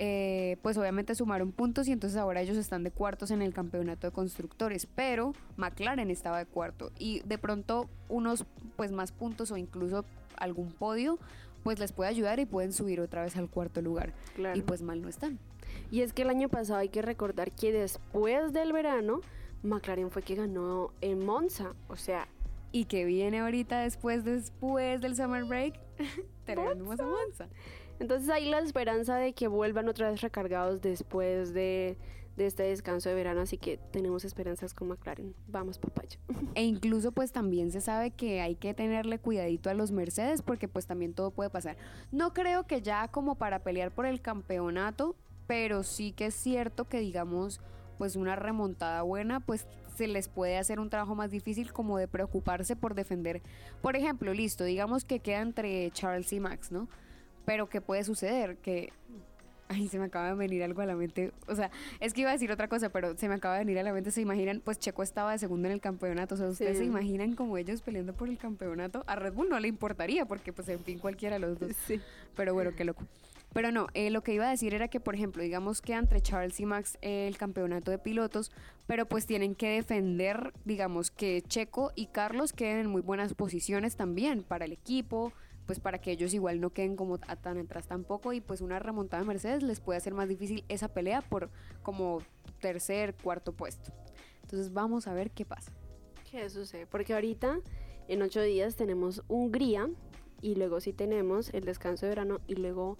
Eh, 0.00 0.58
pues 0.62 0.76
obviamente 0.78 1.16
sumaron 1.16 1.50
puntos 1.50 1.88
y 1.88 1.92
entonces 1.92 2.16
ahora 2.16 2.40
ellos 2.40 2.56
están 2.56 2.84
de 2.84 2.92
cuartos 2.92 3.32
en 3.32 3.42
el 3.42 3.52
campeonato 3.52 4.06
de 4.06 4.12
constructores, 4.12 4.86
pero 4.86 5.32
McLaren 5.56 6.08
estaba 6.12 6.38
de 6.38 6.46
cuarto 6.46 6.92
y 7.00 7.20
de 7.24 7.36
pronto 7.36 7.88
unos 8.08 8.44
pues 8.76 8.92
más 8.92 9.10
puntos 9.10 9.50
o 9.50 9.56
incluso 9.56 10.04
algún 10.36 10.70
podio 10.70 11.18
pues 11.64 11.80
les 11.80 11.90
puede 11.90 12.10
ayudar 12.10 12.38
y 12.38 12.46
pueden 12.46 12.72
subir 12.72 13.00
otra 13.00 13.22
vez 13.22 13.36
al 13.36 13.48
cuarto 13.50 13.82
lugar 13.82 14.12
claro. 14.36 14.56
y 14.56 14.62
pues 14.62 14.82
mal 14.82 15.02
no 15.02 15.08
están. 15.08 15.40
Y 15.90 16.02
es 16.02 16.12
que 16.12 16.22
el 16.22 16.30
año 16.30 16.48
pasado 16.48 16.78
hay 16.78 16.90
que 16.90 17.02
recordar 17.02 17.50
que 17.50 17.72
después 17.72 18.52
del 18.52 18.72
verano, 18.72 19.20
McLaren 19.62 20.10
fue 20.10 20.22
que 20.22 20.34
ganó 20.34 20.92
en 21.00 21.24
Monza. 21.24 21.74
O 21.88 21.96
sea, 21.96 22.28
Y 22.72 22.84
que 22.84 23.04
viene 23.04 23.40
ahorita 23.40 23.80
después 23.80 24.24
después 24.24 25.00
del 25.00 25.16
summer 25.16 25.44
break, 25.44 25.78
tenemos 26.44 27.00
a 27.00 27.04
Monza. 27.06 27.48
entonces 27.98 28.28
hay 28.28 28.48
la 28.50 28.60
esperanza 28.60 29.16
de 29.16 29.32
que 29.32 29.48
vuelvan 29.48 29.88
otra 29.88 30.10
vez 30.10 30.20
recargados 30.20 30.80
después 30.80 31.52
de, 31.54 31.96
de 32.36 32.46
este 32.46 32.62
descanso 32.64 33.08
de 33.08 33.14
verano. 33.14 33.40
Así 33.40 33.56
que 33.58 33.78
tenemos 33.90 34.24
esperanzas 34.24 34.74
con 34.74 34.88
McLaren. 34.88 35.34
Vamos, 35.48 35.78
papaya. 35.78 36.18
E 36.54 36.62
incluso 36.64 37.12
pues 37.12 37.30
también 37.32 37.70
se 37.70 37.80
sabe 37.80 38.10
que 38.10 38.40
hay 38.40 38.56
que 38.56 38.74
tenerle 38.74 39.18
cuidadito 39.18 39.70
a 39.70 39.74
los 39.74 39.92
Mercedes 39.92 40.42
porque 40.42 40.66
pues 40.68 40.86
también 40.86 41.14
todo 41.14 41.30
puede 41.30 41.50
pasar. 41.50 41.76
No 42.10 42.32
creo 42.34 42.66
que 42.66 42.82
ya 42.82 43.08
como 43.08 43.36
para 43.36 43.60
pelear 43.60 43.92
por 43.92 44.06
el 44.06 44.20
campeonato, 44.20 45.14
pero 45.46 45.82
sí 45.84 46.12
que 46.12 46.26
es 46.26 46.34
cierto 46.34 46.84
que 46.88 46.98
digamos 46.98 47.60
pues 47.98 48.16
una 48.16 48.36
remontada 48.36 49.02
buena 49.02 49.40
pues 49.40 49.66
se 49.96 50.06
les 50.06 50.28
puede 50.28 50.56
hacer 50.58 50.78
un 50.80 50.88
trabajo 50.90 51.14
más 51.16 51.30
difícil 51.30 51.72
como 51.72 51.98
de 51.98 52.06
preocuparse 52.08 52.76
por 52.76 52.94
defender. 52.94 53.42
Por 53.82 53.96
ejemplo, 53.96 54.32
listo, 54.32 54.64
digamos 54.64 55.04
que 55.04 55.18
queda 55.18 55.40
entre 55.40 55.90
Charles 55.90 56.32
y 56.32 56.38
Max, 56.40 56.70
¿no? 56.70 56.88
Pero 57.44 57.68
¿qué 57.68 57.80
puede 57.80 58.04
suceder? 58.04 58.56
Que 58.58 58.92
Ay, 59.70 59.86
se 59.88 59.98
me 59.98 60.06
acaba 60.06 60.28
de 60.28 60.34
venir 60.34 60.62
algo 60.62 60.80
a 60.80 60.86
la 60.86 60.96
mente. 60.96 61.30
O 61.46 61.54
sea, 61.54 61.70
es 62.00 62.14
que 62.14 62.22
iba 62.22 62.30
a 62.30 62.32
decir 62.32 62.50
otra 62.50 62.68
cosa, 62.68 62.88
pero 62.88 63.18
se 63.18 63.28
me 63.28 63.34
acaba 63.34 63.52
de 63.58 63.66
venir 63.66 63.78
a 63.78 63.82
la 63.82 63.92
mente. 63.92 64.10
¿Se 64.10 64.22
imaginan? 64.22 64.62
Pues 64.64 64.78
Checo 64.78 65.02
estaba 65.02 65.32
de 65.32 65.38
segundo 65.38 65.68
en 65.68 65.74
el 65.74 65.80
campeonato. 65.82 66.36
O 66.36 66.38
sea, 66.38 66.48
¿ustedes 66.48 66.78
Sí. 66.78 66.84
se 66.84 66.86
imaginan 66.86 67.34
como 67.34 67.58
ellos 67.58 67.82
peleando 67.82 68.14
por 68.14 68.30
el 68.30 68.38
campeonato? 68.38 69.04
A 69.06 69.14
Red 69.16 69.34
Bull 69.34 69.50
no 69.50 69.60
le 69.60 69.68
importaría, 69.68 70.24
porque 70.24 70.54
pues 70.54 70.70
en 70.70 70.78
fin 70.80 70.98
cualquiera 70.98 71.36
de 71.36 71.40
los 71.40 71.58
dos. 71.58 71.72
Sí. 71.86 72.00
Pero 72.34 72.54
bueno, 72.54 72.70
qué 72.74 72.84
loco. 72.84 73.04
Pero 73.52 73.72
no, 73.72 73.86
eh, 73.94 74.10
lo 74.10 74.22
que 74.22 74.34
iba 74.34 74.46
a 74.46 74.50
decir 74.50 74.74
era 74.74 74.88
que, 74.88 75.00
por 75.00 75.14
ejemplo, 75.14 75.42
digamos 75.42 75.80
que 75.80 75.94
entre 75.94 76.20
Charles 76.20 76.60
y 76.60 76.66
Max 76.66 76.98
el 77.00 77.36
campeonato 77.38 77.90
de 77.90 77.98
pilotos, 77.98 78.52
pero 78.86 79.06
pues 79.06 79.26
tienen 79.26 79.54
que 79.54 79.70
defender, 79.70 80.52
digamos, 80.64 81.10
que 81.10 81.42
Checo 81.42 81.92
y 81.94 82.06
Carlos 82.06 82.52
queden 82.52 82.78
en 82.78 82.86
muy 82.88 83.00
buenas 83.02 83.34
posiciones 83.34 83.96
también 83.96 84.42
para 84.42 84.66
el 84.66 84.72
equipo, 84.72 85.32
pues 85.66 85.80
para 85.80 85.98
que 85.98 86.10
ellos 86.12 86.34
igual 86.34 86.60
no 86.60 86.70
queden 86.70 86.94
como 86.96 87.18
a- 87.26 87.36
tan 87.36 87.58
atrás 87.58 87.86
tampoco 87.86 88.32
y 88.32 88.40
pues 88.40 88.60
una 88.60 88.78
remontada 88.78 89.22
de 89.22 89.28
Mercedes 89.28 89.62
les 89.62 89.80
puede 89.80 89.96
hacer 89.98 90.14
más 90.14 90.28
difícil 90.28 90.64
esa 90.68 90.88
pelea 90.88 91.20
por 91.22 91.50
como 91.82 92.22
tercer, 92.60 93.14
cuarto 93.14 93.52
puesto. 93.52 93.92
Entonces 94.42 94.72
vamos 94.72 95.06
a 95.06 95.12
ver 95.14 95.30
qué 95.30 95.44
pasa. 95.44 95.72
¿Qué 96.30 96.48
sucede? 96.50 96.86
Porque 96.86 97.14
ahorita, 97.14 97.60
en 98.08 98.22
ocho 98.22 98.40
días, 98.42 98.76
tenemos 98.76 99.22
Hungría 99.28 99.88
y 100.40 100.54
luego 100.54 100.80
sí 100.80 100.92
tenemos 100.92 101.50
el 101.52 101.64
descanso 101.64 102.06
de 102.06 102.10
verano 102.10 102.40
y 102.46 102.54
luego 102.54 102.96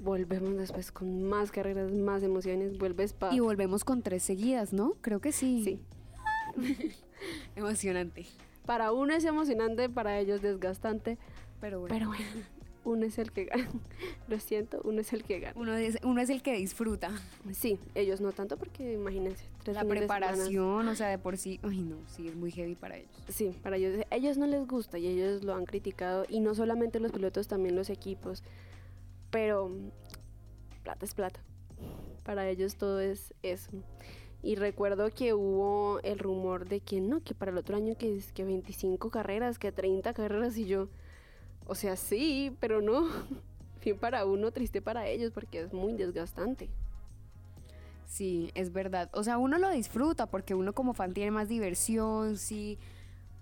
volvemos 0.00 0.56
después 0.56 0.92
con 0.92 1.24
más 1.24 1.50
carreras, 1.50 1.92
más 1.92 2.22
emociones, 2.22 2.78
vuelves 2.78 3.12
para... 3.12 3.34
Y 3.34 3.40
volvemos 3.40 3.84
con 3.84 4.02
tres 4.02 4.22
seguidas, 4.22 4.72
¿no? 4.72 4.94
Creo 5.00 5.20
que 5.20 5.32
sí. 5.32 5.62
Sí. 5.64 5.80
Emocionante. 7.56 8.26
Para 8.66 8.92
uno 8.92 9.14
es 9.14 9.24
emocionante, 9.24 9.90
para 9.90 10.18
ellos 10.18 10.40
desgastante, 10.40 11.18
Pero 11.60 11.80
bueno. 11.80 11.94
pero 11.94 12.08
bueno, 12.08 12.24
uno 12.84 13.04
es 13.04 13.18
el 13.18 13.30
que 13.30 13.44
gana. 13.44 13.68
Lo 14.28 14.38
siento, 14.40 14.80
uno 14.84 15.00
es 15.00 15.12
el 15.12 15.22
que 15.22 15.40
gana. 15.40 15.54
Uno 15.56 15.74
es, 15.74 15.98
uno 16.02 16.20
es 16.20 16.30
el 16.30 16.42
que 16.42 16.54
disfruta. 16.54 17.10
Sí, 17.52 17.78
ellos 17.94 18.20
no 18.22 18.32
tanto 18.32 18.56
porque 18.56 18.94
imagínense. 18.94 19.44
tres 19.62 19.76
La 19.76 19.84
preparación, 19.84 20.88
o 20.88 20.94
sea, 20.94 21.08
de 21.08 21.18
por 21.18 21.36
sí, 21.36 21.60
ay 21.62 21.82
no, 21.82 21.96
sí, 22.06 22.28
es 22.28 22.34
muy 22.34 22.50
heavy 22.50 22.74
para 22.74 22.96
ellos. 22.96 23.10
Sí, 23.28 23.54
para 23.62 23.76
ellos, 23.76 24.04
ellos 24.10 24.38
no 24.38 24.46
les 24.46 24.66
gusta 24.66 24.98
y 24.98 25.08
ellos 25.08 25.44
lo 25.44 25.54
han 25.54 25.66
criticado 25.66 26.24
y 26.28 26.40
no 26.40 26.54
solamente 26.54 27.00
los 27.00 27.12
pilotos, 27.12 27.48
también 27.48 27.76
los 27.76 27.90
equipos, 27.90 28.42
pero 29.34 29.68
plata 30.84 31.04
es 31.04 31.12
plata. 31.12 31.40
Para 32.22 32.48
ellos 32.48 32.76
todo 32.76 33.00
es 33.00 33.34
eso. 33.42 33.72
Y 34.44 34.54
recuerdo 34.54 35.10
que 35.10 35.34
hubo 35.34 35.98
el 36.04 36.20
rumor 36.20 36.68
de 36.68 36.78
que 36.78 37.00
no, 37.00 37.20
que 37.20 37.34
para 37.34 37.50
el 37.50 37.58
otro 37.58 37.74
año 37.74 37.96
que 37.96 38.22
que 38.32 38.44
25 38.44 39.10
carreras, 39.10 39.58
que 39.58 39.72
30 39.72 40.14
carreras 40.14 40.56
y 40.56 40.66
yo, 40.66 40.88
o 41.66 41.74
sea, 41.74 41.96
sí, 41.96 42.56
pero 42.60 42.80
no. 42.80 43.08
Bien 43.84 43.98
para 43.98 44.24
uno, 44.24 44.52
triste 44.52 44.80
para 44.80 45.08
ellos 45.08 45.32
porque 45.32 45.62
es 45.62 45.72
muy 45.72 45.94
desgastante. 45.94 46.70
Sí, 48.06 48.52
es 48.54 48.72
verdad. 48.72 49.10
O 49.14 49.24
sea, 49.24 49.38
uno 49.38 49.58
lo 49.58 49.68
disfruta 49.70 50.26
porque 50.26 50.54
uno 50.54 50.74
como 50.74 50.94
fan 50.94 51.12
tiene 51.12 51.32
más 51.32 51.48
diversión, 51.48 52.38
sí. 52.38 52.78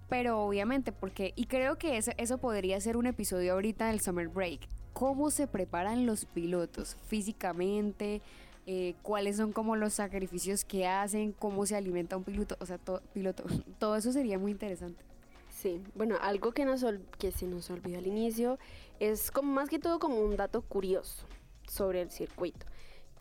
Pero 0.08 0.40
obviamente 0.40 0.90
porque, 0.90 1.34
y 1.36 1.44
creo 1.44 1.76
que 1.76 1.98
eso 1.98 2.38
podría 2.38 2.80
ser 2.80 2.96
un 2.96 3.04
episodio 3.04 3.52
ahorita 3.52 3.88
del 3.88 4.00
Summer 4.00 4.28
Break. 4.28 4.62
¿Cómo 4.92 5.30
se 5.30 5.46
preparan 5.46 6.06
los 6.06 6.24
pilotos 6.26 6.96
físicamente? 7.06 8.20
Eh, 8.66 8.94
¿Cuáles 9.02 9.36
son 9.38 9.52
como 9.52 9.74
los 9.76 9.94
sacrificios 9.94 10.64
que 10.64 10.86
hacen? 10.86 11.32
¿Cómo 11.32 11.66
se 11.66 11.74
alimenta 11.76 12.16
un 12.16 12.24
piloto? 12.24 12.56
O 12.60 12.66
sea, 12.66 12.78
to- 12.78 13.02
piloto, 13.12 13.44
todo 13.78 13.96
eso 13.96 14.12
sería 14.12 14.38
muy 14.38 14.52
interesante. 14.52 15.02
Sí, 15.50 15.80
bueno, 15.94 16.16
algo 16.20 16.52
que, 16.52 16.64
nos 16.64 16.82
ol- 16.82 17.02
que 17.18 17.30
se 17.32 17.46
nos 17.46 17.70
olvidó 17.70 17.98
al 17.98 18.06
inicio 18.06 18.58
es 19.00 19.30
como 19.30 19.52
más 19.52 19.68
que 19.68 19.78
todo 19.78 19.98
como 19.98 20.20
un 20.20 20.36
dato 20.36 20.62
curioso 20.62 21.26
sobre 21.68 22.02
el 22.02 22.10
circuito. 22.10 22.66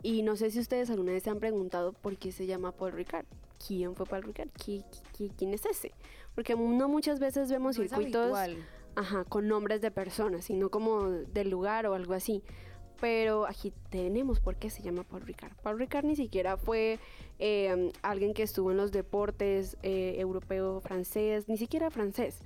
Y 0.02 0.22
no 0.22 0.36
sé 0.36 0.50
si 0.50 0.58
ustedes 0.58 0.90
alguna 0.90 1.12
vez 1.12 1.22
se 1.22 1.30
han 1.30 1.38
preguntado 1.38 1.92
por 1.92 2.16
qué 2.16 2.32
se 2.32 2.46
llama 2.46 2.72
Paul 2.72 2.92
Ricard. 2.92 3.26
¿Quién 3.64 3.94
fue 3.94 4.06
Paul 4.06 4.22
Ricard? 4.24 4.48
¿Qui- 4.50 4.84
qui- 5.16 5.30
¿Quién 5.36 5.54
es 5.54 5.64
ese? 5.66 5.92
Porque 6.34 6.54
no 6.56 6.88
muchas 6.88 7.20
veces 7.20 7.48
vemos 7.50 7.78
No 7.78 7.84
es 7.84 7.90
circuitos 7.90 8.36
habitual. 8.36 8.56
Ajá, 8.96 9.24
con 9.24 9.48
nombres 9.48 9.80
de 9.80 9.90
personas, 9.90 10.44
sino 10.44 10.70
como 10.70 11.08
del 11.08 11.50
lugar 11.50 11.86
o 11.86 11.94
algo 11.94 12.14
así. 12.14 12.42
Pero 13.00 13.46
aquí 13.46 13.72
tenemos 13.90 14.38
por 14.38 14.56
qué 14.56 14.70
se 14.70 14.82
llama 14.82 15.02
Paul 15.02 15.22
Ricard. 15.22 15.56
Paul 15.62 15.78
Ricard 15.78 16.04
ni 16.04 16.14
siquiera 16.14 16.56
fue 16.56 17.00
eh, 17.40 17.90
alguien 18.02 18.32
que 18.32 18.44
estuvo 18.44 18.70
en 18.70 18.76
los 18.76 18.92
deportes 18.92 19.76
eh, 19.82 20.14
europeo, 20.18 20.80
francés, 20.80 21.48
ni 21.48 21.56
siquiera 21.56 21.90
francés, 21.90 22.38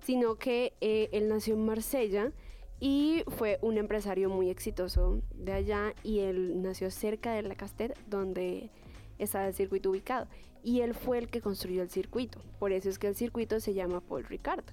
sino 0.00 0.36
que 0.36 0.74
eh, 0.80 1.08
él 1.12 1.28
nació 1.28 1.54
en 1.54 1.66
Marsella 1.66 2.32
y 2.78 3.24
fue 3.38 3.58
un 3.62 3.78
empresario 3.78 4.28
muy 4.28 4.50
exitoso 4.50 5.20
de 5.34 5.52
allá 5.52 5.94
y 6.02 6.20
él 6.20 6.62
nació 6.62 6.90
cerca 6.90 7.32
de 7.32 7.42
la 7.42 7.54
Castet 7.54 7.98
donde 8.06 8.70
está 9.18 9.46
el 9.46 9.54
circuito 9.54 9.90
ubicado 9.90 10.26
y 10.62 10.80
él 10.80 10.94
fue 10.94 11.18
el 11.18 11.28
que 11.28 11.40
construyó 11.40 11.82
el 11.82 11.90
circuito 11.90 12.40
por 12.58 12.72
eso 12.72 12.88
es 12.88 12.98
que 12.98 13.06
el 13.06 13.14
circuito 13.14 13.60
se 13.60 13.74
llama 13.74 14.00
Paul 14.00 14.24
Ricard 14.24 14.64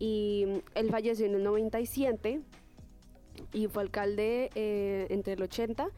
y 0.00 0.46
mm, 0.48 0.58
él 0.74 0.90
falleció 0.90 1.26
en 1.26 1.36
el 1.36 1.44
97 1.44 2.40
y 3.52 3.68
fue 3.68 3.84
alcalde 3.84 4.50
eh, 4.56 5.06
entre 5.10 5.34
el 5.34 5.42
80 5.42 5.88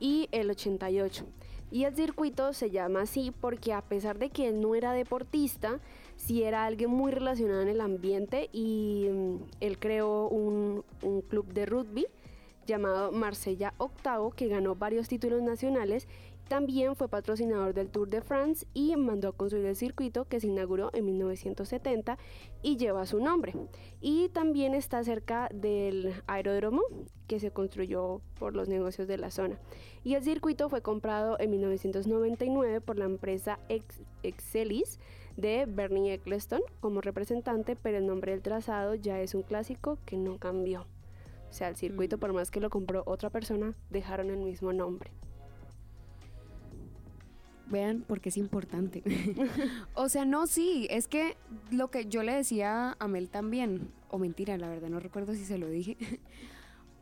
y 0.00 0.28
el 0.32 0.50
88 0.50 1.24
y 1.70 1.84
el 1.84 1.94
circuito 1.94 2.52
se 2.52 2.70
llama 2.70 3.02
así 3.02 3.32
porque 3.40 3.72
a 3.72 3.82
pesar 3.82 4.18
de 4.18 4.30
que 4.30 4.48
él 4.48 4.60
no 4.60 4.74
era 4.74 4.92
deportista, 4.92 5.78
sí 6.16 6.42
era 6.42 6.64
alguien 6.64 6.90
muy 6.90 7.12
relacionado 7.12 7.62
en 7.62 7.68
el 7.68 7.80
ambiente 7.80 8.50
y 8.52 9.06
mm, 9.08 9.36
él 9.60 9.78
creó 9.78 10.26
un, 10.28 10.84
un 11.02 11.20
club 11.22 11.46
de 11.52 11.66
rugby 11.66 12.06
llamado 12.66 13.12
Marsella 13.12 13.74
Octavo 13.78 14.30
que 14.30 14.48
ganó 14.48 14.74
varios 14.74 15.08
títulos 15.08 15.42
nacionales. 15.42 16.08
También 16.50 16.96
fue 16.96 17.06
patrocinador 17.06 17.74
del 17.74 17.90
Tour 17.90 18.08
de 18.08 18.22
France 18.22 18.66
y 18.74 18.96
mandó 18.96 19.28
a 19.28 19.32
construir 19.36 19.66
el 19.66 19.76
circuito 19.76 20.24
que 20.24 20.40
se 20.40 20.48
inauguró 20.48 20.90
en 20.94 21.04
1970 21.04 22.18
y 22.60 22.76
lleva 22.76 23.06
su 23.06 23.20
nombre. 23.20 23.54
Y 24.00 24.30
también 24.30 24.74
está 24.74 25.04
cerca 25.04 25.48
del 25.54 26.12
aeródromo 26.26 26.82
que 27.28 27.38
se 27.38 27.52
construyó 27.52 28.20
por 28.36 28.56
los 28.56 28.68
negocios 28.68 29.06
de 29.06 29.16
la 29.16 29.30
zona. 29.30 29.60
Y 30.02 30.14
el 30.14 30.24
circuito 30.24 30.68
fue 30.68 30.82
comprado 30.82 31.36
en 31.38 31.50
1999 31.52 32.80
por 32.80 32.98
la 32.98 33.04
empresa 33.04 33.60
Ex- 33.68 34.02
Excelis 34.24 34.98
de 35.36 35.66
Bernie 35.68 36.14
Eccleston 36.14 36.62
como 36.80 37.00
representante, 37.00 37.76
pero 37.76 37.98
el 37.98 38.06
nombre 38.08 38.32
del 38.32 38.42
trazado 38.42 38.96
ya 38.96 39.20
es 39.20 39.36
un 39.36 39.42
clásico 39.42 39.98
que 40.04 40.16
no 40.16 40.38
cambió. 40.38 40.80
O 41.48 41.52
sea, 41.52 41.68
el 41.68 41.76
circuito, 41.76 42.16
Mm. 42.16 42.20
por 42.20 42.32
más 42.32 42.50
que 42.50 42.58
lo 42.58 42.70
compró 42.70 43.04
otra 43.06 43.30
persona, 43.30 43.76
dejaron 43.88 44.30
el 44.30 44.38
mismo 44.38 44.72
nombre. 44.72 45.12
Vean 47.70 48.04
porque 48.06 48.28
es 48.28 48.36
importante. 48.36 49.02
o 49.94 50.08
sea, 50.08 50.24
no, 50.24 50.46
sí, 50.46 50.86
es 50.90 51.08
que 51.08 51.36
lo 51.70 51.90
que 51.90 52.06
yo 52.06 52.22
le 52.22 52.34
decía 52.34 52.96
a 52.98 53.08
Mel 53.08 53.30
también, 53.30 53.92
o 54.08 54.18
mentira, 54.18 54.58
la 54.58 54.68
verdad 54.68 54.88
no 54.88 55.00
recuerdo 55.00 55.34
si 55.34 55.44
se 55.44 55.56
lo 55.56 55.68
dije, 55.68 55.96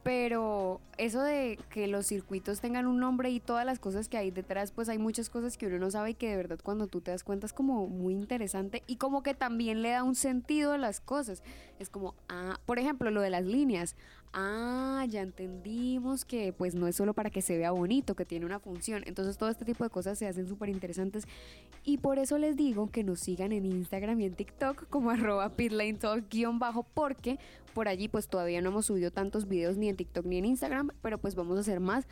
pero 0.03 0.81
eso 0.97 1.23
de 1.23 1.59
que 1.71 1.87
los 1.87 2.07
circuitos 2.07 2.61
tengan 2.61 2.87
un 2.87 2.99
nombre 2.99 3.31
y 3.31 3.41
todas 3.41 3.66
las 3.66 3.79
cosas 3.79 4.09
que 4.09 4.16
hay 4.16 4.31
detrás, 4.31 4.73
pues 4.73 4.89
hay 4.89 4.99
muchas 4.99 5.29
cosas 5.29 5.59
que 5.59 5.66
uno 5.66 5.79
no 5.79 5.91
sabe 5.91 6.11
y 6.11 6.14
que 6.14 6.31
de 6.31 6.37
verdad 6.37 6.59
cuando 6.62 6.87
tú 6.87 7.01
te 7.01 7.11
das 7.11 7.25
cuenta 7.25 7.47
es 7.47 7.53
como 7.53 7.87
muy 7.89 8.14
interesante 8.14 8.83
y 8.87 8.97
como 8.97 9.23
que 9.23 9.35
también 9.35 9.83
le 9.83 9.91
da 9.91 10.05
un 10.05 10.14
sentido 10.14 10.73
a 10.73 10.79
las 10.79 11.01
cosas. 11.01 11.43
Es 11.79 11.91
como, 11.91 12.14
ah, 12.29 12.59
por 12.64 12.79
ejemplo, 12.79 13.11
lo 13.11 13.21
de 13.21 13.31
las 13.31 13.45
líneas. 13.45 13.97
Ah, 14.33 15.07
ya 15.09 15.22
entendimos 15.22 16.24
que 16.24 16.53
pues 16.53 16.74
no 16.74 16.87
es 16.87 16.97
solo 16.97 17.14
para 17.14 17.31
que 17.31 17.43
se 17.43 17.57
vea 17.57 17.70
bonito, 17.70 18.14
que 18.14 18.24
tiene 18.24 18.47
una 18.47 18.59
función. 18.59 19.03
Entonces 19.07 19.39
todo 19.39 19.49
este 19.49 19.64
tipo 19.64 19.85
de 19.85 19.91
cosas 19.91 20.18
se 20.18 20.26
hacen 20.26 20.47
súper 20.47 20.68
interesantes 20.68 21.24
y 21.85 21.99
por 21.99 22.18
eso 22.18 22.39
les 22.39 22.57
digo 22.57 22.91
que 22.91 23.05
nos 23.05 23.20
sigan 23.20 23.53
en 23.53 23.64
Instagram 23.64 24.20
y 24.20 24.26
en 24.26 24.35
TikTok 24.35 24.89
como 24.89 25.11
arroba 25.11 25.57
pitlanetalk-bajo 25.57 26.87
porque 26.95 27.39
por 27.74 27.89
allí 27.89 28.09
pues 28.09 28.29
todavía 28.29 28.61
no 28.61 28.70
hemos 28.70 28.87
subido 28.87 29.11
tantos 29.11 29.49
videos 29.49 29.76
ni 29.76 29.89
en 29.89 29.97
TikTok 29.97 30.26
ni 30.26 30.39
en 30.39 30.45
Instagram, 30.45 30.91
pero 31.01 31.18
pues 31.18 31.35
vamos 31.35 31.57
a 31.57 31.61
hacer 31.61 31.81
más 31.81 32.07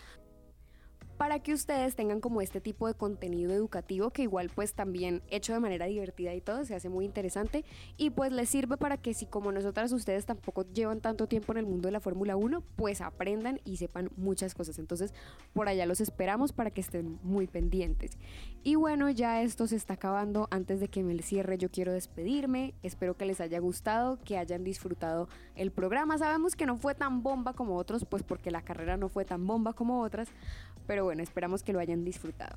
para 1.16 1.38
que 1.38 1.52
ustedes 1.52 1.94
tengan 1.94 2.20
como 2.20 2.40
este 2.40 2.60
tipo 2.60 2.86
de 2.86 2.94
contenido 2.94 3.52
educativo 3.52 4.10
que 4.10 4.22
igual 4.22 4.50
pues 4.54 4.74
también 4.74 5.22
hecho 5.30 5.52
de 5.52 5.60
manera 5.60 5.86
divertida 5.86 6.34
y 6.34 6.40
todo 6.40 6.64
se 6.64 6.74
hace 6.74 6.88
muy 6.88 7.04
interesante. 7.04 7.64
Y 7.96 8.10
pues 8.10 8.32
les 8.32 8.48
sirve 8.48 8.76
para 8.76 8.96
que 8.96 9.14
si 9.14 9.26
como 9.26 9.52
nosotras 9.52 9.92
ustedes 9.92 10.26
tampoco 10.26 10.64
llevan 10.72 11.00
tanto 11.00 11.26
tiempo 11.26 11.52
en 11.52 11.58
el 11.58 11.66
mundo 11.66 11.88
de 11.88 11.92
la 11.92 12.00
Fórmula 12.00 12.36
1 12.36 12.62
pues 12.76 13.00
aprendan 13.00 13.60
y 13.64 13.78
sepan 13.78 14.10
muchas 14.16 14.54
cosas. 14.54 14.78
Entonces 14.78 15.14
por 15.52 15.68
allá 15.68 15.86
los 15.86 16.00
esperamos 16.00 16.52
para 16.52 16.70
que 16.70 16.80
estén 16.80 17.18
muy 17.22 17.46
pendientes. 17.46 18.18
Y 18.62 18.74
bueno 18.74 19.10
ya 19.10 19.42
esto 19.42 19.66
se 19.66 19.76
está 19.76 19.94
acabando. 19.94 20.48
Antes 20.50 20.80
de 20.80 20.88
que 20.88 21.02
me 21.02 21.16
cierre 21.22 21.58
yo 21.58 21.70
quiero 21.70 21.92
despedirme. 21.92 22.74
Espero 22.82 23.16
que 23.16 23.24
les 23.24 23.40
haya 23.40 23.58
gustado 23.58 24.18
que 24.24 24.36
hayan 24.38 24.64
disfrutado 24.64 25.28
el 25.54 25.70
programa. 25.70 26.18
Sabemos 26.18 26.56
que 26.56 26.66
no 26.66 26.76
fue 26.76 26.94
tan 26.94 27.22
bomba 27.22 27.54
como 27.54 27.76
otros 27.76 28.04
pues 28.04 28.22
porque 28.22 28.50
la 28.50 28.62
carrera 28.62 28.96
no 28.96 29.08
fue 29.08 29.24
tan 29.24 29.46
bomba 29.46 29.72
como 29.72 30.02
otras 30.02 30.28
pero 30.86 31.04
bueno, 31.04 31.22
esperamos 31.22 31.62
que 31.62 31.72
lo 31.72 31.80
hayan 31.80 32.04
disfrutado. 32.04 32.56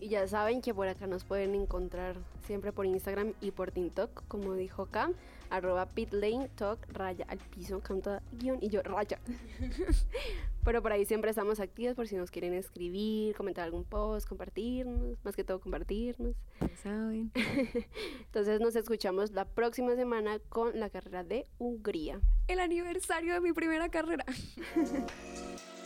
Y 0.00 0.08
ya 0.08 0.26
saben 0.28 0.60
que 0.62 0.72
por 0.72 0.86
acá 0.86 1.06
nos 1.06 1.24
pueden 1.24 1.54
encontrar 1.54 2.14
siempre 2.46 2.72
por 2.72 2.86
Instagram 2.86 3.32
y 3.40 3.50
por 3.50 3.72
TikTok, 3.72 4.22
como 4.28 4.54
dijo 4.54 4.86
Cam, 4.86 5.12
arroba 5.50 5.86
pitlane 5.86 6.48
talk, 6.56 6.86
raya 6.92 7.24
al 7.28 7.38
piso, 7.38 7.80
Cam 7.80 8.00
toda 8.00 8.22
guion 8.32 8.58
y 8.60 8.68
yo 8.68 8.82
raya. 8.82 9.18
Pero 10.64 10.82
por 10.82 10.92
ahí 10.92 11.04
siempre 11.06 11.30
estamos 11.30 11.60
activos 11.60 11.94
por 11.94 12.08
si 12.08 12.16
nos 12.16 12.30
quieren 12.30 12.52
escribir, 12.52 13.34
comentar 13.36 13.64
algún 13.64 13.84
post, 13.84 14.28
compartirnos, 14.28 15.16
más 15.24 15.34
que 15.34 15.44
todo 15.44 15.60
compartirnos. 15.60 16.34
Ya 16.60 16.76
saben. 16.76 17.32
Entonces 18.26 18.60
nos 18.60 18.76
escuchamos 18.76 19.30
la 19.32 19.46
próxima 19.46 19.94
semana 19.94 20.38
con 20.48 20.78
la 20.78 20.90
carrera 20.90 21.24
de 21.24 21.46
Hungría. 21.58 22.20
El 22.48 22.60
aniversario 22.60 23.34
de 23.34 23.40
mi 23.40 23.52
primera 23.52 23.88
carrera. 23.88 24.24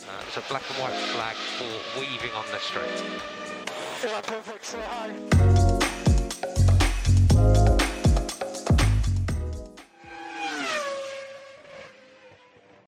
Uh, 0.02 0.20
it's 0.26 0.36
a 0.36 0.42
black 0.48 0.62
and 0.68 0.78
white 0.82 0.98
flag 1.14 1.36
for 1.36 2.00
weaving 2.00 2.32
on 2.34 2.44
the. 2.50 2.58
Yeah, 4.02 4.20
perfect. 4.20 4.64
Say 4.64 4.80
hi. 4.80 5.78